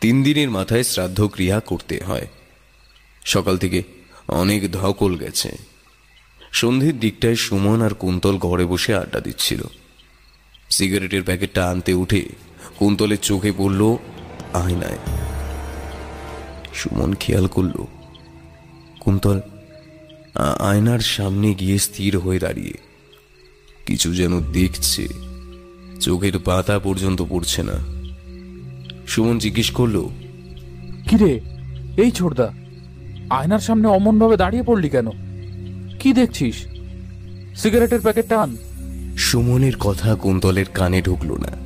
তিন 0.00 0.14
দিনের 0.22 0.50
মাথায় 0.50 0.82
শ্রাদ্ধ 0.82 1.18
ক্রিয়া 1.26 1.58
করতে 1.60 1.96
হয়। 2.04 2.26
সকাল 3.24 3.54
থেকে 3.58 3.80
অনেক 4.40 4.60
ধকল 4.72 5.12
গেছে। 5.16 5.50
সন্ধ্যের 6.52 6.96
দিকটায় 6.98 7.36
সুমন 7.36 7.80
আর 7.82 7.94
কুন্তল 7.94 8.36
ঘরে 8.38 8.64
বসে 8.66 8.92
আড্ডা 8.94 9.20
দিচ্ছিল। 9.20 9.62
সিগারেটের 10.70 11.22
প্যাকেটটা 11.22 11.62
আনতে 11.70 11.92
উঠে 11.92 12.22
কুন্তলের 12.78 13.20
চোখে 13.22 13.52
পড়ল 13.56 13.82
আয়নায়। 14.52 15.00
সুমন 16.74 17.10
খেয়াল 17.14 17.46
করল, 17.46 17.76
কুন্তল 19.00 19.38
আয়নার 20.70 21.02
সামনে 21.06 21.48
গিয়ে 21.54 21.76
স্থির 21.78 22.12
হয়ে 22.18 22.38
দাঁড়িয়ে, 22.38 22.76
কিছু 23.86 24.08
যেন 24.14 24.32
দেখছে। 24.52 25.04
চোখের 26.00 26.38
পাতা 26.38 26.78
পর্যন্ত 26.78 27.22
পড়ছে 27.22 27.62
না। 27.62 27.94
সুমন 29.06 29.38
জিজ্ঞেস 29.38 29.70
করল 29.70 30.08
কিরে 31.08 31.40
এই 31.96 32.10
ছোটদা 32.10 32.52
আয়নার 33.30 33.58
সামনে 33.58 33.88
অমন 33.88 34.18
ভাবে 34.18 34.36
দাঁড়িয়ে 34.36 34.62
পড়লি 34.62 34.88
কেন? 34.88 35.06
কি 36.00 36.12
দেখছিস? 36.12 36.66
সিগারেটের 37.56 38.00
প্যাকেটটা 38.00 38.42
আন। 38.42 38.56
সুমনের 39.16 39.76
কথা 39.76 40.14
কুন্তলের 40.14 40.64
কানে 40.74 41.02
ঢুকলো 41.02 41.36
না। 41.36 41.64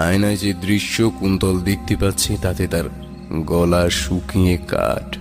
আয়নায় 0.00 0.36
যে 0.36 0.52
দৃশ্য 0.52 1.10
কুন্তল 1.10 1.60
দেখতে 1.60 1.96
পাচ্ছে 1.96 2.36
তাতে 2.42 2.66
তার 2.66 2.84
গলা 3.32 3.90
শুকিয়ে 3.90 4.56
কাঠ। 4.56 5.16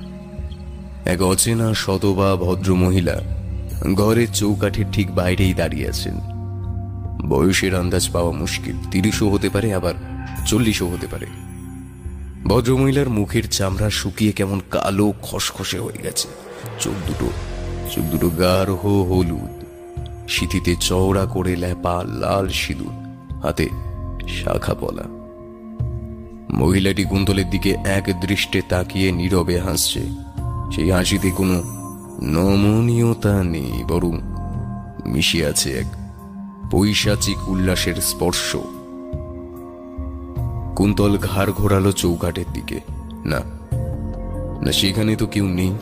এক 1.08 1.22
অচেনা 1.22 1.74
শতবা 1.74 2.36
ভদ্র 2.36 2.76
মহিলা 2.76 3.22
ঘরের 3.96 4.32
চৌকাঠের 4.34 4.86
ঠিক 4.92 5.16
বাইরেই 5.16 5.54
দাঁড়িয়ে 5.54 5.90
আছেন। 5.90 6.20
বয়সের 7.28 7.76
আন্দাজ 7.76 8.10
পাওয়া 8.10 8.32
মুশকিল। 8.32 8.76
তিরিশও 8.92 9.30
হতে 9.30 9.50
পারে, 9.50 9.74
আবার 9.74 9.94
চল্লিশও 10.46 10.90
হতে 10.90 11.08
পারে। 11.08 11.26
ভদ্রমহিলার 12.44 13.10
মুখের 13.10 13.48
চামড়া 13.48 13.90
শুকিয়ে 13.90 14.32
কেমন 14.32 14.62
কালো, 14.72 15.14
খসখসে 15.22 15.80
হয়ে 15.80 16.04
গেছে। 16.04 16.28
চোখ 16.80 16.94
দুটো 17.08 17.30
চোখ 17.92 18.04
দুটো 18.04 18.30
গাঢ় 18.30 18.74
হলুদ। 18.74 19.64
সিথিতে 20.30 20.76
চওড়া 20.76 21.26
করে 21.26 21.56
ল্যাপা 21.56 22.04
লাল 22.04 22.50
সিঁদুর, 22.50 22.92
হাতে 23.42 23.70
শাখা 24.28 24.74
পলা। 24.74 25.04
মহিলাটি 26.54 27.04
কুন্তলের 27.04 27.50
দিকে 27.50 27.76
এক 27.86 28.20
দৃষ্টে 28.22 28.62
তাকিয়ে 28.70 29.12
নীরবে 29.12 29.60
হাসছে। 29.60 30.00
সেই 30.76 30.92
হাসিতে 30.92 31.32
কোনো 31.32 31.64
নমনীয়তা 32.22 33.44
নেই, 33.44 33.84
বরং 33.88 34.22
মিশে 35.12 35.46
আছে 35.46 35.80
এক 35.80 35.86
পৈশাচিক 36.72 37.50
উল্লাসের 37.50 37.96
স্পর্শ। 37.96 38.56
কুন্তল 40.76 41.18
ঘাড় 41.18 41.52
ঘোরালো 41.52 41.92
চৌকাটের 41.92 42.46
দিকে। 42.54 42.80
না 43.26 43.40
না, 44.62 44.72
সেখানে 44.72 45.16
তো 45.16 45.26
কেউ 45.26 45.48
নেই। 45.48 45.74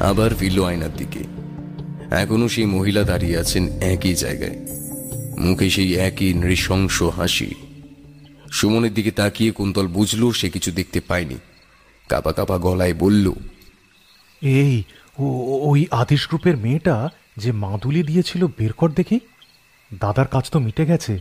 আবার 0.00 0.34
ফিরল 0.34 0.64
আয়নার 0.64 0.96
দিকে। 0.96 1.22
এখনও 2.10 2.48
সেই 2.48 2.66
মহিলা 2.66 3.02
দাঁড়িয়ে 3.02 3.38
আছেন 3.38 3.68
একই 3.80 4.14
জায়গায়। 4.14 4.56
মুখে 5.38 5.70
সেই 5.70 5.94
একই 5.94 6.34
নৃশংস 6.34 7.02
হাসি। 7.02 7.54
সুমনের 8.52 8.94
দিকে 8.94 9.10
তাকিয়ে 9.10 9.50
কুন্তল 9.50 9.86
বুঝল, 9.86 10.32
সে 10.32 10.50
কিছু 10.50 10.70
দেখতে 10.70 11.00
পায়নি। 11.00 11.36
কাপা 12.08 12.32
কাপা 12.32 12.58
গলায় 12.58 12.94
বলল, 12.94 13.32
এই 14.42 14.82
ওই 15.62 15.86
আদেশ 15.90 16.28
গ্রুপের 16.28 16.56
মেয়েটা 16.56 17.10
যে 17.36 17.52
মাদুলি 17.52 18.02
দিয়েছিল 18.02 18.46
বের 18.46 18.72
কর 18.72 18.90
দেখি? 18.90 19.20
দাদার 19.98 20.26
কাজ 20.26 20.50
তো 20.50 20.58
মিটে 20.58 20.86
গেছে। 20.86 21.18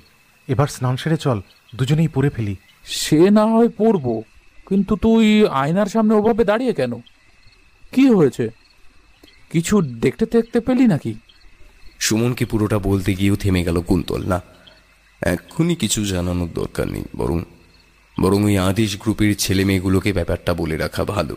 এবার 0.47 0.68
স্নান 0.68 0.97
সেরে 0.97 1.18
চল 1.18 1.41
দুজনেই 1.76 2.07
পরে 2.07 2.30
ফেলি। 2.30 2.55
সে 2.86 3.30
না 3.30 3.45
হয় 3.45 3.70
পড়ব 3.70 4.22
কিন্তু 4.70 4.95
তুই 4.95 5.47
আয়নার 5.47 5.86
সামনে 5.86 6.14
ওভাবে 6.14 6.43
দাঁড়িয়ে 6.43 6.74
কেন? 6.74 6.93
কি 7.91 8.09
হয়েছে? 8.09 8.49
কিছু 9.51 9.82
দেখতে 9.82 10.26
দেখতে 10.32 10.59
পেলি 10.59 10.88
নাকি? 10.88 11.14
সুমনকে 11.99 12.45
পুরোটা 12.45 12.80
বলতে 12.80 13.14
গিয়েও 13.14 13.36
থেমে 13.36 13.64
গেল 13.64 13.82
কুন্তল 13.82 14.28
না? 14.28 14.41
এক্ষুনি 15.22 15.76
কিছু 15.76 16.05
জানানোর 16.05 16.49
দরকার 16.53 16.88
নেই 16.88 17.03
বরং 17.16 17.43
বরং 18.22 18.43
ওই 18.43 18.57
আদেশ 18.57 18.97
গ্রুপের 18.99 19.38
ছেলে 19.38 19.66
মেয়েগুলোকে 19.66 20.14
ব্যাপারটা 20.14 20.53
বলে 20.53 20.78
রাখা 20.78 21.03
ভালো। 21.03 21.36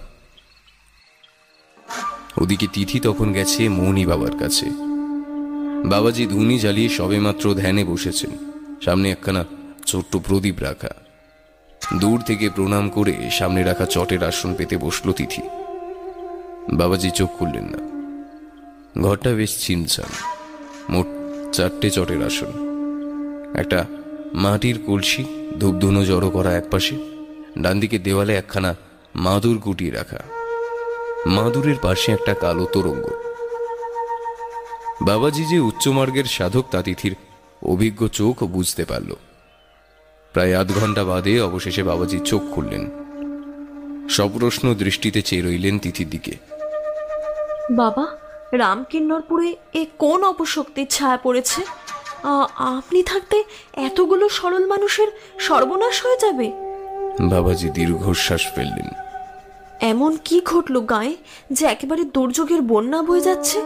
ওদিকে 2.41 2.67
তিথি 2.73 3.01
তখন 3.01 3.33
গেছে 3.33 3.69
মৌনি 3.69 4.07
বাবার 4.07 4.39
কাছে। 4.39 4.67
বাবাজি 5.85 6.27
ধুনি 6.27 6.59
জ্বালিয়ে 6.59 6.89
সবেমাত্র 6.89 7.55
ধ্যানে 7.55 7.85
বসেছেন। 7.85 8.31
সামনে 8.85 9.11
একখানা 9.11 9.45
ছোট্ট 9.87 10.17
প্রদীপ 10.17 10.55
রাখা। 10.61 10.89
দূর 12.01 12.21
থেকে 12.21 12.51
প্রণাম 12.51 12.89
করে 12.89 13.31
সামনে 13.31 13.63
রাখা 13.63 13.87
চটের 13.87 14.25
আসন 14.25 14.55
পেতে 14.55 14.77
বসল 14.77 15.13
তিথি। 15.13 15.43
বাবাজি 16.73 17.11
চোখ 17.11 17.31
খুললেন 17.39 17.65
না। 17.65 17.79
ঘরটা 19.03 19.31
বেশ 19.31 19.59
ছিমছাম 19.59 20.09
মোট 20.91 21.07
চারটে 21.53 21.91
চটের 21.91 22.23
আসন। 22.23 22.53
একটা 23.55 23.85
মাটির 24.35 24.79
কলসি, 24.87 25.25
ধূপধুনো 25.61 26.05
জড়ো 26.05 26.31
করা 26.31 26.57
একপাশে। 26.57 26.97
ডান 27.59 27.81
দিকে 27.81 27.99
দেওয়ালে 27.99 28.35
একখানা 28.35 28.75
মাদুর 29.15 29.59
গুটিয়ে 29.59 29.91
রাখা। 29.91 30.19
মাদুরের 31.27 31.79
পাশে 31.83 32.13
একটা 32.13 32.35
কালো 32.35 32.65
তরঙ্গ। 32.73 33.07
বাবাজি 35.03 35.45
যে 35.45 35.59
উচ্চমার্গের 35.59 36.25
সাধক 36.25 36.65
তা 36.71 36.83
তিথির 36.83 37.15
অভিজ্ঞ 37.63 38.09
চোখ 38.09 38.45
বুঝতে 38.45 38.85
পারল। 38.85 39.11
প্রায় 40.33 40.57
আধ 40.57 40.73
ঘণ্টা 40.81 41.05
বাদে 41.05 41.41
অবশেষে 41.41 41.83
বাবাজি 41.83 42.19
চোখ 42.19 42.43
খুললেন। 42.55 42.91
সপ্রশ্ন 44.09 44.75
দৃষ্টিতে 44.75 45.23
চেয়ে 45.23 45.43
রইলেন 45.43 45.79
তিথির 45.79 46.11
দিকে। 46.11 46.33
বাবা 47.71 48.07
রামকিন্নরপুরে 48.53 49.57
এ 49.73 49.87
কোন 49.99 50.25
অপশক্তির 50.25 50.87
ছায়া 50.87 51.17
পড়েছে? 51.17 51.61
আপনি 52.57 53.03
থাকতে 53.03 53.45
এতগুলো 53.75 54.29
সরল 54.29 54.67
মানুষের 54.67 55.09
সর্বনাশ 55.39 56.07
হয়ে 56.07 56.17
যাবে। 56.17 56.47
বাবাজি 57.21 57.69
দীর্ঘশ্বাস 57.71 58.43
ফেললেন। 58.55 59.06
এমন 59.81 60.19
কি 60.25 60.41
ঘটলো 60.41 60.81
গায়ে 60.81 61.17
যে 61.53 61.67
একেবারে 61.67 62.05
দুর্যোগের 62.05 62.63
বন্যা 62.63 63.03
বয়ে 63.03 63.21
যাচ্ছে? 63.21 63.61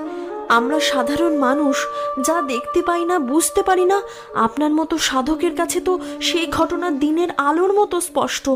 আমরা 0.48 0.80
সাধারণ 0.80 1.36
মানুষ, 1.36 1.86
যা 2.24 2.42
দেখতে 2.42 2.82
পাই 2.82 3.04
না, 3.04 3.18
বুঝতে 3.18 3.62
পারি 3.62 3.84
না, 3.84 4.02
আপনার 4.34 4.70
মতো 4.70 4.98
সাধকের 4.98 5.56
কাছে 5.56 5.80
তো 5.80 6.00
সেই 6.20 6.46
ঘটনা 6.46 6.90
দিনের 6.90 7.28
আলোর 7.36 7.72
মতো 7.72 8.00
স্পষ্ট। 8.00 8.50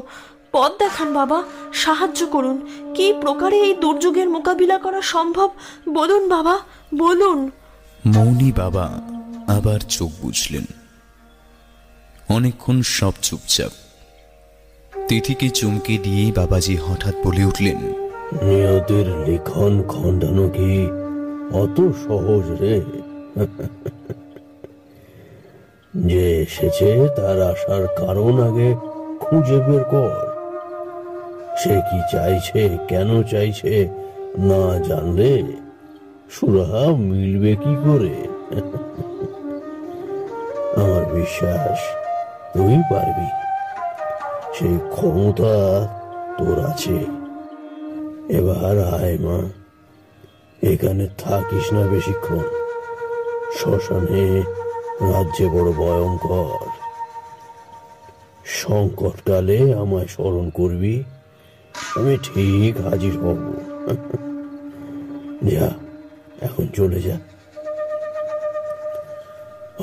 পথ 0.52 0.72
দেখান 0.78 1.12
বাবা, 1.12 1.42
সাহায্য 1.72 2.26
করুন। 2.26 2.66
কি 2.94 3.12
প্রকারে 3.20 3.60
এই 3.60 3.74
দুর্যোগের 3.74 4.28
মোকাবিলা 4.30 4.78
করা 4.78 5.00
সম্ভব? 5.00 5.50
বলুন 5.88 6.28
বাবা, 6.28 6.58
বলুন। 6.94 7.50
মৌনি 8.06 8.52
বাবা 8.52 9.00
আবার 9.56 9.80
চোখ 9.80 10.10
বুঝলেন। 10.22 10.64
অনেকক্ষণ 12.28 12.82
সব 12.82 13.12
চুপচাপ। 13.22 13.83
তিথিকে 15.08 15.48
চমকে 15.50 15.98
দিয়ে 15.98 16.32
বাবাজি 16.32 16.76
হঠাৎ 16.76 17.14
বলে 17.24 17.44
উঠলেন 17.44 17.78
নিয়তের 18.44 19.06
লিখন 19.26 19.82
খণ্ডানো 19.82 20.48
কি 20.48 20.88
অত 21.62 21.76
সহজ 22.06 22.44
রে? 22.60 22.76
যে 25.94 26.24
এসেছে 26.42 27.08
তার 27.16 27.38
আসার 27.42 27.84
কারণ 27.96 28.34
আগে 28.48 28.74
খুঁজে 29.20 29.58
বের 29.66 29.84
কর। 29.84 30.14
সে 31.60 31.74
কি 31.88 32.00
চাইছে, 32.12 32.78
কেন 32.88 33.22
চাইছে 33.22 33.88
না 34.48 34.62
জানলে 34.88 35.32
সুরাহা 36.30 36.84
মিলবে 36.96 37.52
কি 37.56 37.74
করে? 37.86 38.14
আমার 40.82 41.02
বিশ্বাস 41.14 41.78
তুই 42.52 42.76
পারবি। 42.90 43.43
সেই 44.58 44.78
ক্ষমতা 44.90 45.86
তোর 46.38 46.64
আছে। 46.64 47.06
এবার 48.28 48.94
আয় 48.94 49.18
মা। 49.18 49.48
এখানে 50.62 51.08
থাকিস 51.18 51.72
না 51.72 51.86
বেশিক্ষণ। 51.86 52.38
শ্মশানে 53.56 54.40
রাজ্যে 55.00 55.48
বড় 55.48 55.72
ভয়ঙ্কর। 55.72 56.66
সংকটকালে 58.44 59.74
আমায় 59.74 60.06
স্মরণ 60.06 60.50
করবি, 60.50 61.04
আমি 61.96 62.16
ঠিক 62.22 62.80
হাজির 62.80 63.18
হব। 63.18 63.54
যা, 65.44 65.70
এখন 66.40 66.66
চলে 66.66 67.02
যা। 67.02 67.16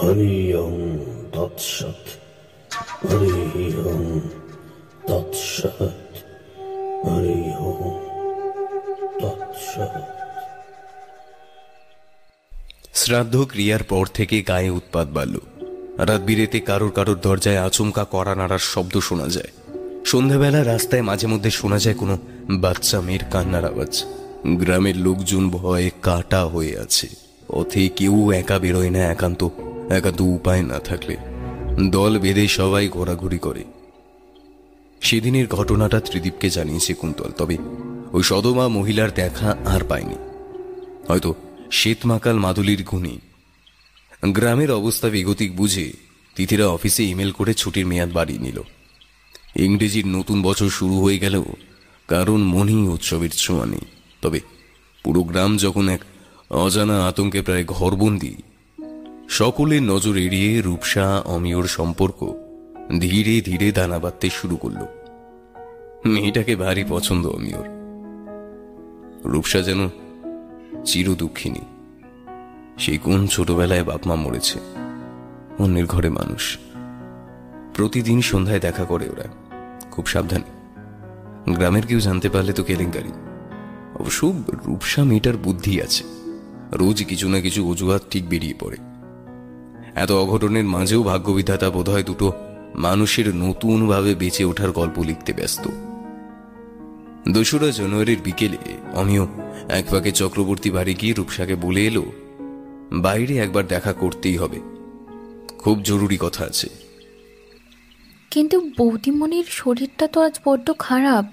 হরি 0.04 0.54
ওম 0.54 1.00
তৎসৎ। 1.34 2.20
হরি 3.12 3.74
ওম 3.86 4.41
তৎসৎ। 5.08 5.92
হরি 7.08 7.52
শ্রাদ্ধ 12.94 13.46
ক্রিয়ার 13.50 13.84
পর 13.84 14.06
থেকে 14.06 14.42
গায়ে 14.42 14.70
উৎপাত 14.70 15.08
বাড়ল 15.08 15.38
রাত 15.98 16.22
বিরেতে 16.22 16.60
কারোর 16.60 16.92
কারোর 16.92 17.20
দরজায় 17.20 17.58
আচমকা 17.58 18.06
কড়া 18.12 18.36
নাড়ার 18.36 18.60
শব্দ 18.60 18.98
শোনা 18.98 19.28
যায়। 19.28 19.52
সন্ধ্যাবেলা 20.06 20.64
রাস্তায় 20.64 21.02
মাঝে 21.02 21.28
মধ্যে 21.28 21.52
শোনা 21.52 21.80
যায় 21.80 21.96
কোনো 21.96 22.18
বাচ্চা 22.50 23.02
মেয়ের 23.02 23.26
কান্নার 23.32 23.66
আওয়াজ। 23.66 24.06
গ্রামের 24.48 24.98
লোকজন 24.98 25.50
ভয়ে 25.50 25.92
কাটা 26.02 26.46
হয়ে 26.46 26.80
আছে। 26.80 27.08
পথে 27.48 27.90
কেউ 27.90 28.32
একা 28.32 28.60
বেরোয় 28.60 28.90
না, 28.90 29.00
একান্ত 29.00 29.50
একান্ত 29.90 30.22
উপায় 30.22 30.62
না 30.62 30.80
থাকলে। 30.80 31.18
দল 31.90 32.20
বেঁধে 32.20 32.48
সবাই 32.48 32.88
ঘোরাঘুরি 32.88 33.38
করে। 33.38 33.64
সেদিনের 35.02 35.48
ঘটনাটা 35.48 36.00
ত্রিদীপকে 36.00 36.50
জানিয়েছে 36.50 36.94
কুন্তল, 36.94 37.32
তবে 37.32 37.58
ওই 38.12 38.24
সদমা 38.24 38.68
মহিলার 38.68 39.14
দেখা 39.14 39.58
আর 39.66 39.82
পায়নি। 39.90 40.16
হয়তো 41.08 41.36
শ্বেতমাকাল 41.72 42.40
মাদুলির 42.40 42.84
গুণী। 42.84 43.20
গ্রামের 44.28 44.72
অবস্থা 44.72 45.10
বেগতিক 45.10 45.56
বুঝে 45.56 45.94
তিথিরা 46.36 46.68
অফিসে 46.68 47.04
ইমেল 47.04 47.32
করে 47.32 47.54
ছুটির 47.54 47.88
মেয়াদ 47.88 48.12
বাড়িয়ে 48.12 48.40
নিল। 48.40 48.62
ইংরেজির 49.56 50.08
নতুন 50.08 50.42
বছর 50.42 50.70
শুরু 50.70 51.02
হয়ে 51.02 51.20
গেলেও 51.20 51.46
কারণ 52.08 52.42
মনেই 52.42 52.88
উৎসবের 52.88 53.30
ছোঁয়া 53.30 53.66
নেই। 53.66 53.86
তবে 54.22 54.40
পুরো 55.04 55.24
গ্রাম 55.24 55.58
যখন 55.58 55.90
এক 55.90 56.02
অজানা 56.50 57.08
আতঙ্কে 57.08 57.42
প্রায় 57.42 57.64
ঘরবন্দি, 57.68 58.36
সকলের 59.30 59.84
নজর 59.84 60.18
এড়িয়ে 60.18 60.62
রূপসা, 60.62 61.20
অমিয়র 61.26 61.68
সম্পর্ক 61.68 62.41
ধীরে 63.00 63.42
ধীরে 63.42 63.72
দানা 63.72 64.00
বাঁধতে 64.00 64.30
শুরু 64.30 64.58
করল। 64.58 64.86
মেয়েটাকে 66.06 66.56
ভারী 66.56 66.84
পছন্দ, 66.90 67.28
অমিয়র। 67.28 67.82
রূপসা 69.26 69.62
যেন 69.62 69.90
চির 70.86 71.14
দুঃখিনী। 71.14 71.60
সেই 72.78 72.98
কোন 72.98 73.28
ছোটবেলায় 73.28 73.84
বাপমা 73.84 74.16
মরেছে, 74.16 74.60
অন্যের 75.60 75.86
ঘরে 75.86 76.10
মানুষ। 76.10 76.58
প্রতিদিন 77.74 78.22
সন্ধ্যায় 78.22 78.60
দেখা 78.60 78.86
করে 78.86 79.10
ওরা, 79.10 79.24
খুব 79.92 80.06
সাবধানে। 80.06 80.74
গ্রামের 81.54 81.88
কেউ 81.88 82.00
জানতে 82.00 82.30
পারলে 82.30 82.54
তো 82.54 82.64
কেলেঙ্কারি। 82.64 83.12
অবশ্য 84.00 84.34
রূপসা 84.68 85.04
মেয়েটার 85.04 85.38
বুদ্ধি 85.38 85.82
আছে। 85.82 86.04
রোজ 86.72 87.04
কিছু 87.04 87.30
না 87.30 87.42
কিছু 87.42 87.72
অজুহাত 87.72 88.02
ঠিক 88.10 88.30
বেরিয়ে 88.30 88.54
পড়ে। 88.60 88.78
এত 89.96 90.12
অঘটনের 90.12 90.64
মাঝেও 90.64 91.04
ভাগ্যবিধাতা 91.04 91.70
বোধহয় 91.70 92.04
দুটো 92.04 92.32
মানুষের 92.76 93.36
নতুনভাবে 93.36 94.16
বেঁচে 94.16 94.44
ওঠার 94.44 94.72
গল্প 94.72 95.04
লিখতে 95.04 95.34
ব্যস্ত। 95.34 95.68
দোসরা 97.32 97.72
জানুয়ারির 97.72 98.20
বিকেলে 98.24 98.58
অমিও 98.94 99.28
এক 99.70 99.86
ফাঁকে 99.86 100.12
চক্রবর্তী 100.12 100.72
বাড়ি 100.72 100.94
গিয়ে 100.94 101.14
রূপসাকে 101.14 101.56
বলে 101.56 101.86
এলো, 101.86 102.12
বাইরে 102.94 103.38
একবার 103.38 103.68
দেখা 103.68 103.94
করতেই 103.94 104.38
হবে। 104.38 104.60
খুব 105.58 105.82
জরুরি 105.82 106.18
কথা 106.20 106.46
আছে। 106.46 106.70
কিন্তু 108.32 108.70
বৌদিমণির 108.78 109.46
শরীরটা 109.50 110.08
তো 110.08 110.22
আজ 110.22 110.40
বড্ড 110.46 110.74
খারাপ। 110.80 111.26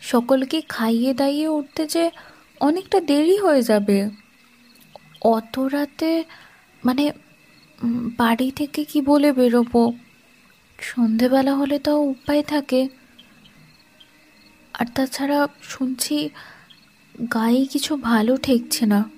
সকলকে 0.00 0.62
খাইয়ে 0.68 1.14
দাইয়ে 1.14 1.48
উঠতে 1.48 1.86
যে 1.86 2.10
অনেকটা 2.60 3.00
দেরি 3.00 3.36
হয়ে 3.36 3.62
যাবে। 3.62 4.10
অত 5.22 5.58
রাতে 5.58 6.24
মানে 6.84 7.12
বাড়ি 8.16 8.50
থেকে 8.50 8.84
কি 8.84 9.00
বলে 9.00 9.32
বেরোবো? 9.32 9.92
সন্ধেবেলা 10.80 11.54
হলে 11.54 11.78
তো 11.78 11.96
উপায় 11.96 12.42
থাকে। 12.42 12.88
আর 14.74 14.86
তাছাড়া 14.94 15.48
শুনছি 15.62 16.28
গায়ে 17.34 17.66
কিছু 17.66 17.96
ভালো 17.96 18.36
ঠেকছে 18.36 18.86
না। 18.86 19.10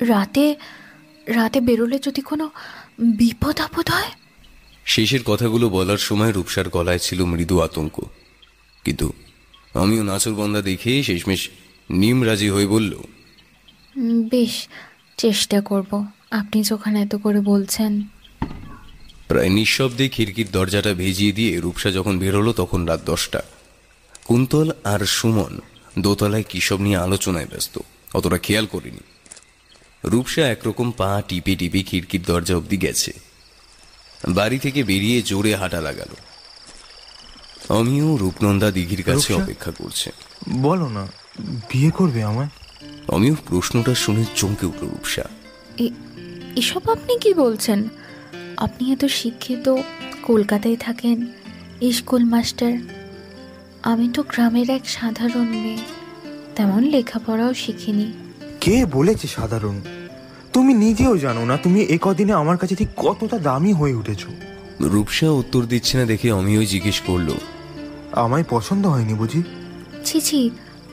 রাতে 0.00 0.56
রাতে 1.26 1.60
বেরোলে 1.60 1.98
যদি 1.98 2.20
কোনো 2.20 2.50
বিপদ 3.00 3.60
আপদ 3.60 3.90
হয়? 3.90 4.10
শেষের 4.84 5.22
কথাগুলো 5.24 5.68
বলার 5.68 5.98
সময় 5.98 6.32
রূপসার 6.32 6.68
গলায় 6.68 6.98
ছিল 6.98 7.24
মৃদু 7.24 7.60
আতঙ্ক। 7.60 8.00
কিন্তু 8.84 9.12
আমিও 9.74 10.02
নাচরবন্দা 10.02 10.62
দেখে 10.62 11.02
শেষমেশ 11.02 11.50
নিম 11.90 12.24
রাজি 12.24 12.48
হয়ে 12.48 12.66
বলল 12.66 13.02
বেশ 14.30 14.68
চেষ্টা 15.16 15.60
করব। 15.60 16.06
আপনি 16.30 16.62
যখন 16.62 16.96
এত 16.96 17.14
করে 17.14 17.40
বলছেন 17.40 18.02
প্রায় 19.28 19.48
নিঃশব্দে 19.48 20.08
খিড়কির 20.08 20.46
দরজাটা 20.52 20.94
ভেজিয়ে 20.94 21.32
দিয়ে 21.32 21.60
রূপসা 21.60 21.90
যখন 21.90 22.18
বেরোলো 22.18 22.52
তখন 22.52 22.86
রাত 22.86 23.00
দশটা। 23.04 23.42
কুন্তল 24.24 24.70
আর 24.84 25.06
সুমন 25.06 25.60
দোতলায় 25.98 26.42
কিসব 26.42 26.80
নিয়ে 26.80 26.96
আলোচনায় 26.96 27.46
ব্যস্ত। 27.46 27.78
অতটা 28.14 28.38
খেয়াল 28.38 28.66
করিনি। 28.66 29.00
রূপসা 30.04 30.48
একরকম 30.48 30.90
পা 30.90 31.22
টিপে 31.28 31.56
টিপে 31.56 31.82
খিড়কির 31.82 32.22
দরজা 32.22 32.56
অবধি 32.56 32.76
গেছে। 32.76 33.12
বাড়ি 34.28 34.58
থেকে 34.58 34.84
বেরিয়ে 34.84 35.22
জোরে 35.22 35.54
হাঁটা 35.54 35.80
লাগালো। 35.80 36.16
আমিও 37.74 38.16
রূপনন্দা 38.16 38.70
দিঘির 38.70 39.02
কাছে 39.02 39.34
অপেক্ষা 39.34 39.70
করছে। 39.70 40.10
বলো 40.50 40.88
না 40.88 41.06
বিয়ে 41.44 41.90
করবে 41.90 42.22
আমায়? 42.22 42.48
আমিও 43.12 43.36
প্রশ্নটা 43.46 43.94
শুনে 43.94 44.24
চমকে 44.36 44.66
উঠল 44.66 44.86
রূপসা। 44.86 45.22
এসব 46.56 46.90
আপনি 46.90 47.18
কি 47.18 47.34
বলছেন? 47.34 47.88
আপনি 48.64 48.92
এত 48.92 49.04
শিক্ষিত 49.04 49.66
কলকাতায় 50.22 50.76
থাকেন 50.76 51.26
স্কুল 51.92 52.24
মাস্টার। 52.24 52.72
আমি 53.82 54.06
তো 54.14 54.22
গ্রামের 54.22 54.70
এক 54.70 54.88
সাধারণ 54.88 55.46
মেয়ে 55.62 55.78
তেমন 56.56 56.82
লেখাপড়াও 56.82 57.54
শিখিনি। 57.54 58.12
কে 58.60 58.86
বলেছে 58.86 59.26
সাধারণ? 59.28 59.80
তুমি 60.52 60.74
নিজেও 60.74 61.18
জানো 61.18 61.44
না 61.44 61.56
তুমি 61.56 61.80
এ 61.80 61.98
কদিনে 62.00 62.32
আমার 62.32 62.56
কাছে 62.56 62.74
ঠিক 62.74 62.88
কতটা 62.96 63.38
দামি 63.38 63.72
হয়ে 63.72 63.94
উঠেছো। 63.94 64.28
রূপসা 64.80 65.30
উত্তর 65.30 65.62
দিচ্ছে 65.64 65.94
না 65.98 66.04
দেখে 66.04 66.32
আমিও 66.32 66.64
জিজ্ঞেস 66.64 67.00
করল। 67.00 67.28
আমায় 68.12 68.44
পছন্দ 68.50 68.86
হয়নি 68.86 69.14
বুঝি? 69.14 69.42
ছি 70.04 70.20
ছি 70.20 70.50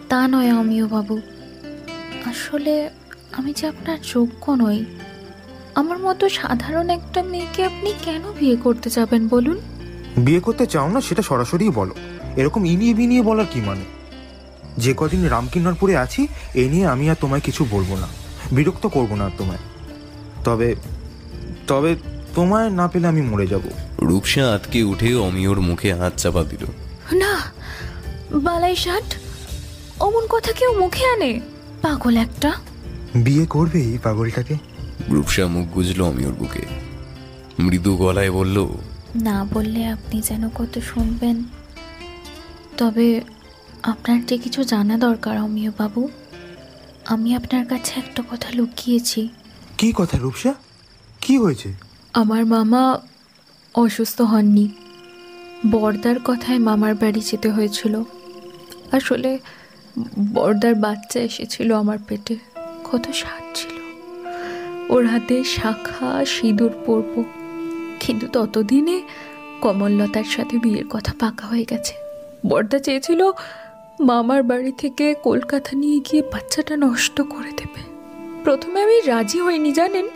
তা 0.09 0.28
নয় 0.28 0.51
অমিয় 0.53 0.88
বাবু 0.88 1.16
আসলে 2.26 2.89
আমি 3.32 3.53
যে 3.53 3.68
আপনার 3.68 3.97
যোগ্য 4.13 4.51
নই 4.51 4.86
আমার 5.76 5.99
মতো 5.99 6.30
সাধারণ 6.30 6.89
একটা 6.89 7.23
মেয়েকে 7.23 7.63
আপনি 7.63 7.93
কেন 8.01 8.21
বিয়ে 8.39 8.55
করতে 8.55 8.89
যাবেন 8.89 9.28
বলুন? 9.28 9.59
বিয়ে 10.17 10.39
করতে 10.39 10.65
চাও 10.65 10.89
না 10.89 11.01
সেটা 11.01 11.21
সরাসরি 11.21 11.69
বলো। 11.69 11.95
এরকম 12.36 12.65
ইনিয়ে 12.65 12.93
বিনিয়ে 12.93 13.21
বলার 13.21 13.45
কি 13.53 13.61
মানে? 13.61 13.82
যে 14.78 14.93
কদিন 14.97 15.28
রামকিন্নরপুরে 15.28 15.97
আছি 15.97 16.28
এ 16.53 16.69
নিয়ে 16.69 16.88
আমি 16.88 17.09
আর 17.09 17.15
তোমায় 17.21 17.41
কিছু 17.41 17.65
বলব 17.71 17.95
না। 17.95 18.07
বিরক্ত 18.51 18.88
করব 18.88 19.15
না 19.15 19.26
আর 19.26 19.30
তোমায়। 19.38 19.57
তবে 20.43 20.76
তবে 21.67 21.95
তোমায় 22.36 22.69
না 22.69 22.88
পেলে 22.88 23.07
আমি 23.07 23.21
মরে 23.21 23.47
যাব। 23.47 23.61
রূপসা 24.01 24.53
আটকে 24.53 24.84
উঠে 24.84 25.15
অমিয়র 25.15 25.61
মুখে 25.61 25.93
হাত 25.93 26.13
চাপা 26.17 26.43
দিল। 26.43 26.65
না 27.17 27.39
বালাই 28.32 28.76
ষাট 28.76 29.15
অমন 29.99 30.28
কথা 30.30 30.51
কেউ 30.51 30.80
মুখে 30.80 31.05
আনে? 31.05 31.39
পাগল 31.82 32.17
একটা। 32.17 32.53
বিয়ে 33.15 33.45
করবে 33.45 33.80
এই 33.80 33.97
পাগলটাকে? 34.03 34.74
রূপসা 35.10 35.48
মুখ 35.48 35.68
গুজল 35.68 36.02
অমিয়র 36.04 36.34
বুকে। 36.34 36.66
মৃদু 37.60 37.98
গলায় 37.98 38.32
বলল 38.32 38.68
না 39.16 39.46
বললে 39.54 39.86
আপনি 39.86 40.22
যেন 40.22 40.50
কত 40.50 40.80
শুনবেন। 40.80 41.43
তবে 42.78 43.22
আপনার 43.84 44.26
যে 44.26 44.38
কিছু 44.38 44.64
জানা 44.64 44.98
দরকার 44.98 45.41
অমিয় 45.41 45.72
বাবু 45.78 46.10
আমি 47.06 47.36
আপনার 47.36 47.66
কাছে 47.66 47.93
একটা 47.98 48.24
কথা 48.32 48.50
লুকিয়েছি। 48.54 49.30
কি 49.78 49.93
কথা 49.96 50.18
রূপসা? 50.18 50.54
কি 51.22 51.38
হয়েছে? 51.38 51.74
আমার 52.14 52.46
মামা 52.46 53.00
অসুস্থ 53.76 54.22
হননি। 54.22 54.70
বর্দার 55.72 56.16
কথায় 56.26 56.60
মামার 56.60 56.96
বাড়ি 56.96 57.22
যেতে 57.22 57.50
হয়েছিল। 57.52 58.04
আসলে 58.91 59.39
বর্দার 60.34 60.76
বাচ্চা 60.76 61.20
এসেছিল 61.20 61.74
আমার 61.74 61.98
পেটে 62.08 62.36
কত 62.91 63.12
স্বাদ 63.14 63.43
ছিল। 63.56 63.74
ওর 64.90 65.06
হাতে 65.06 65.44
শাখা 65.44 66.26
সিঁদুর 66.26 66.72
পরব। 66.86 67.24
কিন্তু 68.00 68.28
ততদিনে 68.28 69.02
কমললতার 69.62 70.24
সাথে 70.24 70.58
বিয়ের 70.58 70.88
কথা 70.90 71.14
পাকা 71.20 71.48
হয়ে 71.48 71.66
গেছে। 71.70 71.94
বর্দা 72.48 72.80
চেয়েছিল 72.80 73.32
মামার 74.00 74.44
বাড়ি 74.44 74.72
থেকে 74.72 75.14
কলকাতা 75.24 75.78
নিয়ে 75.78 76.00
গিয়ে 76.00 76.22
বাচ্চাটা 76.22 76.78
নষ্ট 76.78 77.22
করে 77.22 77.52
দেবে। 77.52 77.82
প্রথমে 78.44 78.82
আমি 78.82 79.02
রাজি 79.02 79.42
হইনি, 79.42 79.72
জানেন? 79.72 80.08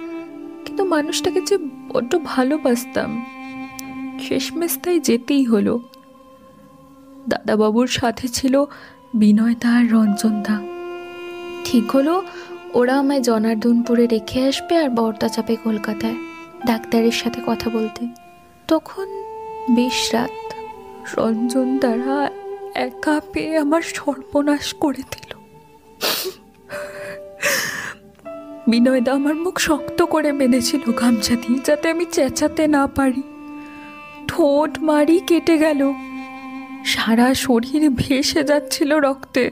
কিন্তু 0.65 0.85
মানুষটাকে 0.85 1.41
যে 1.41 1.57
বড্ড 1.93 2.19
ভালোবাসতাম, 2.25 3.25
শেষমেশ 4.27 4.77
তাই 4.83 4.99
যেতেই 4.99 5.43
হলো। 5.43 5.79
দাদাবাবুর 7.29 7.87
সাথে 7.87 8.27
ছিল 8.27 8.65
বিনয়দা 9.13 9.69
আর 9.69 9.91
রঞ্জনদা। 9.91 10.61
ঠিক 11.65 11.91
হলো 11.91 12.23
ওরা 12.73 12.99
আমায় 12.99 13.21
জনার্দনপুরে 13.21 14.07
রেখে 14.07 14.47
আসবে 14.47 14.77
আর 14.77 14.89
বর্দা 14.89 15.27
চাপে 15.27 15.55
কলকাতায় 15.55 16.15
ডাক্তারের 16.65 17.11
সাথে 17.11 17.41
কথা 17.47 17.69
বলতে। 17.69 18.07
তখন 18.67 19.07
বেশ 19.75 20.13
রাত 20.13 20.53
রঞ্জন 21.17 21.77
দ্বারা 21.77 22.31
একা 22.75 23.21
পেয়ে 23.33 23.57
আমার 23.57 23.81
সর্বনাশ 23.81 24.73
করে 24.73 25.03
দিল। 25.11 25.33
বিনয়দা 28.67 29.11
আমার 29.11 29.35
মুখ 29.35 29.59
শক্ত 29.59 30.01
করে 30.01 30.33
বেঁধেছিল 30.33 30.91
গামছা 30.91 31.35
দিয়ে 31.35 31.59
যাতে 31.65 31.89
আমি 31.89 32.05
চেঁচাতে 32.11 32.67
না 32.67 32.87
পারি। 32.87 33.23
ঠোঁট 34.27 34.79
মারি 34.79 35.19
কেটে 35.19 35.57
গেল। 35.57 35.93
সারা 36.85 37.33
শরীর 37.33 37.89
ভেসে 37.89 38.43
যাচ্ছিল 38.43 38.95
রক্তে। 38.99 39.51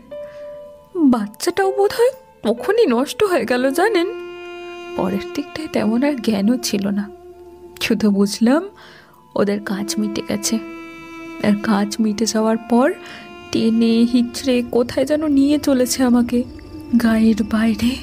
বাচ্চাটাও 0.95 1.72
বোধ 1.72 1.91
হয় 1.91 2.26
তখনই 2.43 2.85
নষ্ট 2.85 3.23
হয়ে 3.23 3.45
গেল, 3.45 3.71
জানেন? 3.71 4.07
পরের 4.97 5.33
দিকটায় 5.35 5.67
তেমন 5.67 6.03
আর 6.03 6.13
জ্ঞানও 6.13 6.57
ছিল 6.57 6.88
না। 6.88 7.09
শুধু 7.81 8.11
বুঝলাম 8.11 8.69
ওদের 9.35 9.63
কাজ 9.63 9.95
মিটে 9.99 10.21
গেছে। 10.29 10.59
আর 11.43 11.51
কাজ 11.63 11.95
মিটে 11.99 12.25
যাওয়ার 12.25 12.57
পর 12.57 12.93
টেনে 13.51 14.07
হিচড়ে 14.13 14.63
কোথায় 14.71 15.05
যেন 15.05 15.27
নিয়ে 15.27 15.59
চলেছে 15.59 16.03
আমাকে, 16.03 16.43
গায়ের 17.03 17.43
বাইরে। 17.43 17.95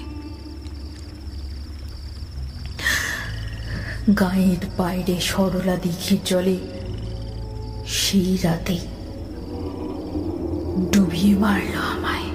গায়ের 4.20 4.66
বাইরে 4.78 5.20
সরলা 5.20 5.76
দিঘির 5.76 6.18
জলে 6.24 6.57
সেই 7.87 8.39
রাতে 8.43 8.78
ডুবিয়ে 10.93 11.35
মারল 11.35 11.74
আমায়। 11.78 12.34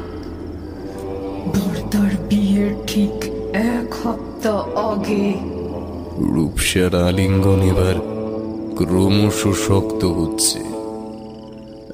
এক 3.60 3.96
সপ্তাহ 4.04 4.76
আগে 4.76 5.34
রূপসার 6.18 6.96
আলিঙ্গন 6.96 7.62
এবার 7.62 7.96
ক্রমশ 8.78 9.68
শক্ত 9.68 10.06
হচ্ছে। 10.06 10.60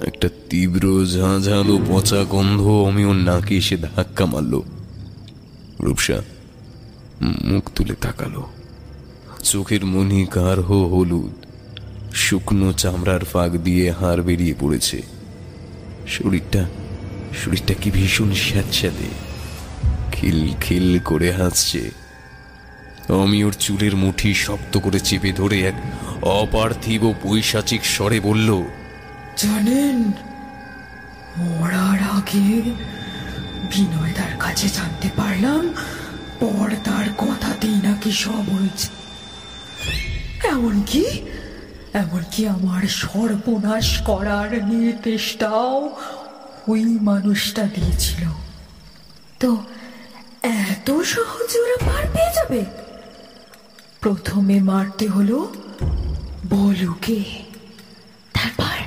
একটা 0.08 0.30
তীব্র 0.50 1.06
ঝাঁঝালো 1.06 1.80
পচা 1.90 2.24
গন্ধ 2.24 2.68
অমিও 2.68 3.14
নাকে 3.14 3.58
এসে 3.58 3.78
ধাক্কা 3.78 4.26
মারল। 4.26 4.62
রূপসা, 5.82 6.22
মুখ 7.22 7.72
তুলে 7.76 7.96
তাকালো। 7.96 8.44
চোখের 9.44 9.86
মনি 9.86 10.26
গাঢ় 10.36 10.64
হলুদ। 10.64 11.46
শুকনো 12.14 12.74
চামড়ার 12.74 13.26
ফাঁক 13.26 13.52
দিয়ে 13.52 13.92
হাড় 13.92 14.22
বেরিয়ে 14.22 14.54
পড়েছে। 14.60 15.02
শরীরটা 16.08 16.66
শরীরটা 17.46 17.74
কি 17.74 17.92
ভীষণ 17.92 18.32
স্যাঁতস্যাঁতে। 18.32 19.35
খিল 20.16 20.42
খিল 20.62 20.90
করে 21.00 21.30
হাসছে। 21.32 21.84
আমি 23.24 23.40
ওর 23.44 23.54
চুলের 23.64 23.94
মুঠি 23.96 24.32
শক্ত 24.46 24.74
করে 24.78 25.00
চেপে 25.00 25.32
ধরে 25.32 25.58
এক 25.70 25.78
অপার্থিব 26.40 27.04
পৈশাচিক 27.24 27.82
স্বরে 27.86 28.20
বলল 28.20 28.50
জানেন 29.38 29.98
মরার 31.38 32.02
আগে 32.18 32.48
বিনয়দার 33.72 34.34
কাছে 34.40 34.68
জানতে 34.78 35.10
পারলাম 35.16 35.64
পর্দার 36.40 37.08
কথাতেই 37.18 37.78
নাকি 37.84 38.12
সব 38.24 38.46
হয়েছে। 38.56 38.88
এমনকি 40.54 41.04
এমনকি 42.02 42.42
আমার 42.48 42.84
সর্বনাশ 43.02 43.88
করার 44.02 44.50
নির্দেশটাও 44.66 45.76
ওই 46.68 46.84
মানুষটা 47.10 47.64
দিয়েছিল। 47.76 48.24
তো 49.40 49.50
এত 50.46 50.92
সহজে 50.92 51.60
ওরা 51.60 51.78
পার 51.86 52.04
পেয়ে 52.14 52.32
যাবে। 52.36 52.66
প্রথমে 54.02 54.60
মারতে 54.60 55.08
হলো 55.08 55.54
বলুকে। 56.50 57.24
তারপর? 58.34 58.78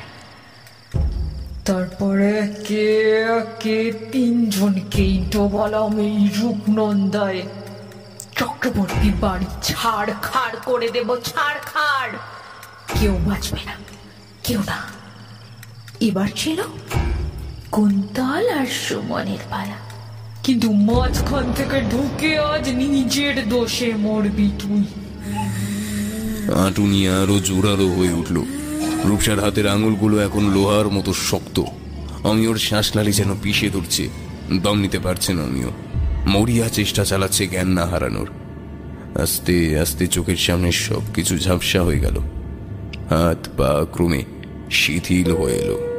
তারপরে 1.65 2.55
কে 2.65 3.25
কে 3.61 3.93
তিনজনকেই 4.13 5.25
তো 5.33 5.49
বললাম 5.49 5.99
এই 5.99 6.31
রূপনন্দায়। 6.39 7.43
চক্রবর্তী 8.37 9.11
বাড়ি 9.21 9.47
ছাড় 9.63 10.13
খাড় 10.23 10.57
করে 10.65 10.89
দেব 10.89 11.17
ছাড় 11.17 11.59
খাড় 11.61 12.13
কেউ 13.01 13.19
বাঁচবে 13.27 13.61
না 13.67 13.73
কেউ 14.45 14.61
না। 14.67 14.79
এবার 16.01 16.29
ছিল 16.37 16.63
কুন্তল 17.73 18.49
আর 18.49 18.67
সুমনের 18.67 19.43
পালা। 19.51 19.88
কিন্তু 20.49 20.73
মাঝখান 20.73 21.53
থেকে 21.57 21.81
ঢুকে 21.81 22.39
আজ 22.39 22.69
নিজের 22.69 23.49
দোষে 23.49 23.93
মরবি 23.97 24.51
তুই। 24.59 24.85
আটুনি 26.53 27.09
আরও 27.09 27.39
জোরালো 27.39 27.89
হয়ে 27.89 28.13
উঠল। 28.13 28.43
রূপসার 29.05 29.41
হাতের 29.41 29.67
আঙুলগুলো 29.67 30.19
এখন 30.19 30.51
লোহার 30.51 30.89
মতো 30.89 31.15
শক্ত। 31.15 31.63
অমিয়র 32.25 32.59
শ্বাসনালী 32.59 33.13
যেন 33.13 33.37
পিষে 33.43 33.71
ধরছে। 33.71 34.09
দম 34.63 34.79
নিতে 34.79 34.99
পারছে 34.99 35.35
না 35.35 35.43
অমিয়। 35.43 35.67
মরিয়া 36.27 36.69
চেষ্টা 36.69 37.05
চালাচ্ছে 37.05 37.47
জ্ঞান 37.47 37.69
না 37.69 37.87
হারানোর। 37.87 38.29
আস্তে 39.23 39.79
আস্তে 39.79 40.07
চোখের 40.07 40.37
সামনে 40.37 40.73
সব 40.73 41.03
কিছু 41.15 41.39
ঝাপসা 41.39 41.83
হয়ে 41.83 42.01
গেল। 42.01 42.19
হাত, 43.11 43.49
পা 43.57 43.87
ক্রমে 43.93 44.25
শিথিল 44.71 45.37
হয়ে 45.37 45.55
এলো। 45.55 45.98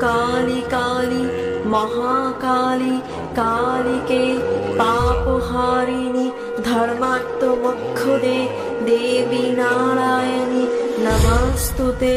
কালী 0.00 0.62
কালী 0.70 1.24
মহাকালী 1.66 3.00
কালীকে 3.36 4.38
পাপহারিণী 4.78 6.30
ধর্মাত্ম 6.64 7.46
মক্ষদে 7.46 8.38
দেবী 8.86 9.50
নারায়ণী 9.50 10.66
নমস্তুতে 11.02 12.16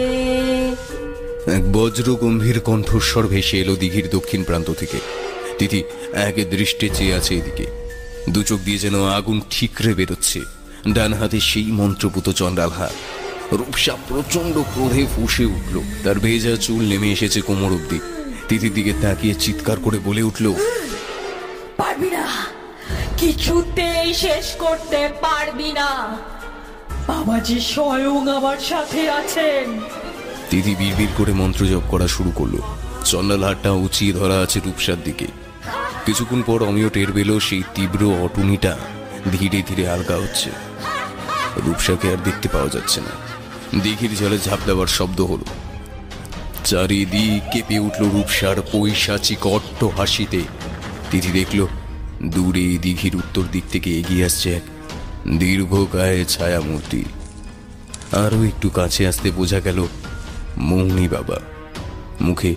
এক 1.48 1.74
বজ্র 1.74 2.16
গম্ভীর 2.16 2.60
কণ্ঠস্বর 2.60 3.28
ভেসে 3.28 3.58
এলো 3.60 3.76
দিঘির 3.76 4.10
দক্ষিণ 4.10 4.44
প্রান্ত 4.44 4.74
থেকে। 4.80 5.00
তিথি, 5.58 5.84
এক 6.14 6.50
দৃষ্টে 6.50 6.90
চেয়ে 6.90 7.14
আছে 7.14 7.36
এদিকে। 7.36 7.66
দু 8.30 8.44
চোখ 8.44 8.60
দিয়ে 8.60 8.78
যেন 8.78 9.08
আগুন 9.10 9.42
ঠিকরে 9.50 9.94
বেরোচ্ছে। 9.94 10.40
ডান 10.94 11.14
হাতে 11.14 11.40
সেই 11.40 11.72
মন্ত্রপুত 11.72 12.30
চণ্ডাল 12.30 12.70
হাত 12.70 12.92
রূপসা 13.52 13.98
প্রচণ্ড 14.08 14.58
ক্রোধে 14.58 15.08
ফুসে 15.16 15.46
উঠল। 15.46 15.80
তার 16.04 16.20
ভেজা 16.20 16.56
চুল 16.56 16.82
নেমে 16.82 17.12
এসেছে 17.12 17.42
কোমর 17.42 17.72
অব্দি 17.74 18.00
তিথির 18.48 18.74
দিকে 18.74 18.94
তাকিয়ে 19.02 19.34
চিৎকার 19.34 19.78
করে 19.84 20.00
বলে 20.06 20.22
উঠল 20.22 20.54
পারবি 21.78 22.10
না। 22.10 22.26
কিছুতেই 23.18 24.14
শেষ 24.14 24.56
করতে 24.56 25.10
পারবি 25.22 25.72
না। 25.72 26.18
বাবাজি 27.08 27.60
স্বয়ং 27.60 28.30
আমার 28.30 28.58
সাথে 28.58 29.10
আছেন। 29.12 29.80
তিথি 30.50 30.76
বিড়বিড় 30.76 31.12
করে 31.18 31.34
মন্ত্র 31.34 31.66
জপ 31.66 31.82
করা 31.90 32.08
শুরু 32.08 32.32
করল। 32.36 32.58
চন্ডাল 33.06 33.44
হাতটা 33.44 33.72
উঁচিয়ে 33.72 34.14
ধরা 34.14 34.40
আছে 34.40 34.60
রূপসার 34.66 35.04
দিকে। 35.04 35.28
কিছুক্ষণ 36.06 36.42
পর 36.46 36.64
অমিয় 36.64 36.90
টের 36.90 37.12
পেল 37.14 37.40
সেই 37.40 37.64
তীব্র 37.76 38.02
অটুনিটা 38.24 38.78
ধীরে 39.32 39.64
ধীরে 39.70 39.90
আলগা 39.90 40.16
হচ্ছে। 40.16 40.50
রূপসাকে 41.66 42.12
আর 42.12 42.18
দেখতে 42.24 42.48
পাওয়া 42.48 42.70
যাচ্ছে 42.70 43.02
না। 43.02 43.29
দিঘির 43.74 44.16
জলে 44.16 44.38
ঝাঁপ 44.38 44.60
দেওয়ার 44.66 44.88
শব্দ 44.88 45.22
হলো। 45.22 45.46
চারিদিক 46.64 47.42
কেঁপে 47.52 47.80
উঠল 47.80 48.10
রূপসার 48.10 48.58
পৈশাচিক 48.72 49.46
অট্ট 49.48 49.84
হাসিতে। 49.84 50.42
তিথি 51.12 51.32
দেখল, 51.32 51.68
দূরে 52.24 52.78
দিঘির 52.78 53.16
উত্তর 53.16 53.44
দিক 53.52 53.64
থেকে 53.72 54.00
এগিয়ে 54.00 54.26
আসছে 54.26 54.54
এক 54.54 54.64
দীর্ঘকায় 55.38 56.26
ছায়া 56.26 56.62
মূর্তি 56.62 57.04
আরও 58.12 58.44
একটু 58.44 58.70
কাছে 58.70 59.08
আসতে 59.08 59.32
বোঝা 59.32 59.60
গেল, 59.60 59.88
মৌনি 60.58 61.08
বাবা। 61.08 61.40
মুখে 62.22 62.56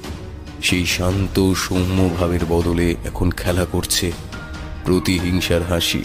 সেই 0.63 0.87
শান্ত 0.87 1.55
সৌম্য 1.55 2.11
ভাবের 2.19 2.45
বদলে 2.49 2.95
এখন 3.05 3.31
খেলা 3.31 3.65
করছে 3.65 4.13
প্রতিহিংসার 4.85 5.63
হাসি। 5.63 6.03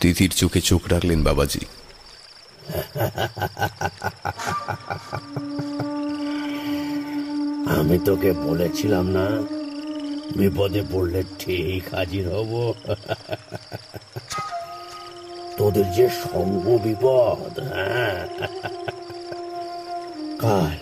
তিথির 0.00 0.30
চোখে 0.30 0.60
চোখ 0.60 0.82
রাখলেন 0.88 1.22
বাবাজি। 1.22 1.60
আমি 7.78 7.98
তোকে 8.04 8.32
বলেছিলাম 8.32 9.06
না, 9.06 9.42
বিপদে 10.36 10.82
পড়লে 10.92 11.22
ঠিক 11.38 11.94
হাজির 11.94 12.28
হব। 12.28 12.74
তোদের 15.56 15.92
যে 15.92 16.08
সঙ্গ 16.08 16.78
বিপদ 16.84 17.60
হ্যাঁ? 17.60 18.28
কাল 20.38 20.76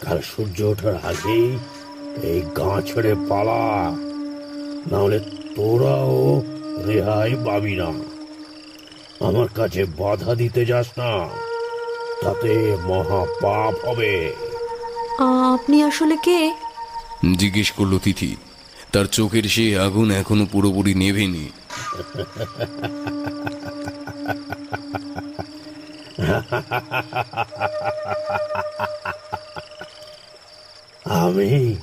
কাল 0.00 0.20
সূর্য 0.20 0.62
ওঠার 0.62 0.94
আগেই 0.94 1.58
এই 2.22 2.42
গাঁ 2.56 2.80
ছেড়ে 2.80 3.14
পালা। 3.28 3.92
নাহলে 4.90 5.20
তোরাও 5.56 6.42
রেহাই 6.86 7.36
পাবি 7.44 7.76
না। 7.76 8.07
আমার 9.20 9.48
কাছে 9.54 9.84
বাধা 9.84 10.34
দিতে 10.34 10.62
যাস 10.64 10.88
না। 10.98 11.12
তাতে 12.22 12.52
মহা 12.84 13.22
পাপ 13.42 13.74
হবে 13.86 14.32
আপনি 15.54 15.76
আসলে 15.82 16.16
কে? 16.16 16.40
জিজ্ঞেস 17.38 17.70
করল 17.70 17.98
তিথি। 17.98 18.36
তার 18.92 19.06
চোখের 19.06 19.46
সে 19.54 19.66
আগুন 19.80 20.10
এখনও 20.10 20.46
পুরোপুরি 20.52 20.94
নেভেনি। 20.94 21.46
আমি 31.04 31.76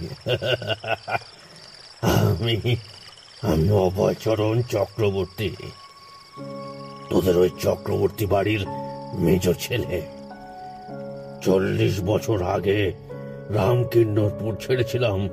আমি 2.01 2.55
আমি 3.41 3.71
অভয়চরণ 3.71 4.61
চক্রবর্তী। 4.61 5.51
তোদের 7.09 7.37
ওই 7.37 7.49
চক্রবর্তী 7.59 8.25
বাড়ির 8.25 8.65
মেজ 9.13 9.49
ছেলে। 9.59 10.01
চল্লিশ 11.41 11.95
বছর 12.03 12.43
আগে 12.43 12.93
রামকিন্নরপুর 13.49 14.55
ছেড়েছিলাম, 14.61 15.29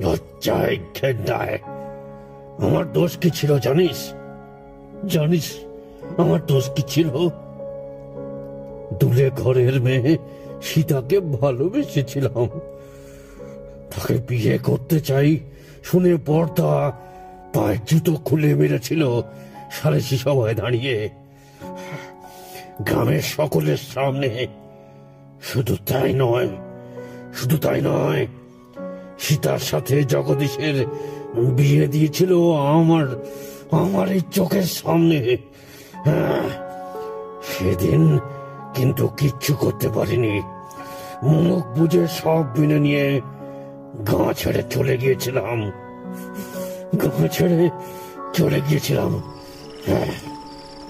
লজ্জায় 0.00 0.78
আমার 2.58 2.92
দোষ 2.92 3.18
কি 3.18 3.30
ছিল 3.30 3.58
জানিস? 3.58 3.98
জানিস, 5.08 5.46
আমার 6.16 6.46
দোষ 6.46 6.70
কি 6.70 6.82
ছিল? 6.88 7.08
দূরে 9.00 9.30
ঘরের 9.36 9.80
মেয়ে 9.80 10.18
সীতাকে 10.62 11.20
ভালোবেসেছিলাম। 11.20 12.46
তাকে 13.92 14.14
বিয়ে 14.28 14.58
করতে 14.58 15.00
চাই 15.00 15.38
শুনে 15.84 16.16
পর্দা 16.26 16.92
পায়ের 17.54 17.78
জুতো 17.86 18.12
খুলে 18.24 18.54
মেরেছিল। 18.54 19.22
সারেসি 19.74 20.18
সভায় 20.18 20.54
দাঁড়িয়ে 20.54 21.10
গ্রামের 22.80 23.22
সকলের 23.22 23.76
সামনে 23.76 24.46
শুধু 25.42 25.76
তাই 25.86 26.12
নয় 26.14 26.48
শুধু 27.34 27.56
তাই 27.58 27.80
নয় 27.80 28.26
সীতার 29.18 29.58
সাথে 29.58 30.04
জগদীশের 30.04 30.86
বিয়ে 31.56 31.88
দিয়েছিল 31.88 32.32
আমার 32.52 33.06
আমার 33.70 34.08
এই 34.08 34.20
চোখের 34.32 34.62
সামনে। 34.62 35.36
হ্যাঁ, 36.04 36.48
সেদিন 37.42 38.18
কিন্তু 38.74 39.08
কিচ্ছু 39.08 39.54
করতে 39.54 39.88
পারিনি। 39.88 40.42
মুখ 41.22 41.78
বুঝে 41.78 42.06
সব 42.08 42.44
মেনে 42.58 42.78
নিয়ে 42.78 43.20
গাঁ 44.12 44.32
ছেড়ে 44.32 44.62
চলে 44.70 44.96
গিয়েছিলাম। 44.96 45.58
গাঁ 47.02 47.28
ছেড়ে 47.28 47.70
চলে 48.34 48.60
গিয়েছিলাম। 48.68 49.33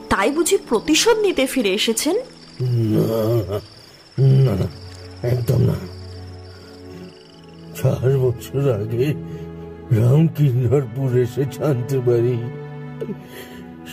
তাই 0.08 0.28
বুঝি 0.30 0.56
প্রতিশোধ 0.68 1.16
নিতে 1.18 1.44
ফিরে 1.46 1.72
এসেছেন? 1.74 2.16
না 4.44 4.54
না 4.60 4.68
একদম 5.32 5.60
না। 5.68 5.76
চার 7.78 8.10
বছর 8.18 8.62
আগে 8.80 9.06
রামকিন্নরপুর 9.98 11.10
এসে 11.24 11.44
জানতে 11.56 11.96
পারি 12.06 12.36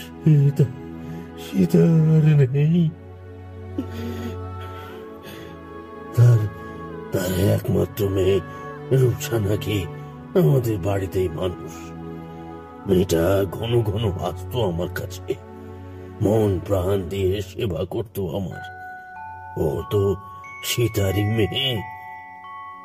সীতা 0.00 0.66
সীতা 1.44 1.82
আর 2.14 2.26
নেই। 2.54 2.90
তার 6.16 6.40
তার 7.12 7.32
একমাত্র 7.56 8.00
মেয়ে 8.08 8.36
রূপসা 9.00 9.36
নাকি 9.38 9.78
আমাদের 10.40 10.76
বাড়িতেই 10.78 11.28
মানুষ। 11.28 11.72
মেয়েটা 12.86 13.44
ঘন 13.52 13.82
ঘন 13.82 14.10
আসতো 14.10 14.64
আমার 14.64 14.88
কাছে। 14.94 15.34
মন 16.22 16.60
প্রাণ 16.66 17.08
দিয়ে 17.08 17.42
সেবা 17.42 17.84
করতো 17.90 18.36
আমার। 18.36 18.82
ও 19.58 19.82
তো 19.90 20.16
সীতারই 20.64 21.24
মেয়ে। 21.24 21.82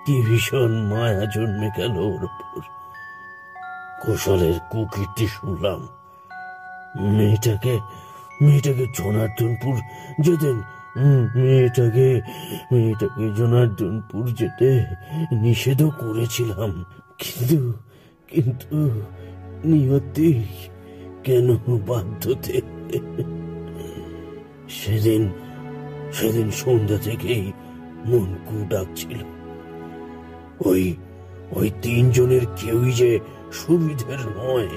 কি 0.06 0.22
ভীষণ 0.22 0.72
মায়া 0.72 1.26
জন্মে 1.26 1.70
গেল 1.78 1.92
ওর 1.92 2.24
উপর। 2.24 2.62
কুশলের 4.04 4.54
কুকীর্তি 4.72 5.28
শুনলাম। 5.28 5.88
মেয়েটাকে 7.00 7.80
মেয়েটাকে 8.42 8.86
জনার্দনপুর 8.98 9.76
যেতেন 10.20 10.62
মেয়েটাকে 11.36 12.22
মেয়েটাকে 12.72 13.34
জনার্দনপুর 13.36 14.28
যেতে 14.28 14.86
নিষেধও 15.32 15.90
করেছিলাম। 15.90 16.86
কিন্তু 17.20 17.74
কিন্তু 18.28 19.02
নিয়তি 19.66 20.44
কেন 21.24 21.58
বাধ্যতে 21.88 22.62
সেদিন 24.70 25.30
সেদিন 26.14 26.52
সন্ধ্যা 26.52 26.98
থেকেই 26.98 27.52
মন 28.06 28.30
কু 28.48 28.58
ডাকছিল 28.70 29.20
ওই 30.66 30.96
ওই 31.52 31.72
তিনজনের 31.82 32.46
কেউই 32.46 32.92
যে 32.92 33.20
সুবিধের 33.52 34.22
নয়, 34.38 34.70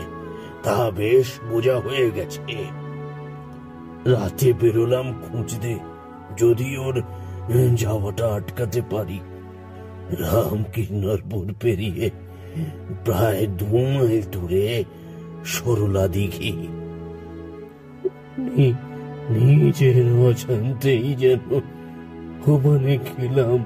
তা 0.62 0.91
বেশ 0.91 1.28
বোঝা 1.51 1.76
হয়ে 1.81 2.11
গেছে। 2.11 2.57
রাতে 4.07 4.53
বেরোলাম 4.53 5.12
খুঁজতে, 5.22 5.74
যদি 6.37 6.76
ওর 6.76 7.03
যাওয়াটা 7.76 8.26
আটকাতে 8.28 8.83
পারি। 8.91 9.20
রাম 10.20 10.64
কিন্নরপুর 10.72 11.55
পেরিয়ে 11.61 12.11
প্রায় 13.05 13.46
দু 13.46 13.78
মাইল 13.78 14.22
দূরে 14.32 14.84
সরলা 15.44 16.05
দিঘি। 16.09 16.53
নিজের 19.30 19.96
অজান্তেই 20.28 21.07
যেন 21.14 21.42
ওখানে 22.46 22.94
খেলাম। 23.09 23.61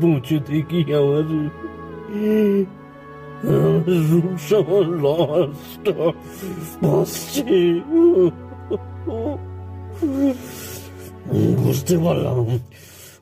পৌঁছতে 0.00 0.56
কি 0.68 0.80
আমার 0.98 1.26
বুঝতে 11.64 11.96
পারলাম 11.98 12.38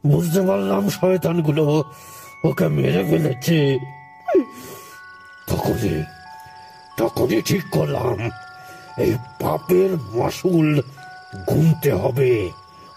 বুঝতে 0.07 0.41
পারলাম, 0.43 0.83
শয়তানগুলো। 0.89 1.65
ওকে 2.45 2.69
মেরে 2.69 3.05
ফেলেছে 3.05 3.79
তখনই 5.49 6.05
তখনই 6.97 7.43
ঠিক 7.43 7.65
করলাম 7.71 8.19
এই 8.99 9.13
পাপের 9.41 9.91
মাসুল 10.15 10.69
গুনতে 11.49 11.93
হবে 11.93 12.51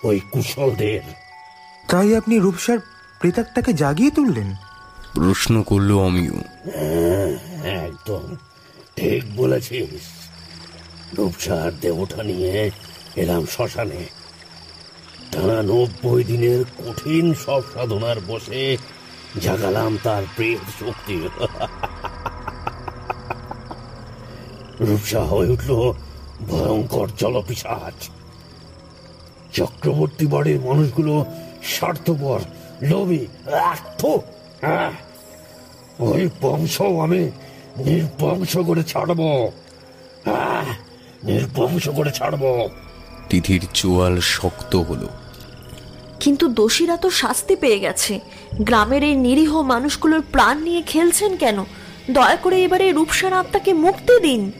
ওই 0.04 0.20
কুশলদের 0.32 1.02
তাই 1.90 2.16
আপনি 2.16 2.40
রূপসার 2.40 2.80
প্রেতাত্মাকে 3.20 3.74
জাগিয়ে 3.74 4.12
তুললেন? 4.12 4.56
প্রশ্ন 5.14 5.64
করল 5.64 5.92
অমিয় 5.92 6.32
হ্যাঁ, 6.32 7.32
একদম। 7.84 8.36
ঠিক 8.96 9.36
বলেছিস। 9.36 10.04
রূপসার 11.18 11.72
দেবতা 11.82 12.24
নিয়ে 12.24 12.72
এলাম 13.16 13.46
শ্মশানে। 13.46 14.06
টানা 15.32 15.62
নব্বই 15.62 16.24
দিনের 16.24 16.66
কঠিন 16.78 17.34
সব 17.34 17.62
সাধনার 17.74 18.18
বসে 18.28 18.78
জাগালাম 19.42 19.98
তার 20.04 20.24
প্রেম 20.36 20.58
শক্তি। 20.80 21.28
রূপসা 24.82 25.22
হয়ে 25.22 25.50
উঠল 25.50 25.94
ভয়ঙ্কর 26.48 27.10
জলপিসাজ 27.18 28.10
চক্রবর্তী 29.54 30.26
বাড়ির 30.26 30.60
মানুষগুলো 30.60 31.26
স্বার্থপর 31.64 32.40
লোভী 32.82 33.28
হ্যাঁ 34.62 34.92
ওই 36.00 36.30
বংশ 36.42 36.82
আমি 36.82 37.32
নির্বংশ 37.78 38.58
করে 38.58 38.84
ছাড়ব। 38.84 39.22
আহ, 40.26 40.66
নির্বংশ 41.24 41.90
করে 41.90 42.12
ছাড়ব। 42.12 42.70
তিথির 43.30 43.68
চোয়াল 43.74 44.20
শক্ত 44.20 44.76
হলো। 44.76 45.10
কিন্তু 46.26 46.48
দোষীরা 46.48 46.98
তো 46.98 47.10
শাস্তি 47.10 47.56
পেয়ে 47.56 47.80
গেছে। 47.80 48.20
গ্রামের 48.62 49.04
এই 49.04 49.16
নিরীহ 49.16 49.62
মানুষগুলোর 49.62 50.22
প্রাণ 50.32 50.64
নিয়ে 50.64 50.82
খেলছেন 50.82 51.36
কেন? 51.36 51.64
দয়া 52.12 52.36
করে 52.36 52.64
এবারে 52.64 52.92
রূপসার 52.92 53.34
আত্মাকে 53.34 53.74
মুক্তি 53.74 54.20
দিন। 54.20 54.52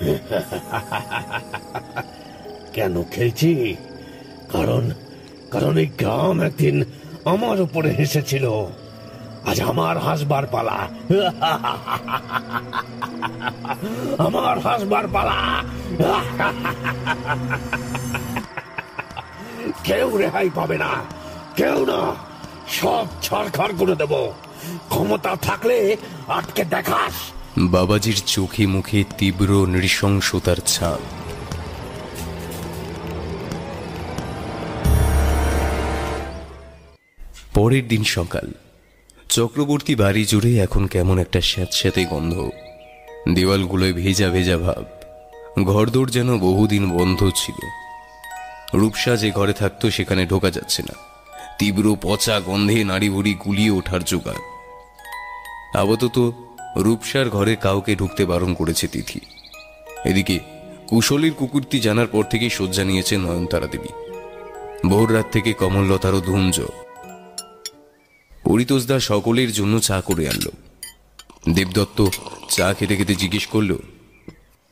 কেন 2.74 3.04
খেলছি? 3.10 3.74
কারণ 4.52 4.90
কারণ 5.50 5.78
এই 5.78 5.88
গ্রাম 5.98 6.40
একদিন 6.40 6.84
আমার 7.24 7.60
উপরে 7.60 7.90
হেসেছিল। 7.90 8.64
আজ 9.44 9.60
আমার 9.60 9.98
হাসবার 9.98 10.46
পালা। 10.46 10.78
আমার 14.26 14.58
হাসবার 14.58 15.04
পালা। 15.12 15.64
কেউ 19.84 20.16
রেহাই 20.16 20.50
পাবে 20.54 20.78
না। 20.78 20.90
কেউ 21.56 21.86
না। 21.86 22.14
সব 22.68 23.06
ছাড়খাড় 23.22 23.72
করে 23.78 23.96
দেব। 23.96 24.32
ক্ষমতা 24.88 25.36
থাকলে 25.36 25.96
আটকে 26.28 26.64
দেখাস। 26.64 27.12
বাবাজির 27.58 28.22
চোখে 28.26 28.66
মুখে 28.66 29.04
তীব্র 29.18 29.66
নৃশংসতার 29.66 30.56
ছাপ। 30.56 30.98
পরের 37.54 37.88
দিন 37.88 38.04
সকাল। 38.04 38.52
চক্রবর্তী 39.28 39.94
বাড়ি 39.94 40.24
জুড়ে 40.24 40.58
এখন 40.58 40.86
কেমন 40.86 41.18
একটা 41.18 41.40
স্যাঁতস্যাঁতে 41.40 42.04
গন্ধ। 42.04 42.50
দেওয়ালগুলোয় 43.34 43.92
ভেজা 43.92 44.28
ভেজা 44.28 44.58
ভাব। 44.58 44.84
ঘরদোর 45.64 46.10
যেন 46.10 46.38
বহুদিন 46.38 46.90
বন্ধ 46.90 47.30
ছিল। 47.34 47.83
রূপসা 48.74 49.16
যে 49.16 49.30
ঘরে 49.30 49.52
থাকতো 49.52 49.90
সেখানে 49.90 50.26
ঢোকা 50.26 50.50
যাচ্ছে 50.50 50.82
না। 50.82 50.94
তীব্র 51.58 51.96
পচা 52.02 52.40
গন্ধে 52.40 52.84
নাড়ি 52.84 53.08
ভুড়ি 53.10 53.34
গুলিয়ে 53.34 53.70
ওঠার 53.70 54.04
জোগাড়। 54.04 54.42
আপাতত 55.74 56.16
রূপসার 56.76 57.28
ঘরে 57.28 57.56
কাউকে 57.56 57.96
ঢুকতে 57.96 58.26
বারণ 58.26 58.54
করেছে 58.54 58.86
তিথি। 58.88 59.20
এদিকে 60.04 60.38
কুশলীর 60.86 61.32
কুকুরটি 61.32 61.80
জানার 61.80 62.06
পর 62.06 62.24
থেকেই 62.24 62.50
শয্যা 62.50 62.84
নিয়েছে 62.84 63.16
নয়নতারা 63.16 63.66
দেবী। 63.66 63.90
ভোর 64.88 65.14
রাত 65.14 65.26
থেকে 65.32 65.52
কমললতারও 65.52 66.20
ধুমজ। 66.20 66.56
পরিতোষদা 68.44 68.96
সকলের 69.00 69.52
জন্য 69.52 69.74
চা 69.80 70.00
করে 70.00 70.28
আনলো। 70.28 70.52
দেবদত্ত 71.54 71.98
চা 72.48 72.74
খেতে 72.74 72.96
খেতে 72.96 73.14
জিজ্ঞেস 73.14 73.46
করল, 73.46 73.72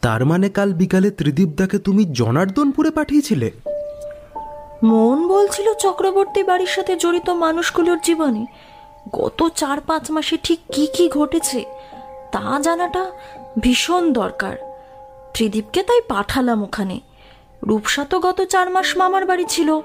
তার 0.00 0.24
মানে 0.24 0.48
কাল 0.48 0.70
বিকালে 0.72 1.10
ত্রিদীপদাকে 1.10 1.78
তুমি 1.78 2.02
জনার্দনপুরে 2.12 2.90
পাঠিয়েছিলে? 2.90 3.50
মন 4.82 5.28
বলছিল 5.28 5.74
চক্রবর্তী 5.74 6.42
বাড়ির 6.42 6.66
সাথে 6.66 6.96
জড়িত 6.96 7.30
মানুষগুলোর 7.30 7.98
জীবনে। 8.02 8.46
গত 9.12 9.48
চার 9.54 9.80
পাঁচ 9.80 10.10
মাসে 10.10 10.36
ঠিক 10.42 10.60
কি 10.72 10.86
কি 10.86 11.08
ঘটেছে, 11.08 11.64
তা 12.32 12.60
জানাটা 12.62 13.10
ভীষণ 13.60 14.12
দরকার। 14.12 14.56
ত্রিদীপকে 15.34 15.82
তাই 15.82 16.00
পাঠালাম 16.08 16.62
ওখানে। 16.62 17.00
রূপসা 17.66 18.04
তো 18.04 18.20
গত 18.20 18.38
চার 18.44 18.70
মাস 18.70 18.96
মামার 18.96 19.26
বাড়ি 19.26 19.44
ছিল। 19.48 19.80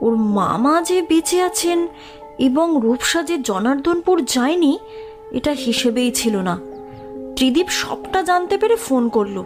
ওর 0.00 0.16
মামা 0.16 0.82
যে 0.82 1.02
বেঁচে 1.02 1.42
আছেন 1.42 1.88
এবং 2.38 2.80
রূপসা 2.82 3.22
যে 3.22 3.38
জনার্দনপুর 3.38 4.24
যায়নি, 4.24 4.78
এটা 5.32 5.52
হিসেবেই 5.52 6.10
ছিল 6.12 6.36
না। 6.36 6.58
ত্রিদীপ 7.36 7.68
সবটা 7.68 8.22
জানতে 8.22 8.58
পেরে 8.58 8.76
ফোন 8.76 9.08
করল। 9.08 9.42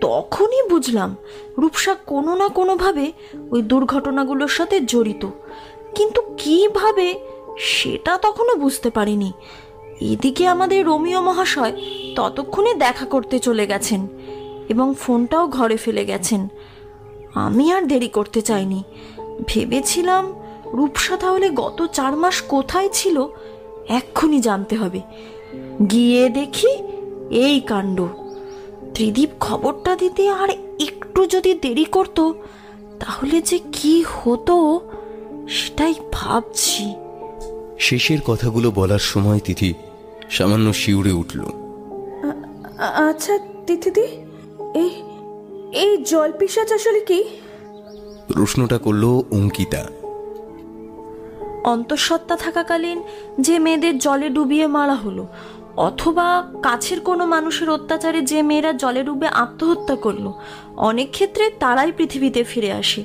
তখনই 0.00 0.68
বুঝলাম 0.68 1.16
রূপসা 1.58 1.94
কোনো 1.94 2.34
না 2.34 2.48
কোনোভাবে 2.48 3.12
ওই 3.50 3.62
দুর্ঘটনাগুলোর 3.62 4.48
সাথে 4.48 4.80
জড়িত। 4.80 5.26
কিন্তু 5.94 6.22
কীভাবে 6.38 7.20
সেটা 7.58 8.18
তখনও 8.18 8.54
বুঝতে 8.56 8.90
পারিনি। 8.90 9.32
এদিকে 10.00 10.46
আমাদের 10.46 10.86
রোমিও 10.86 11.22
মহাশয় 11.22 11.72
ততক্ষণে 12.16 12.74
দেখা 12.74 13.06
করতে 13.06 13.38
চলে 13.38 13.66
গেছেন 13.66 14.08
এবং 14.68 14.94
ফোনটাও 14.98 15.46
ঘরে 15.46 15.76
ফেলে 15.76 16.04
গেছেন। 16.04 16.48
আমি 17.34 17.72
আর 17.72 17.82
দেরি 17.82 18.08
করতে 18.08 18.42
চাইনি। 18.42 18.82
ভেবেছিলাম 19.46 20.32
রূপসা 20.66 21.16
তাহলে 21.16 21.50
গত 21.50 21.86
চার 21.86 22.16
মাস 22.16 22.42
কোথায় 22.42 22.88
ছিল, 22.92 23.26
এক্ষুনি 23.88 24.40
জানতে 24.40 24.76
হবে। 24.76 25.00
গিয়ে 25.90 26.28
দেখি 26.28 26.68
এই 27.30 27.60
কাণ্ড। 27.60 28.06
ত্রিদীপ 29.00 29.30
খবরটা 29.40 29.92
দিতে 29.96 30.22
আর 30.28 30.50
একটু 30.78 31.20
যদি 31.26 31.54
দেরি 31.54 31.84
করত 31.84 32.18
তাহলে 33.00 33.36
যে 33.42 33.58
কি 33.72 34.04
হতো 34.14 34.56
সেটাই 35.48 35.94
ভাবছি। 36.12 36.84
শেষের 37.78 38.20
কথাগুলো 38.26 38.70
বলার 38.70 38.98
সময় 38.98 39.40
তিথি 39.40 39.70
সামান্য 40.30 40.66
শিউরে 40.72 41.12
উঠল। 41.12 41.40
আচ্ছা 43.08 43.34
তিথিদি 43.66 44.06
এই 44.74 44.90
এই 45.82 45.92
জল 46.04 46.30
পিসাচ 46.32 46.72
আসলে 46.72 47.00
কি? 47.00 47.20
প্রশ্নটা 48.28 48.78
করল 48.78 49.04
অঙ্কিতা। 49.30 49.82
অন্তঃসত্ত্বা 51.64 52.36
থাকাকালীন 52.36 52.98
যে 53.40 53.54
মেয়েদের 53.58 53.94
জলে 53.98 54.28
ডুবিয়ে 54.28 54.66
মারা 54.66 54.94
হলো 54.94 55.26
অথবা 55.76 56.52
কাছের 56.62 57.00
কোনো 57.00 57.26
মানুষের 57.26 57.70
অত্যাচারে 57.70 58.22
যে 58.22 58.42
মেয়েরা 58.42 58.72
জলে 58.72 59.02
ডুবে 59.02 59.26
আত্মহত্যা 59.26 59.96
করল, 59.96 60.32
অনেক 60.76 61.10
ক্ষেত্রে 61.10 61.50
তারাই 61.60 61.92
পৃথিবীতে 61.92 62.44
ফিরে 62.44 62.72
আসে, 62.72 63.04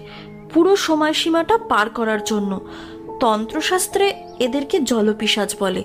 পুরো 0.54 0.76
সময়সীমাটা 0.76 1.58
পার 1.58 1.90
করার 1.90 2.24
জন্য। 2.24 2.60
তন্ত্রশাস্ত্রে 3.20 4.14
এদেরকে 4.40 4.80
জলপিসাজ 4.80 5.56
বলে। 5.60 5.84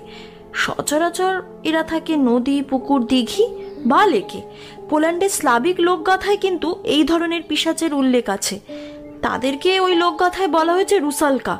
সচরাচর 0.53 1.41
এরা 1.63 1.83
থাকে 1.83 2.15
নদী, 2.15 2.61
পুকুর, 2.61 3.05
দিঘি 3.05 3.47
বা 3.85 4.05
লেকে। 4.05 4.41
পোল্যান্ডের 4.89 5.29
স্লাবিক 5.29 5.79
লোকগাথায় 5.79 6.37
কিন্তু 6.37 6.81
এই 6.83 7.03
ধরনের 7.03 7.41
পিসাচের 7.47 7.93
উল্লেখ 7.93 8.29
আছে। 8.29 8.59
তাদেরকে 9.21 9.79
ওই 9.79 9.95
লোকগাথায় 9.95 10.47
বলা 10.47 10.73
হয়েছে 10.73 10.99
রুসালকা। 10.99 11.59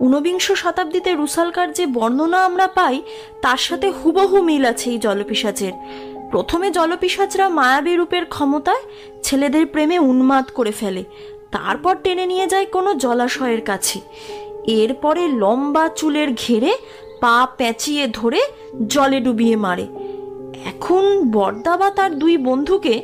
ঊনবিংশ 0.00 0.52
শতাব্দীতে 0.52 1.14
রুসালকার 1.14 1.72
যে 1.72 1.86
বর্ণনা 1.86 2.44
আমরা 2.44 2.66
পাই, 2.66 3.02
তার 3.42 3.56
সাথে 3.56 3.90
হুবহু 3.90 4.42
মিল 4.42 4.64
আছে 4.64 4.90
এই 4.90 4.98
জলপিসাচের 4.98 5.72
প্রথমে 6.30 6.70
জলপিসাচরা 6.70 7.48
মায়াবী 7.48 7.96
রূপের 7.96 8.24
ক্ষমতায় 8.26 8.82
ছেলেদের 9.22 9.66
প্রেমে 9.66 9.98
উন্মাদ 9.98 10.44
করে 10.54 10.72
ফেলে। 10.72 11.04
তারপর 11.50 11.96
টেনে 12.04 12.26
নিয়ে 12.26 12.46
যায় 12.46 12.66
কোনো 12.66 12.94
জলাশয়ের 12.94 13.60
কাছে। 13.60 14.00
এরপরে 14.66 15.28
লম্বা 15.28 15.88
চুলের 15.88 16.32
ঘেরে 16.32 16.72
পা 17.20 17.48
পেঁচিয়ে 17.58 18.08
ধরে 18.08 18.40
জলে 18.86 19.20
ডুবিয়ে 19.20 19.56
মারে। 19.56 19.86
এখন 20.64 21.30
বর্দা 21.30 21.76
বা 21.76 21.90
তার 21.90 22.18
দুই 22.18 22.36
বন্ধুকে 22.36 23.02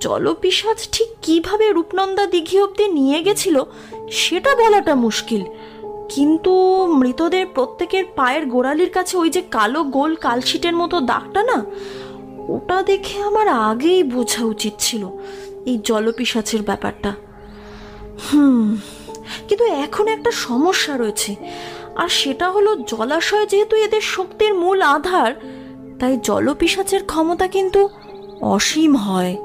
জলপিসাজ 0.00 0.88
ঠিক 0.92 1.08
কীভাবে 1.22 1.72
রূপনন্দা 1.72 2.26
দিঘি 2.26 2.60
অব্দি 2.60 2.88
নিয়ে 2.88 3.22
গেছিল, 3.22 3.64
সেটা 4.10 4.54
বলাটা 4.54 4.94
মুশকিল। 4.94 5.44
কিন্তু 6.08 6.86
মৃতদের 6.86 7.46
প্রত্যেকের 7.46 8.04
পায়ের 8.16 8.46
গোড়ালির 8.46 8.90
কাছে 8.90 9.16
ওই 9.16 9.30
যে 9.30 9.42
কালো 9.50 9.84
গোল 9.84 10.16
কালশিটের 10.16 10.76
মতো 10.76 11.00
দাগটা 11.00 11.42
না 11.42 11.64
ওটা 12.48 12.82
দেখে 12.82 13.22
আমার 13.22 13.48
আগেই 13.48 14.02
বোঝা 14.02 14.44
উচিত 14.44 14.72
ছিল 14.78 15.08
এই 15.66 15.80
জলপিসাচের 15.84 16.62
ব্যাপারটা। 16.62 17.14
হুম 18.32 18.76
কিন্তু 19.48 19.64
এখন 19.64 20.08
একটা 20.08 20.30
সমস্যা 20.30 20.96
রয়েছে 20.96 21.34
আর 21.96 22.08
সেটা 22.08 22.50
হলো 22.50 22.76
জলাশয় 22.76 23.46
যেহেতু 23.46 23.76
এদের 23.76 24.00
শক্তির 24.00 24.54
মূল 24.54 24.82
আধার 24.82 25.34
তাই 26.00 26.18
জলপিসাচের 26.22 27.04
ক্ষমতা 27.04 27.46
কিন্তু 27.46 27.88
অসীম 28.40 28.96
হয়। 28.96 29.36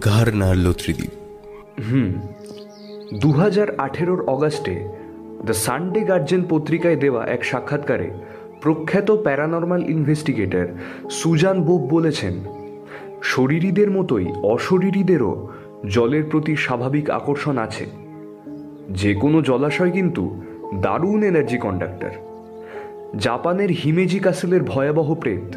ঘাড় 0.00 0.32
নাড়ল 0.32 0.72
ত্রিদীপ 0.72 1.10
হুম 1.90 2.12
দু 3.18 3.32
হাজার 3.32 3.80
আঠেরোর 3.80 4.28
অগাস্টে 4.28 4.99
দ্য 5.44 5.54
সানডে 5.54 6.00
গার্জেন 6.00 6.42
পত্রিকায় 6.48 6.96
দেওয়া 6.96 7.26
এক 7.26 7.44
সাক্ষাৎকারে 7.44 8.10
প্রখ্যাত 8.60 9.10
প্যারানর্মাল 9.10 9.82
ইনভেস্টিগেটর 9.82 10.66
সুজান 11.10 11.62
বোব 11.62 11.82
বলেছেন, 11.90 12.34
শরীরীদের 13.22 13.90
মতোই 13.90 14.26
অশরীরীদেরও 14.42 15.48
জলের 15.86 16.22
প্রতি 16.30 16.56
স্বাভাবিক 16.56 17.10
আকর্ষণ 17.10 17.58
আছে। 17.58 17.86
যে 18.90 19.14
কোনো 19.14 19.42
জলাশয় 19.42 19.90
কিন্তু 19.90 20.42
দারুণ 20.74 21.22
এনার্জি 21.22 21.58
কন্ডাক্টর 21.58 22.10
জাপানের 23.18 23.70
হিমেজি 23.70 24.18
কাসেলের 24.18 24.62
ভয়াবহ 24.62 25.14
প্রেত, 25.14 25.56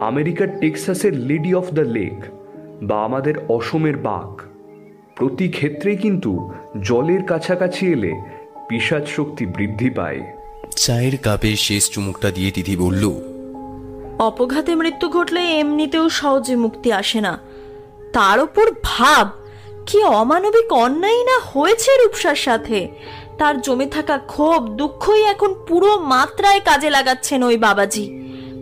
আমেরিকার 0.00 0.60
টেক্সাসের 0.60 1.14
লেডি 1.16 1.54
অফ 1.54 1.74
দ্য 1.74 1.80
লেক 1.80 2.24
বা 2.82 3.04
আমাদের 3.04 3.34
অসমের 3.48 3.96
বাঘ। 3.96 4.40
প্রতি 5.16 5.48
ক্ষেত্রেই 5.48 5.96
কিন্তু 5.96 6.50
জলের 6.82 7.22
কাছাকাছি 7.22 7.86
এলে 7.92 8.12
পিসাজ 8.68 9.04
শক্তি 9.06 9.46
বৃদ্ধি 9.46 9.90
পায়। 9.90 10.20
চায়ের 10.76 11.18
কাপে 11.18 11.56
শেষ 11.56 11.90
চুমুকটা 11.90 12.30
দিয়ে 12.30 12.50
তিথি 12.50 12.76
বলল 12.76 13.04
অপঘাতে 14.18 14.74
মৃত্যু 14.74 15.08
ঘটলে 15.08 15.42
এমনিতেও 15.60 16.08
সহজে 16.08 16.56
মুক্তি 16.56 16.92
আসে 16.92 17.20
না। 17.20 17.38
তার 18.12 18.40
উপর 18.40 18.66
ভাব 18.82 19.26
কি 19.86 20.02
অমানবিক 20.02 20.72
অন্যায় 20.72 21.22
না 21.24 21.38
হয়েছে 21.38 21.90
রূপসার 21.96 22.34
সাথে? 22.34 22.88
তার 23.38 23.60
জমে 23.60 23.86
থাকা 23.86 24.18
ক্ষোভ 24.18 24.60
দুঃখই 24.70 25.22
এখন 25.22 25.54
পুরো 25.68 25.98
মাত্রায় 25.98 26.60
কাজে 26.60 26.90
লাগাচ্ছেন 26.90 27.42
ওই 27.42 27.56
বাবাজি। 27.56 28.04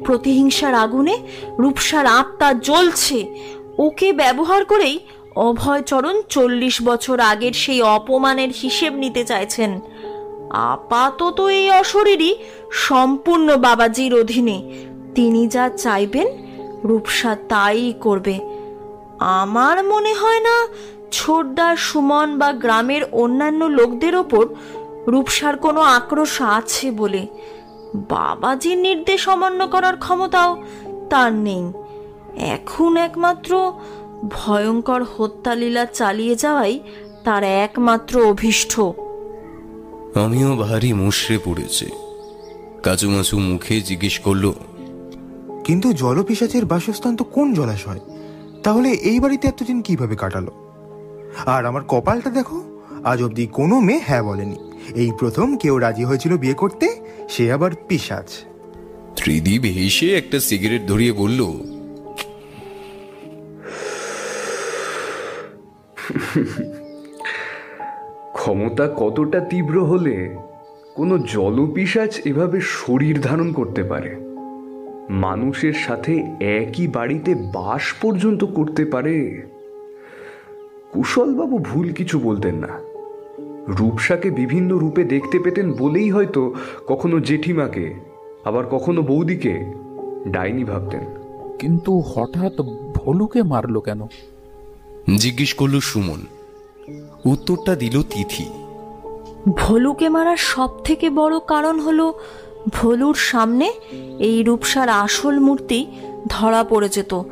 প্রতিহিংসার 0.05 0.75
আগুনে 0.75 1.17
রূপসার 1.59 2.07
আত্মা 2.07 2.53
জ্বলছে। 2.53 3.19
ওকে 3.79 4.13
ব্যবহার 4.13 4.65
করেই 4.65 4.99
অভয়চরণ 5.37 6.23
চল্লিশ 6.29 6.83
বছর 6.83 7.21
আগের 7.21 7.53
সেই 7.53 7.83
অপমানের 7.83 8.51
হিসেব 8.63 8.93
নিতে 8.95 9.25
চাইছেন। 9.25 9.81
আপাতত 10.51 11.41
এই 11.41 11.71
অশরীরই 11.71 12.37
সম্পূর্ণ 12.71 13.57
বাবাজির 13.57 14.15
অধীনে। 14.15 14.87
তিনি 15.15 15.49
যা 15.49 15.69
চাইবেন, 15.69 16.27
রূপসা 16.85 17.37
তাই 17.49 17.95
করবে। 18.01 18.41
আমার 19.19 19.85
মনে 19.85 20.15
হয় 20.15 20.41
না 20.41 20.69
ছোটদা 21.13 21.77
সুমন 21.77 22.39
বা 22.39 22.53
গ্রামের 22.53 23.03
অন্যান্য 23.13 23.65
লোকদের 23.65 24.17
ওপর 24.17 24.47
রূপসার 25.07 25.57
কোনো 25.57 25.81
আক্রোশ 25.81 26.43
আছে 26.43 26.91
বলে। 26.91 27.27
বাবাজির 27.95 28.79
নির্দেশ 28.79 29.29
অমান্য 29.29 29.67
করার 29.67 29.97
ক্ষমতাও 29.97 30.63
তার 31.11 31.33
নেই। 31.33 31.73
এখন 32.37 32.97
একমাত্র 32.97 33.73
ভয়ঙ্কর 34.29 35.03
হত্যালীলা 35.03 35.87
চালিয়ে 35.87 36.37
যাওয়াই 36.37 36.81
তার 37.25 37.45
একমাত্র 37.45 38.27
অভিষ্ট। 38.29 38.81
আমিও 40.15 40.57
ভারী 40.57 40.93
মুশড়ে 40.93 41.39
পড়েছে। 41.45 41.87
কাচুমাচু 42.83 43.39
মুখে 43.39 43.81
জিজ্ঞেস 43.81 44.19
করল 44.19 44.53
কিন্তু 45.65 45.93
জলপিসাচের 45.93 46.65
বাসস্থান 46.65 47.17
তো 47.17 47.25
কোন 47.25 47.55
জলাশয়? 47.55 48.01
তাহলে 48.63 48.91
এই 48.91 49.21
বাড়িতে 49.21 49.49
এতদিন 49.49 49.83
কীভাবে 49.83 50.17
কাটালো? 50.17 50.53
আর 51.47 51.67
আমার 51.67 51.83
কপালটা 51.89 52.31
দেখো 52.31 52.81
আজ 53.05 53.23
অবধি 53.23 53.47
কোনো 53.47 53.81
মেয়ে 53.81 54.01
হ্যাঁ 54.07 54.23
বলেনি। 54.23 54.57
এই 54.95 55.13
প্রথম 55.19 55.57
কেউ 55.57 55.79
রাজি 55.79 56.05
হয়েছিল 56.05 56.37
বিয়ে 56.37 56.55
করতে 56.55 57.01
সে 57.29 57.53
আবার 57.53 57.71
পিসাচ 57.89 58.29
ত্রিদীপ 59.17 59.63
হেসে 59.63 60.15
একটা 60.15 60.41
সিগারেট 60.41 60.87
ধরিয়ে 60.87 61.13
বলল 61.13 61.41
ক্ষমতা 68.45 68.95
কতটা 68.97 69.41
তীব্র 69.41 69.85
হলে 69.85 70.37
কোনো 70.95 71.19
জলপিসাচ 71.19 72.21
এভাবে 72.25 72.61
শরীর 72.61 73.21
ধারণ 73.21 73.53
করতে 73.53 73.83
পারে? 73.83 74.17
মানুষের 75.11 75.73
সাথে 75.73 76.25
একই 76.41 76.87
বাড়িতে 76.87 77.35
বাস 77.35 77.95
পর্যন্ত 78.01 78.45
করতে 78.45 78.85
পারে? 78.85 79.43
কুশলবাবু 80.93 81.59
ভুল 81.59 81.93
কিছু 81.93 82.19
বলতেন 82.19 82.55
না। 82.55 82.69
রূপসাকে 83.69 84.31
বিভিন্ন 84.31 84.77
রূপে 84.77 85.05
দেখতে 85.05 85.39
পেতেন 85.39 85.73
বলেই 85.73 86.11
হয়তো 86.11 86.55
কখনো 86.87 87.21
জেঠিমাকে 87.21 87.95
আবার 88.45 88.67
কখনো 88.67 89.03
বৌদিকে 89.03 89.73
ডাইনি 90.29 90.65
ভাবতেন। 90.65 91.01
কিন্তু 91.59 92.03
হঠাৎ 92.15 92.61
ভলুকে 92.95 93.43
মারলো 93.43 93.81
কেন? 93.81 94.07
জিজ্ঞেস 95.17 95.55
করল 95.55 95.81
সুমন। 95.81 96.34
উত্তরটা 97.27 97.77
দিল 97.77 98.03
তিথি। 98.03 98.47
ভলুকে 99.57 100.09
মারার 100.09 100.37
সব 100.37 100.71
থেকে 100.85 101.11
বড় 101.11 101.39
কারণ 101.47 101.81
হলো 101.81 102.19
ভলুর 102.73 103.15
সামনে 103.15 103.73
এই 104.19 104.43
রূপসার 104.43 104.89
আসল 104.89 105.39
মূর্তি 105.39 105.87
ধরা 106.29 106.65
পড়ে 106.65 106.89
যেত। 106.89 107.23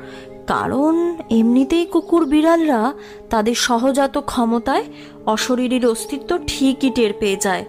কারণ 0.46 1.16
এমনিতেই 1.30 1.84
কুকুর 1.84 2.24
বিড়ালরা 2.24 2.92
তাদের 3.30 3.54
সহজাত 3.54 4.18
ক্ষমতায় 4.18 4.84
অশরীরীর 5.26 5.86
অস্তিত্ব 5.86 6.38
ঠিকই 6.46 6.90
টের 6.90 7.12
পেয়ে 7.20 7.36
যায়। 7.40 7.64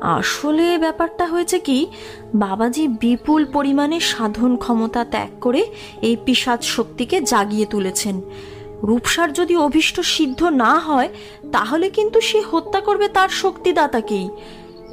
আসলে 0.00 0.78
ব্যাপারটা 0.78 1.26
হয়েছে 1.26 1.58
কি, 1.58 1.86
বাবাজি 2.34 2.88
বিপুল 2.88 3.44
পরিমাণে 3.44 4.00
সাধন 4.00 4.56
ক্ষমতা 4.56 5.04
ত্যাগ 5.04 5.28
করে 5.40 5.66
এই 6.02 6.16
পিসাজ 6.24 6.64
শক্তিকে 6.64 7.20
জাগিয়ে 7.20 7.66
তুলেছেন। 7.66 8.20
রূপসার 8.82 9.32
যদি 9.32 9.56
অভিষ্ট 9.56 10.00
সিদ্ধ 10.00 10.44
না 10.44 10.74
হয় 10.78 11.08
তাহলে 11.52 11.90
কিন্তু 11.90 12.20
সে 12.20 12.42
হত্যা 12.50 12.80
করবে 12.80 13.08
তার 13.08 13.28
শক্তিদাতাকেই। 13.28 14.28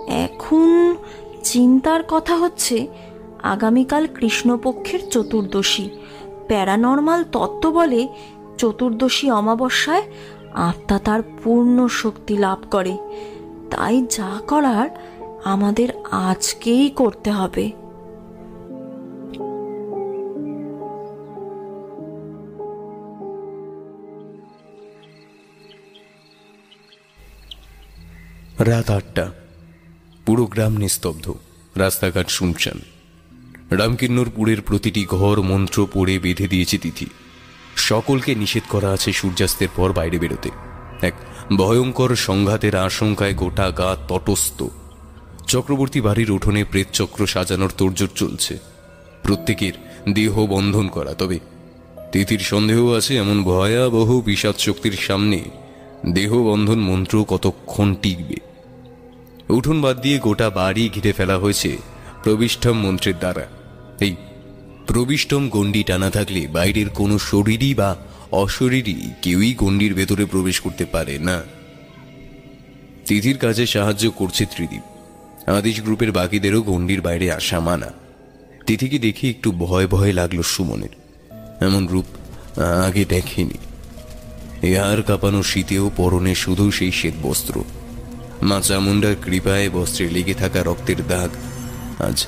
এখন 0.07 0.95
চিন্তার 1.43 2.03
কথা 2.07 2.35
হচ্ছে, 2.35 2.87
আগামীকাল 3.43 4.07
কৃষ্ণপক্ষের 4.07 5.09
চতুর্দশী। 5.09 5.89
প্যারানর্মাল 6.47 7.23
তত্ত্ব 7.23 7.71
বলে 7.71 8.07
চতুর্দশী 8.57 9.31
অমাবস্যায় 9.31 10.03
আত্মা 10.53 10.99
তার 10.99 11.21
পূর্ণ 11.43 11.87
শক্তি 11.87 12.37
লাভ 12.37 12.57
করে। 12.71 12.97
তাই 13.71 14.05
যা 14.09 14.41
করার 14.47 14.89
আমাদের 15.43 15.89
আজকেই 16.11 16.89
করতে 16.89 17.31
হবে। 17.31 17.71
রাত 28.59 28.89
আটটা। 28.89 29.31
পুরো 30.25 30.45
গ্রাম 30.45 30.77
নিস্তব্ধ। 30.77 31.33
রাস্তাঘাট 31.75 32.29
শুনছেন। 32.29 32.79
রামকিন্নরপুরের 33.71 34.61
প্রতিটি 34.61 35.05
ঘর, 35.05 35.41
মন্ত্র 35.41 35.87
পড়ে 35.93 36.19
বেঁধে 36.19 36.47
দিয়েছে 36.47 36.77
তিথি। 36.77 37.05
সকলকে 37.75 38.35
নিষেধ 38.35 38.63
করা 38.69 38.89
আছে 38.89 39.13
সূর্যাস্তের 39.13 39.67
পর 39.75 39.93
বাইরে 39.93 40.19
বেরোতে। 40.19 40.49
এক 41.01 41.13
ভয়ঙ্কর 41.57 42.15
সংঘাতের 42.15 42.75
আশঙ্কায় 42.75 43.33
গোটা 43.33 43.71
গা 43.71 43.97
তটস্থ। 44.07 44.63
চক্রবর্তী 45.47 46.01
বাড়ির 46.01 46.31
উঠোনে 46.31 46.63
প্রেতচক্র 46.63 47.27
সাজানোর 47.27 47.71
তোড়জোড় 47.77 48.11
চলছে। 48.15 48.59
প্রত্যেকের 49.23 49.73
দেহ 50.13 50.45
বন্ধন 50.45 50.87
করা, 50.87 51.13
তবে 51.13 51.39
তিথির 52.11 52.39
সন্দেহ 52.39 52.91
আছে 52.91 53.17
এমন 53.17 53.43
ভয়াবহ 53.43 54.21
বিষাদ 54.21 54.55
শক্তির 54.57 54.91
সামনে। 54.91 55.64
দেহ 56.13 56.43
বন্ধন 56.43 56.79
মন্ত্র 56.79 57.25
কতক্ষণ 57.27 57.95
টিকবে? 57.95 58.35
উঠোন 59.53 59.81
বাদ 59.81 60.01
দিয়ে 60.01 60.19
গোটা 60.19 60.49
বাড়ি 60.49 60.89
ঘিরে 60.93 61.11
ফেলা 61.11 61.37
হয়েছে 61.37 61.77
প্রবিষ্টম 62.23 62.73
মন্ত্রের 62.73 63.19
দ্বারা। 63.19 63.47
এই 64.01 64.15
প্রবিষ্টম 64.87 65.49
গণ্ডি 65.49 65.83
টানা 65.83 66.09
থাকলে 66.09 66.47
বাইরের 66.47 66.89
কোনো 66.89 67.19
শরীরই 67.19 67.73
বা 67.73 67.95
অশরীরই 68.31 69.11
কেউই 69.21 69.53
গণ্ডির 69.53 69.93
ভেতরে 69.93 70.25
প্রবেশ 70.25 70.59
করতে 70.59 70.85
পারে 70.85 71.17
না। 71.17 71.43
তিথির 73.05 73.37
কাজে 73.37 73.65
সাহায্য 73.65 74.11
করছে 74.11 74.45
ত্রিদীপ। 74.45 74.81
আদিশ 75.49 75.81
গ্রুপের 75.81 76.11
বাকিদেরও 76.11 76.61
গণ্ডির 76.61 77.01
বাইরে 77.01 77.31
আসা 77.31 77.59
মানা। 77.59 77.93
তিথিকে 78.65 78.99
দেখে 78.99 79.29
একটু 79.29 79.51
ভয় 79.51 79.87
ভয় 79.87 80.13
লাগল 80.13 80.41
সুমনের। 80.41 80.89
এমন 81.65 81.87
রূপ 81.87 82.05
আগে 82.85 83.05
দেখেনি। 83.05 83.57
এয়ার 84.65 85.03
কাঁপানো 85.03 85.43
শীতেও 85.43 85.91
পরনে 85.97 86.35
শুধু 86.35 86.71
সেই 86.71 86.91
শ্বেত 86.91 87.13
বস্ত্র 87.21 87.63
মা 88.41 88.61
চামুন্ডার 88.61 89.15
কৃপায় 89.23 89.69
বস্ত্রে 89.69 90.09
লেগে 90.09 90.33
থাকা 90.33 90.63
রক্তের 90.63 91.07
দাগ 91.07 91.29
আজ 92.01 92.27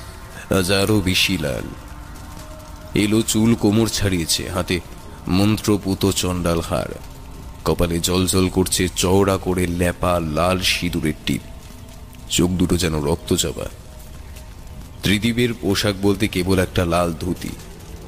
আজ 0.58 0.72
আরও 0.72 1.00
বেশি 1.00 1.38
লাল। 1.38 1.66
এলো 2.94 3.22
চুল 3.22 3.54
কোমর 3.54 3.88
ছাড়িয়েছে, 3.88 4.50
হাতে 4.50 4.80
মন্ত্রপুত 5.28 6.10
চণ্ডাল 6.10 6.60
হার। 6.60 6.90
কপালে 7.64 7.98
জলজল 7.98 8.48
করছে 8.48 8.88
চওড়া 8.96 9.36
করে 9.36 9.66
ল্যাপা 9.66 10.20
লাল 10.20 10.58
সিঁদুরের 10.60 11.18
টিপ। 11.26 11.40
চোখ 12.30 12.50
দুটো 12.50 12.76
যেন 12.76 12.94
রক্ত 13.04 13.34
চাপা। 13.34 13.66
ত্রিদীপের 15.02 15.54
পোশাক 15.60 15.94
বলতে 16.02 16.28
কেবল 16.28 16.58
একটা 16.58 16.84
লাল 16.84 17.12
ধুতি। 17.20 17.52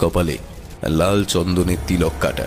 কপালে 0.01 0.37
লাল 0.89 1.25
চন্দনের 1.25 1.81
তিলক 1.87 2.13
কাটা। 2.21 2.47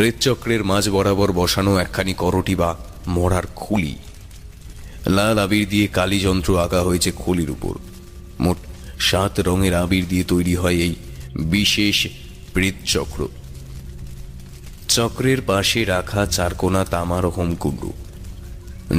প্রেতচক্রের 0.00 0.64
মাঝ 0.64 0.88
বরাবর 0.88 1.32
বসানো 1.32 1.72
একখানি 1.78 2.14
করটি 2.14 2.54
বা 2.54 2.70
মরার 3.06 3.46
খুলি। 3.56 3.94
লাল 5.06 5.38
আবির 5.38 5.68
দিয়ে 5.68 5.86
কালী 5.86 6.20
যন্ত্র 6.20 6.50
আঁকা 6.60 6.80
হয়েছে 6.82 7.10
খুলির 7.12 7.50
উপর। 7.50 7.74
মোট 8.40 8.58
সাত 8.98 9.40
রঙের 9.40 9.74
আবির 9.74 10.04
দিয়ে 10.08 10.24
তৈরি 10.24 10.54
হয় 10.54 10.74
এই 10.74 10.94
বিশেষ 11.54 12.06
প্রেতচক্র 12.54 13.28
চক্রের 14.88 15.40
পাশে 15.42 15.84
রাখা 15.84 16.26
চারকোনা 16.26 16.84
তামার 16.84 17.24
হোমকুণ্ডু। 17.24 17.92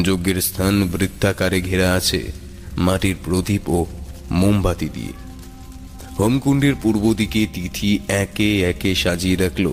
যজ্ঞের 0.03 0.41
স্থান 0.41 0.73
বৃত্তাকারে 0.88 1.61
ঘেরা 1.61 1.94
আছে 1.94 2.32
মাটির 2.78 3.15
প্রদীপ 3.26 3.69
ও 3.69 3.86
মোমবাতি 4.32 4.90
দিয়ে। 4.94 5.14
হোমকুণ্ডের 6.19 6.76
পূর্ব 6.82 7.03
দিকে 7.14 7.48
তিথি 7.53 7.99
একে 8.23 8.49
একে 8.69 8.95
সাজিয়ে 8.95 9.36
রাখল 9.36 9.68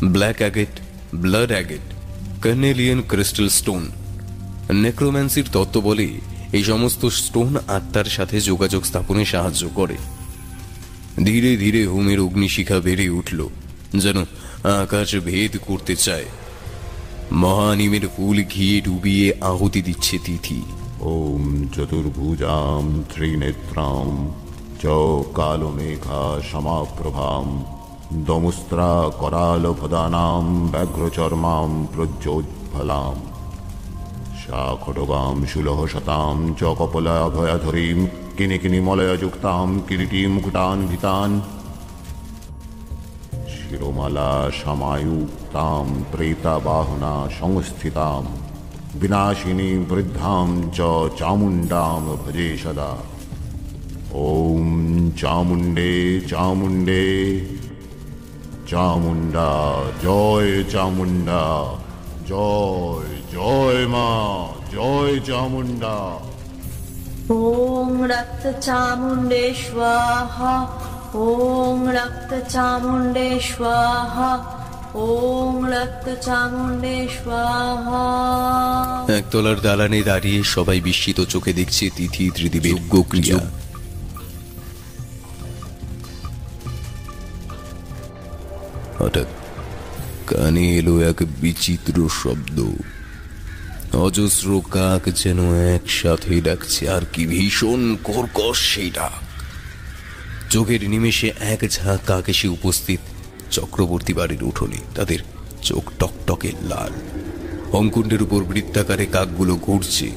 black 0.00 0.36
agate 0.36 0.80
blood 1.14 1.50
agate 1.50 1.80
carnelian 2.42 3.02
crystal 3.08 3.48
stone 3.48 3.90
নেক্রোম্যান্সির 4.72 5.44
তত্ত্ব 5.52 5.80
বলে 5.80 6.08
এই 6.52 6.64
সমস্ত 6.64 7.06
স্টোন 7.06 7.56
আত্মার 7.68 8.04
সাথে 8.04 8.40
যোগাযোগ 8.40 8.84
স্থাপনে 8.84 9.24
সাহায্য 9.24 9.68
করে। 9.74 9.96
ধীরে 11.24 11.56
ধীরে 11.56 11.86
হোমের 11.86 12.20
অগ্নিশিখা 12.20 12.80
বেড়ে 12.80 13.08
উঠল, 13.08 13.48
যেন 13.94 14.24
আকাশ 14.62 15.14
ভেদ 15.16 15.56
করতে 15.66 15.96
চায়। 15.96 16.24
মহানিমের 17.32 18.08
ফুল 18.16 18.42
ঘিয়ে 18.42 18.80
ডুবিয়ে 18.80 19.34
আহুতি 19.40 19.82
দিচ্ছে 19.82 20.18
তিথি। 20.24 20.62
ওম 21.00 21.68
চতুর্ভুজাম 21.76 23.04
ত্রিনেত্রাম 23.14 24.32
চ 24.82 24.86
কালো 25.34 25.70
মেঘা 25.70 26.40
সমাপ্রভাম। 26.52 27.79
দমুস্ত্রা 28.27 28.89
करालभदानां 29.21 30.43
व्याघ्रचर्मां 30.73 31.69
प्रज्योज्ज्वलाम् 31.93 33.23
शाखटगां 34.41 35.35
शुलहशतां 35.51 36.35
च 36.59 36.73
कपलाभयधरीं 36.81 37.99
किनिकिनिमलययुक्तां 38.37 39.67
किरीटीं 39.89 40.27
मुकुटान्वितान् 40.35 41.35
शिरोमाला 43.55 44.31
समायुक्तां 44.59 45.85
प्रेताबाहुना 46.13 47.13
संस्थितां 47.39 48.23
विनाशिनी 49.01 49.71
वृद्धां 49.91 50.47
च 50.77 50.93
चामुण्डां 51.19 52.17
भजे 52.23 52.49
सदा 52.63 52.91
ॐ 54.23 55.09
चामुण्डे 55.21 55.93
चामुण्डे 56.31 57.03
চামুন্ডা 58.70 59.50
জয় 60.02 60.52
চামুন্ডা 60.64 61.44
জয় 62.26 63.10
জয় 63.32 63.80
মা 63.86 64.10
জয় 64.72 65.14
চামুন্ডা 65.20 65.96
ওম 67.30 67.90
রক্ত 68.04 68.44
চামুণ্ডে 68.60 69.44
স্বাহা 69.54 70.54
ওম 71.14 71.80
রক্ত 71.88 72.30
চামুন্ডে 72.48 73.28
স্বাহা 73.40 74.32
ওম 74.94 75.56
রক্ত 75.66 76.06
চামুন্ডে 76.26 76.96
স্বাহা। 77.16 78.06
একতলার 79.12 79.58
দালানে 79.60 80.00
দাঁড়িয়ে 80.02 80.40
সবাই 80.44 80.78
বিস্মিত 80.80 81.18
চোখে 81.24 81.52
দেখছে 81.52 81.84
তিথি 81.96 82.24
ত্রিদেবের 82.30 82.76
গোক্রিয়া 82.88 83.38
হঠাৎ 89.00 89.26
কানে 90.26 90.76
এলো 90.76 90.94
এক 91.00 91.18
বিচিত্র 91.40 92.08
শব্দ। 92.22 92.58
অজস্র 93.96 94.60
কাক 94.70 95.02
যেন 95.14 95.40
একসাথে 95.74 96.40
ডাকছে, 96.40 96.88
আর 96.88 97.02
কি 97.12 97.26
ভীষণ 97.26 97.96
কর্কশ 98.04 98.58
সেই 98.74 98.90
ডাক 98.90 99.22
চোখের 100.50 100.82
নিমেষে 100.88 101.28
এক 101.40 101.60
ঝাঁক 101.70 102.00
কাক 102.06 102.28
এসে 102.28 102.48
উপস্থিত 102.48 103.00
চক্রবর্তী 103.50 104.12
বাড়ির 104.12 104.42
উঠোনে। 104.42 104.80
তাদের 104.94 105.18
চোখ 105.62 105.84
টকটকে 105.98 106.52
লাল। 106.62 106.92
অঙ্কুণ্ডের 107.72 108.22
উপর 108.22 108.40
বৃত্তাকারে 108.44 109.06
কাকগুলো 109.06 109.54
ঘুরছে। 109.56 110.08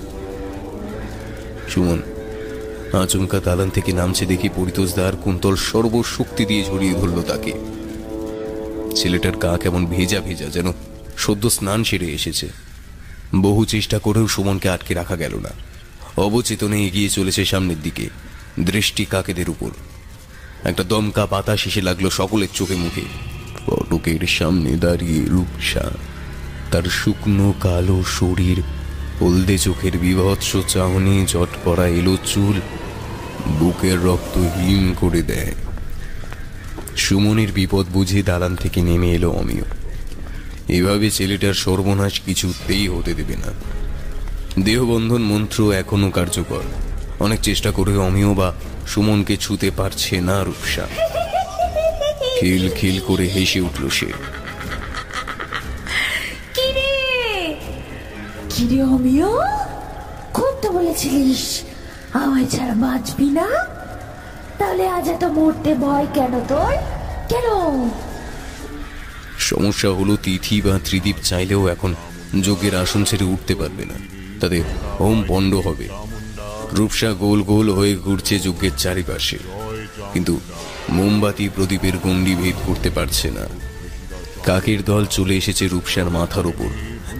সুমন 1.69 1.99
আচমকা 3.03 3.39
দালান 3.39 3.69
থেকে 3.69 3.91
নামছে 3.93 4.25
দেখি 4.25 4.49
পরিতোষদার 4.55 5.13
কুন্তল 5.23 5.55
সর্বশক্তি 5.55 6.45
দিয়ে 6.45 6.63
ঝরিয়ে 6.65 6.93
ধরল 6.93 7.21
তাকে। 7.21 7.53
ছেলেটার 8.95 9.37
গা 9.37 9.57
কেমন 9.57 9.85
ভেজা 9.85 10.19
ভেজা 10.21 10.45
যেন 10.45 10.71
সদ্য 11.17 11.49
স্নান 11.49 11.83
সেরে 11.83 12.05
এসেছে। 12.05 12.47
বহু 13.41 13.65
চেষ্টা 13.65 13.99
করেও 13.99 14.27
সুমনকে 14.27 14.69
আটকে 14.69 14.93
রাখা 14.93 15.15
গেল 15.15 15.35
না। 15.35 15.49
অবচেতনে 16.17 16.87
এগিয়ে 16.87 17.09
চলেছে 17.09 17.45
সামনের 17.45 17.81
দিকে, 17.81 18.09
দৃষ্টি 18.59 19.05
কাকেদের 19.05 19.49
উপর। 19.49 19.69
একটা 20.63 20.83
দমকা 20.83 21.25
বাতাস 21.25 21.67
এসে 21.67 21.81
লাগল 21.81 22.09
সকলের 22.09 22.47
চোখে 22.53 22.75
মুখে। 22.75 23.01
ফটকের 23.65 24.27
সামনে 24.27 24.75
দাঁড়িয়ে 24.75 25.29
রূপসা, 25.29 25.91
তার 26.71 26.83
শুকনো 26.83 27.53
কালো 27.59 28.03
শরীর, 28.03 28.61
হলদে 29.21 29.57
চোখের 29.57 29.97
বিভৎস 29.97 30.55
চাহনি 30.67 31.25
জট 31.27 31.49
পড়া 31.65 31.87
এলো 31.87 32.17
চুল, 32.25 32.61
বুকের 33.59 34.03
রক্ত 34.03 34.37
হিম 34.37 34.93
করে 34.99 35.21
দেয়। 35.21 35.53
সুমনের 36.97 37.51
বিপদ 37.51 37.85
বুঝে 37.93 38.23
দালান 38.23 38.55
থেকে 38.55 38.81
নেমে 38.81 39.11
এলো 39.11 39.31
অমিয়। 39.31 39.63
এভাবে 40.67 41.11
ছেলেটার 41.11 41.53
সর্বনাশ 41.53 42.19
কিছুতেই 42.19 42.87
হতে 42.87 43.13
দেবে 43.13 43.35
না। 43.35 43.53
দেহবন্ধন 44.63 45.21
মন্ত্র 45.21 45.71
এখনও 45.71 46.09
কার্যকর। 46.09 46.61
অনেক 47.19 47.39
চেষ্টা 47.41 47.71
করে 47.71 47.97
অমিয় 47.97 48.33
বা 48.33 48.53
সুমনকে 48.87 49.37
ছুতে 49.37 49.71
পারছে 49.71 50.21
না 50.21 50.43
রূপসা। 50.43 50.87
খিল 52.39 52.69
খিল 52.69 52.99
করে 53.07 53.27
হেসে 53.27 53.61
উঠল 53.61 53.89
সে। 53.89 54.13
খুব 60.33 60.55
তো 60.61 60.71
বলেছিলিস, 60.71 61.61
আমায় 62.13 62.45
ছাড়া 62.45 62.73
বাঁচবি 62.73 63.29
না? 63.29 63.47
তাহলে 64.59 64.87
আজ 64.87 65.07
এত 65.07 65.23
মরতে 65.23 65.75
ভয় 65.75 66.07
কেন 66.13 66.39
তোর? 66.47 66.73
কেন? 67.29 67.89
সমস্যা 69.39 69.89
হলো 69.89 70.15
তিথি 70.15 70.61
বা 70.61 70.79
ত্রিদীপ 70.85 71.15
চাইলেও 71.23 71.67
এখন 71.67 71.95
যোগের 72.41 72.75
আসন 72.75 73.03
ছেড়ে 73.03 73.25
উঠতে 73.25 73.55
পারবে 73.55 73.85
না। 73.85 73.93
তাদের 74.39 74.61
হোম 74.99 75.23
পণ্ড 75.27 75.55
হবে। 75.55 75.89
রূপসা 76.73 77.13
গোল 77.13 77.43
গোল 77.43 77.73
হয়ে 77.73 77.95
ঘুরছে 77.95 78.39
যজ্ঞের 78.39 78.71
চারিপাশে। 78.77 79.37
কিন্তু 80.13 80.39
মোমবাতি 80.89 81.49
প্রদীপের 81.55 81.97
গণ্ডি 81.97 82.35
ভেদ 82.35 82.55
করতে 82.67 82.89
পারছে 82.89 83.31
না। 83.31 83.47
কাকের 84.43 84.83
দল 84.83 85.05
চলে 85.05 85.37
এসেছে 85.37 85.67
রূপসার 85.67 86.09
মাথার 86.09 86.45
উপর 86.45 86.69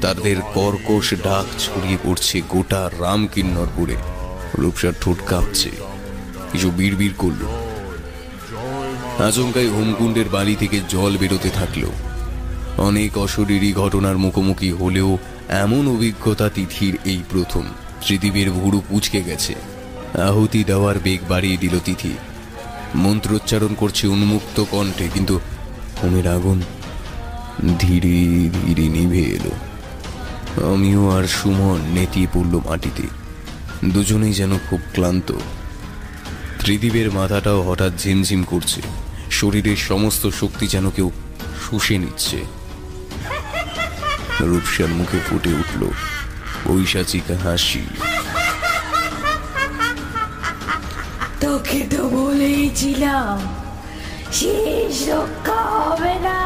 তাদের 0.01 0.35
কর্কশ 0.53 1.13
ডাক 1.23 1.45
ছড়িয়ে 1.59 1.97
পড়ছে 2.03 2.41
গোটা 2.49 2.89
রাম 2.99 3.27
কিন্নরপুরে 3.27 3.95
রূপসার 4.57 4.93
ঠোঁট 5.01 5.17
কাঁপছে। 5.25 5.92
কিছু 6.53 6.71
বিড়বিড় 6.71 7.13
করল। 7.17 7.41
আচমকাই 9.23 9.67
হোমকুণ্ডের 9.67 10.29
বাড়ি 10.29 10.55
থেকে 10.55 10.81
জল 10.89 11.17
বেরোতে 11.17 11.49
থাকল। 11.49 11.83
অনেক 12.77 13.17
অশরীরী 13.17 13.73
ঘটনার 13.73 14.17
মুখোমুখি 14.17 14.71
হলেও 14.71 15.17
এমন 15.49 15.87
অভিজ্ঞতা 15.87 16.49
তিথির 16.49 16.97
এই 17.05 17.23
প্রথম। 17.29 17.63
ত্রিদীপের 18.01 18.51
ভুরু 18.51 18.81
পুচকে 18.89 19.23
গেছে। 19.23 19.55
আহুতি 20.27 20.63
দেওয়ার 20.63 20.99
বেগ 20.99 21.19
বাড়িয়ে 21.29 21.57
দিল 21.57 21.79
তিথি। 21.85 22.13
মন্ত্রোচ্চারণ 22.95 23.73
করছে 23.77 24.07
উন্মুক্ত 24.07 24.63
কণ্ঠে, 24.71 25.07
কিন্তু 25.13 25.39
হোমের 26.03 26.27
আগুন 26.27 26.61
ধীরে 27.79 28.17
ধীরে 28.65 28.85
নিভে 28.89 29.23
এলো। 29.37 29.53
আমিও 30.73 31.09
আর 31.09 31.23
সুমন 31.27 31.79
নেতিয়ে 31.93 32.27
পড়ল 32.33 32.53
মাটিতে। 32.69 33.05
দুজনেই 33.85 34.33
যেন 34.33 34.51
খুব 34.69 34.79
ক্লান্ত। 34.93 35.29
ত্রিদীপের 36.63 37.11
মাথাটাও 37.11 37.61
হঠাৎ 37.61 37.93
ঝিমঝিম 37.99 38.43
করছে। 38.43 38.81
শরীরের 39.31 39.77
সমস্ত 39.77 40.27
শক্তি 40.27 40.67
যেন 40.67 40.91
কেউ 40.91 41.11
শুষে 41.69 41.97
নিচ্ছে। 41.97 42.39
রূপসার 44.39 44.87
মুখে 44.87 45.19
ফুটে 45.29 45.49
উঠল 45.49 45.81
ঐশাচিকা 46.71 47.35
হাসি। 47.37 47.83
তোকে 51.39 51.79
তো 51.91 52.09
বলেইছিলাম, 52.09 53.35
শেষ 54.33 55.09
রক্ষা 55.09 55.59
হবে 55.75 56.15
না। 56.19 56.39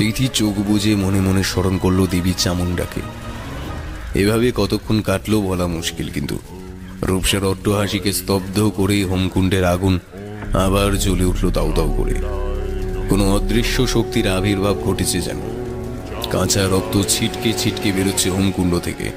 তিথি 0.00 0.28
চোখ 0.34 0.54
বুজে 0.58 0.94
মনে 0.94 1.20
মনে 1.20 1.42
স্মরণ 1.42 1.78
করল 1.78 2.06
দেবী 2.06 2.32
চামুন্ডাকে 2.38 3.00
এভাবে 4.20 4.52
কতক্ষণ 4.56 5.00
কাটলো 5.00 5.40
বলা 5.40 5.66
মুশকিল, 5.66 6.10
কিন্তু 6.10 6.38
রূপসার 7.02 7.44
অট্ট 7.44 7.68
হাসিকে 7.68 8.12
স্তব্ধ 8.12 8.70
করে 8.76 9.04
হোমকুণ্ডের 9.04 9.64
আগুন 9.64 9.98
আবার 10.52 10.98
জ্বলে 10.98 11.24
উঠল 11.24 11.50
দাউ 11.50 11.72
দাউ 11.72 11.94
করে। 11.96 12.14
কোনো 13.08 13.34
অদৃশ্য 13.36 13.86
শক্তির 13.86 14.28
আবির্ভাব 14.28 14.76
ঘটেছে 14.84 15.20
যেন। 15.20 15.40
কাঁচা 16.30 16.62
রক্ত 16.68 17.02
ছিটকে 17.08 17.52
ছিটকে 17.58 17.92
বেরোচ্ছে 17.92 18.30
হোমকুণ্ড 18.30 18.78
থেকে। 18.78 19.12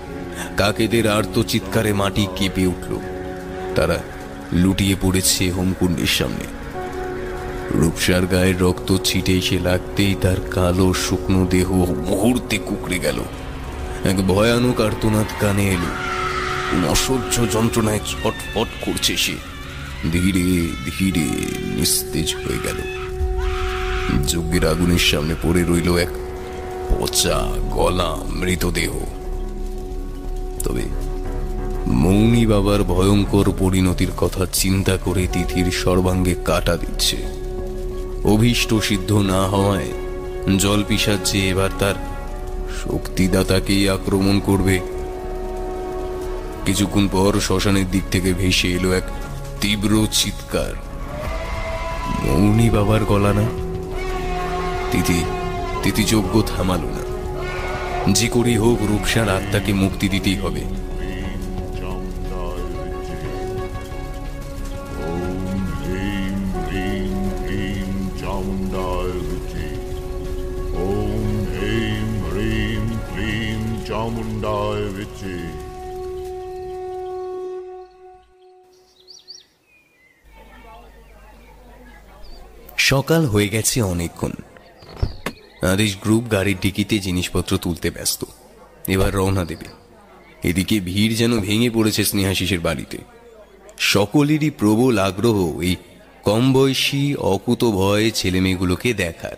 কাকেদের 0.58 1.08
আর্ত 1.08 1.42
চিৎকারে 1.42 1.94
মাটি 1.94 2.28
কেঁপে 2.36 2.66
উঠল। 2.66 3.00
তারা 3.76 3.98
লুটিয়ে 4.54 4.96
পড়েছে 5.02 5.52
হোমকুণ্ডের 5.52 6.08
সামনে। 6.08 6.63
রূপসার 7.74 8.26
গায়ের 8.26 8.62
রক্ত 8.62 8.98
ছিটে 9.04 9.38
এসে 9.38 9.60
লাগতেই 9.60 10.16
তার 10.22 10.36
কালো 10.52 10.94
শুকনো 10.94 11.48
দেহ 11.50 11.72
মুহূর্তে 12.10 12.58
কুকড়ে 12.58 13.00
গেল। 13.00 13.20
এক 14.04 14.28
ভয়ানক 14.28 14.82
আর্তনাদ 14.82 15.26
কানে 15.40 15.70
এলো। 15.70 16.90
অসহ্য 16.90 17.46
যন্ত্রণায় 17.54 18.00
ছটফট 18.06 18.86
করছে 18.86 19.18
সে। 19.18 19.36
ধীরে 20.12 20.68
ধীরে 21.00 21.28
নিস্তেজ 21.76 22.36
হয়ে 22.36 22.58
গেল। 22.64 23.04
যজ্ঞের 24.28 24.68
আগুনের 24.68 25.00
সামনে 25.00 25.36
পড়ে 25.44 25.64
রইল 25.64 25.98
এক 25.98 26.10
পচা, 26.90 27.52
গলা, 27.70 28.16
মৃতদেহ। 28.30 28.92
তবে 30.64 30.82
মৌনি 31.88 32.46
বাবার 32.46 32.84
ভয়ঙ্কর 32.84 33.54
পরিণতির 33.60 34.12
কথা 34.18 34.46
চিন্তা 34.54 34.98
করে 34.98 35.28
তিথির 35.34 35.72
সর্বাঙ্গে 35.72 36.36
কাটা 36.46 36.78
দিচ্ছে। 36.78 37.43
অভীষ্ট 38.26 38.74
সিদ্ধ 38.74 39.12
না 39.14 39.48
হওয়ায় 39.48 39.90
জল 40.58 40.84
পিসাচ্ছে 40.88 41.50
এবার 41.50 41.70
তার 41.80 41.96
শক্তিদাতাকেই 42.84 43.90
আক্রমণ 43.90 44.40
করবে। 44.40 44.80
কিছুক্ষণ 46.66 47.08
পর 47.12 47.40
শ্মশানের 47.40 47.92
দিক 47.92 48.04
থেকে 48.12 48.34
ভেসে 48.34 48.68
এলো 48.72 48.92
এক 48.92 49.04
তীব্র 49.62 50.08
চিৎকার। 50.12 50.74
মৌনি 52.24 52.70
বাবার 52.70 53.06
গলা 53.06 53.34
না? 53.34 53.46
তিথি 54.92 55.24
তিথি 55.84 56.04
যোগ্য 56.04 56.42
থামালো 56.42 56.88
না। 56.88 57.04
যে 58.14 58.28
করেই 58.28 58.58
হোক 58.58 58.78
রূপসার 58.82 59.30
আত্মাকে 59.30 59.74
মুক্তি 59.74 60.10
দিতেই 60.10 60.36
হবে। 60.36 60.62
Amundae 74.04 75.00
Viti. 75.00 75.38
সকাল 82.78 83.26
হয়ে 83.26 83.50
গেছে 83.50 83.82
অনেকক্ষণ। 83.82 84.32
আদেশ 85.72 85.98
গ্রুপ 86.02 86.32
গাড়ির 86.32 86.58
ডিকিতে 86.62 87.00
জিনিসপত্র 87.00 87.58
তুলতে 87.58 87.92
ব্যস্ত। 87.92 88.26
এবার 88.88 89.14
রওনা 89.14 89.46
দেবে। 89.46 89.66
এদিকে 90.48 90.80
ভিড় 90.80 91.16
যেন 91.16 91.40
ভেঙে 91.40 91.70
পড়েছে 91.70 92.04
স্নেহাশিসের 92.04 92.60
বাড়িতে। 92.60 92.98
সকলেরই 93.78 94.50
প্রবল 94.50 94.98
আগ্রহ 94.98 95.62
এই 95.62 95.76
কম 96.24 96.54
বয়সী 96.54 97.16
অকুত 97.16 97.64
ভয়ে 97.64 98.12
ছেলেমেয়েগুলোকে 98.12 98.94
দেখার। 98.94 99.38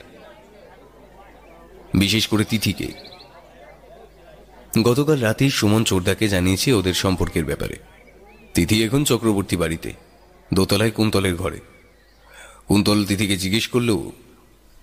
বিশেষ 1.93 2.27
করে 2.27 2.43
তিথিকে। 2.43 3.14
গতকাল 4.83 5.19
রাতেই 5.19 5.49
সুমন 5.49 5.83
চোরদাকে 5.83 6.27
জানিয়েছে 6.27 6.73
ওদের 6.73 6.93
সম্পর্কের 6.93 7.45
ব্যাপারে। 7.45 7.75
তিথি 8.53 8.83
এখন 8.83 9.03
চক্রবর্তী 9.03 9.57
বাড়িতে 9.57 9.93
দোতলায় 10.53 10.91
কুন্তলের 10.91 11.35
ঘরে। 11.35 11.59
কুন্তল 12.67 13.05
তিথিকে 13.05 13.37
জিজ্ঞেস 13.37 13.67
করল 13.67 14.09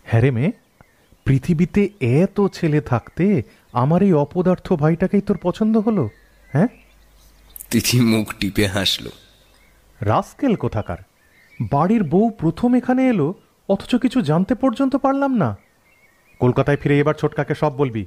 হ্যাঁ 0.05 0.23
রে 0.23 0.31
মেয়ে 0.31 0.53
পৃথিবীতে 1.25 1.89
এত 2.01 2.47
ছেলে 2.53 2.81
থাকতে 2.81 3.43
আমার 3.73 4.03
এই 4.03 4.13
অপদার্থ 4.13 4.73
ভাইটাকেই 4.73 5.21
তোর 5.21 5.39
পছন্দ 5.43 5.77
হলো 5.77 6.11
হ্যাঁ? 6.53 6.69
তিথি 7.71 8.01
মুখ 8.01 8.35
টিপে 8.41 8.67
হাসলো। 8.67 9.11
রাস্কেল 10.01 10.57
কোথাকার? 10.57 10.97
বাড়ির 11.61 12.03
বউ 12.03 12.31
প্রথম 12.31 12.75
এখানে 12.75 13.09
এলো 13.09 13.35
অথচ 13.69 13.95
কিছু 13.95 14.21
জানতে 14.21 14.55
পর্যন্ত 14.55 14.97
পারলাম 14.97 15.37
না। 15.37 15.57
কলকাতায় 16.39 16.77
ফিরে 16.77 16.99
এবার 16.99 17.15
ছোটকাকে 17.15 17.55
সব 17.55 17.77
বলবি। 17.77 18.07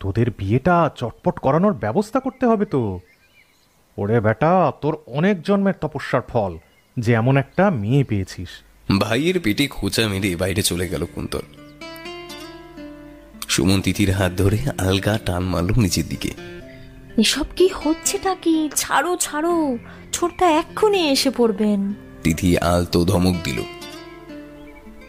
তোদের 0.00 0.30
বিয়েটা 0.30 0.90
চটপট 0.96 1.38
করানোর 1.38 1.72
ব্যবস্থা 1.72 2.20
করতে 2.20 2.46
হবে 2.46 2.64
তো। 2.64 3.00
ওরে 3.98 4.20
বেটা 4.20 4.72
তোর 4.80 4.98
অনেক 5.06 5.42
জন্মের 5.42 5.74
তপস্যার 5.80 6.22
ফল 6.28 6.58
যে 6.98 7.12
এমন 7.12 7.36
একটা 7.36 7.70
মেয়ে 7.70 8.04
পেয়েছিস। 8.04 8.48
ভাইয়ের 9.00 9.40
পেটে 9.40 9.66
খোঁচা 9.66 10.08
মেরে 10.08 10.36
বাইরে 10.36 10.62
চলে 10.62 10.88
গেল 10.88 11.06
কুন্তল। 11.14 11.42
সুমন 13.48 13.80
তিথির 13.80 14.10
হাত 14.10 14.32
ধরে 14.32 14.58
আলগা 14.78 15.18
টান 15.26 15.42
মারল 15.42 15.72
নিচের 15.76 16.06
দিকে। 16.08 16.30
এসব 17.16 17.44
কি 17.56 17.68
হচ্ছেটা 17.74 18.34
কি? 18.34 18.70
ছাড়ো 18.76 19.16
ছাড়ো। 19.16 19.78
ছোটটা 20.12 20.50
এক্ষুনি 20.50 21.08
এসে 21.08 21.30
পড়বেন। 21.30 21.94
তিথি 22.22 22.58
আলতো 22.58 23.04
ধমক 23.04 23.34
দিল। 23.44 23.62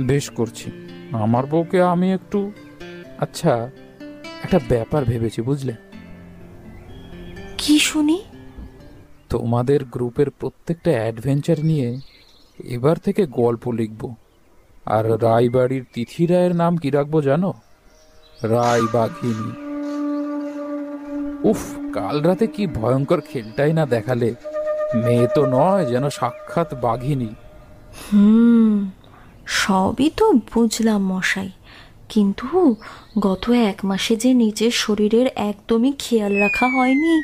বেশ 0.01 0.29
করছি। 0.29 0.71
আমার 1.11 1.45
বউকে 1.45 1.81
আমি 1.81 2.13
একটু 2.13 2.51
আচ্ছা 3.17 3.69
একটা 4.43 4.59
ব্যাপার 4.69 5.05
ভেবেছি 5.05 5.41
বুঝলে? 5.41 5.73
কি 7.57 7.79
শুনি? 7.79 8.23
তোমাদের 9.29 9.85
গ্রুপের 9.85 10.29
প্রত্যেকটা 10.29 10.91
অ্যাডভেঞ্চার 10.91 11.55
নিয়ে 11.65 11.97
এবার 12.63 12.97
থেকে 12.97 13.25
গল্প 13.25 13.71
লিখব। 13.71 14.13
আর 14.85 15.23
রায়বাড়ির 15.23 15.85
তিথি 15.93 16.25
রায়ের 16.25 16.55
নাম 16.55 16.77
কি 16.77 16.89
রাখব 16.89 17.21
জানো? 17.21 17.53
রায় 18.43 18.81
বাঘিনী। 18.93 19.51
উফ 21.49 21.61
কাল 21.93 22.21
রাতে 22.21 22.47
কি 22.47 22.67
ভয়ঙ্কর 22.67 23.21
খেলটাই 23.21 23.73
না 23.73 23.85
দেখালে। 23.85 24.35
মেয়ে 24.95 25.27
তো 25.35 25.45
নয় 25.45 25.85
যেন 25.85 26.09
সাক্ষাৎ 26.09 26.73
বাঘিনী। 26.81 27.29
হুম 28.13 28.89
সবই 29.45 30.09
তো 30.17 30.31
বুঝলাম 30.31 31.03
মশাই। 31.03 31.49
কিন্তু 32.09 32.75
গত 33.19 33.49
এক 33.49 33.85
মাসে 33.85 34.15
যে 34.15 34.33
নিজের 34.33 34.71
শরীরের 34.71 35.27
একদমই 35.27 35.93
খেয়াল 35.99 36.33
রাখা 36.37 36.67
হয়নি, 36.67 37.23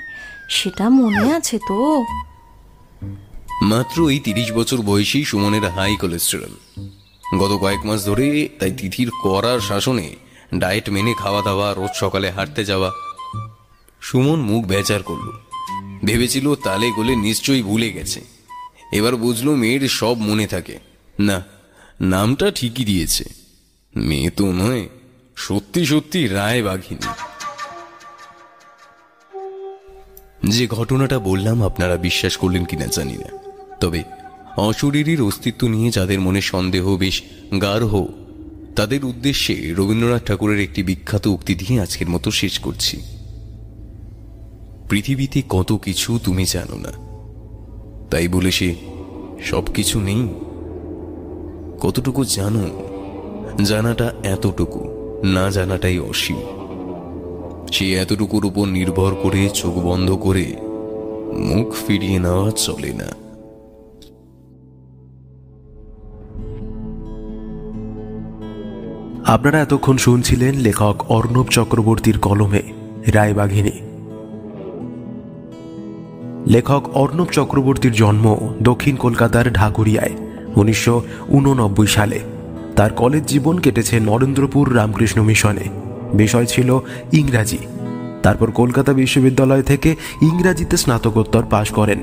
সেটা 0.49 0.90
মনে 0.90 1.34
আছে 1.34 1.60
তো? 1.68 2.06
মাত্র 3.62 4.10
এই 4.10 4.20
তিরিশ 4.20 4.52
বছর 4.52 4.78
বয়সী 4.78 5.24
সুমনের 5.24 5.70
হাই 5.70 5.95
কোলেস্টেরল 5.95 6.53
গত 7.40 7.57
কয়েক 7.57 7.86
মাস 7.86 8.06
ধরে 8.06 8.49
তাই 8.60 8.72
তিথির 8.72 9.10
করার 9.24 9.60
শাসনে 9.60 10.16
ডায়েট 10.56 10.90
মেনে 10.90 11.14
খাওয়া 11.18 11.41
দাওয়া, 11.41 11.74
রোজ 11.74 11.94
সকালে 11.95 12.32
হাঁটতে 12.32 12.66
যাওয়া, 12.66 12.91
সুমন 14.02 14.40
মুখ 14.40 14.66
বেচার 14.66 15.03
করল। 15.03 15.32
ভেবেছিল 16.06 16.56
তালে 16.56 16.91
গোলে 16.91 17.16
নিশ্চয়ই 17.16 17.64
ভুলে 17.64 17.91
গেছে। 17.91 18.22
এবার 18.91 19.16
বুঝলো 19.16 19.56
মেয়ের 19.56 19.90
সব 19.90 20.18
মনে 20.18 20.48
থাকে। 20.48 20.80
না, 21.20 21.44
নামটা 22.02 22.52
ঠিকই 22.52 22.86
দিয়েছে। 22.86 23.44
মেয়ে 23.95 24.30
তো 24.30 24.45
নয়, 24.51 24.84
সত্যি 25.35 25.85
সত্যি 25.85 26.27
রায় 26.27 26.63
বাঘিনী। 26.63 27.09
যে 30.49 30.67
ঘটনাটা 30.67 31.19
বললাম, 31.19 31.63
আপনারা 31.63 31.97
বিশ্বাস 31.97 32.38
করলেন 32.38 32.65
কিনা 32.65 32.85
জানি 32.85 33.17
না। 33.17 33.30
তবে 33.80 34.03
অশরীরীর 34.57 35.22
অস্তিত্ব 35.22 35.67
নিয়ে 35.67 35.89
যাদের 35.91 36.19
মনে 36.19 36.41
সন্দেহ 36.41 36.85
বেশ 36.97 37.23
গাঢ়, 37.61 37.93
তাদের 38.76 39.05
উদ্দেশ্যে 39.05 39.55
রবীন্দ্রনাথ 39.77 40.23
ঠাকুরের 40.27 40.59
একটি 40.59 40.84
বিখ্যাত 40.84 41.27
উক্তি 41.27 41.55
দিয়ে 41.55 41.81
আজকের 41.81 42.09
মতো 42.09 42.31
শেষ 42.31 42.59
করছি। 42.59 42.97
পৃথিবীতে 44.89 45.43
কত 45.49 45.69
কিছু 45.73 46.19
তুমি 46.23 46.45
জানো 46.45 46.77
না, 46.77 46.93
তাই 48.11 48.27
বলে 48.27 48.51
সে 48.51 48.76
সব 49.43 49.63
কিছু 49.73 49.99
নেই। 49.99 50.23
কতটুকু 51.80 52.23
জানো 52.26 52.63
জানাটা 53.64 54.11
এতটুকু, 54.23 54.88
না 55.23 55.49
জানাটাই 55.49 55.99
অসীম। 55.99 56.36
সে 57.72 57.94
এতটুকুর 57.94 58.45
উপর 58.45 58.68
নির্ভর 58.68 59.15
করে 59.23 59.49
চোখ 59.49 59.73
বন্ধ 59.73 60.11
করে 60.11 60.56
মুখ 61.34 61.73
ফিরিয়ে 61.88 62.19
নেওয়া 62.19 62.52
চলে 62.52 62.94
না। 62.94 63.07
আপনারা 69.26 69.61
এতক্ষণ 69.61 69.98
শুনছিলেন 69.98 70.56
লেখক 70.56 71.06
অর্ণব 71.10 71.45
চক্রবর্তীর 71.48 72.19
কলমে, 72.19 72.61
রায়বাঘিনী। 73.07 73.72
লেখক 76.52 76.90
অর্ণব 76.94 77.26
চক্রবর্তীর 77.26 77.91
জন্ম 77.91 78.38
দক্ষিণ 78.61 78.95
কলকাতার 78.95 79.53
ঢাকুরিয়ায়, 79.53 80.11
উনিশশো 80.56 81.02
উননব্বই 81.27 81.88
সালে। 81.88 82.19
তার 82.76 82.93
কলেজ 82.93 83.23
জীবন 83.26 83.57
কেটেছে 83.57 83.99
নরেন্দ্রপুর 83.99 84.76
রামকৃষ্ণ 84.76 85.22
মিশনে। 85.22 85.61
বিষয় 86.14 86.45
ছিল 86.45 86.80
ইংরাজি। 87.11 87.57
তারপর 88.23 88.52
কলকাতা 88.52 88.93
বিশ্ববিদ্যালয় 88.93 89.61
থেকে 89.61 89.95
ইংরাজিতে 90.22 90.77
স্নাতকোত্তর 90.77 91.43
পাশ 91.49 91.73
করেন। 91.73 91.99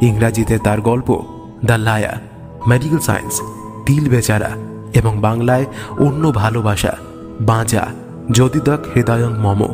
ইংরাজিতে 0.00 0.58
তার 0.58 0.80
গল্প, 0.80 1.22
দ্য 1.64 1.72
লায়া 1.72 2.20
মেডিকেল 2.66 2.98
সায়েন্স 2.98 3.40
তিল 3.86 4.08
বেচারা 4.08 4.50
এবং 4.94 5.20
বাংলায় 5.20 5.66
অন্য 5.98 6.32
ভালোবাসা 6.32 6.96
বাঁচা 7.40 7.86
যদিদক 8.30 8.78
হৃদয়ং 8.94 9.38
মম 9.38 9.68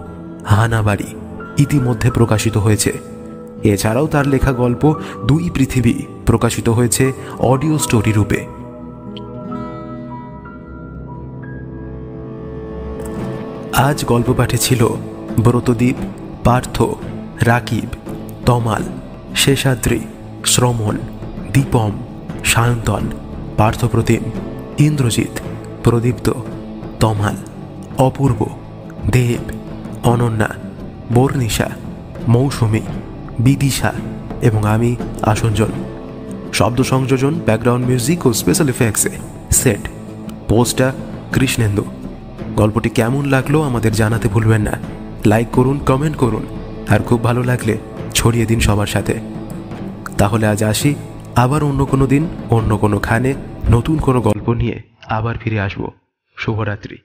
হানাবাড়ি 0.47 1.14
ইতিমধ্যে 1.59 2.10
প্রকাশিত 2.10 2.56
হয়েছে। 2.56 2.93
এছাড়াও 3.62 4.06
তার 4.06 4.27
লেখা 4.27 4.52
গল্প 4.52 4.94
দুই 5.27 5.51
পৃথিবী 5.55 5.94
প্রকাশিত 6.27 6.68
হয়েছে 6.68 7.12
অডিও 7.39 7.78
স্টোরি 7.78 8.12
রূপে। 8.12 8.60
আজ 13.89 13.98
গল্প 14.05 14.28
পাঠে 14.32 14.59
ছিল 14.59 14.82
ব্রতদ্বীপ 15.39 15.97
পার্থ, 16.44 16.77
রাকিব, 17.43 17.89
তমাল, 18.47 18.82
শেষাদ্রি, 19.36 20.01
শ্রমণ, 20.44 20.97
দীপম, 21.52 21.93
সায়ন্তন, 22.44 23.05
পার্থপ্রতিম, 23.57 24.23
ইন্দ্রজিৎ, 24.78 25.35
প্রদীপ্ত, 25.85 26.28
তমাল, 27.01 27.36
অপূর্ব, 27.98 28.40
দেব, 29.12 29.44
অনন্যা 30.02 30.51
বর্ণিশা 31.15 31.69
মৌসুমী, 32.28 32.82
বিদিশা 33.39 33.93
এবং 34.43 34.62
আমি, 34.66 34.97
আসঞ্জন। 35.23 35.73
শব্দ 36.52 36.78
সংযোজন 36.82 37.35
ব্যাকগ্রাউন্ড 37.47 37.85
মিউজিক 37.86 38.20
ও 38.27 38.31
স্পেশাল 38.32 38.69
এফেক্টসে 38.69 39.12
সেট 39.51 39.82
পোস্টা 40.48 40.89
কৃষ্ণেন্দু। 41.32 41.85
গল্পটি 42.56 42.89
কেমন 42.89 43.24
লাগল 43.24 43.62
আমাদের 43.62 43.93
জানাতে 43.93 44.28
ভুলবেন 44.28 44.62
না। 44.62 44.78
লাইক 45.27 45.48
করুন 45.52 45.78
কমেন্ট 45.78 46.16
করুন, 46.16 46.47
আর 46.89 47.01
খুব 47.01 47.24
ভালো 47.24 47.43
লাগলে 47.43 47.78
ছড়িয়ে 48.14 48.47
দিন 48.47 48.60
সবার 48.60 48.86
সাথে। 48.86 49.20
তাহলে 50.18 50.47
আজ 50.47 50.62
আসি, 50.62 50.94
আবার 51.36 51.64
অন্য 51.64 51.86
কোনো 51.86 52.06
দিন, 52.06 52.28
অন্য 52.51 52.77
কোনো 52.77 52.98
খানে, 52.98 53.35
নতুন 53.70 53.98
কোনো 53.98 54.20
গল্প 54.20 54.52
নিয়ে 54.52 54.82
আবার 55.09 55.39
ফিরে 55.39 55.60
আসব। 55.60 55.90
শুভরাত্রি। 56.36 56.98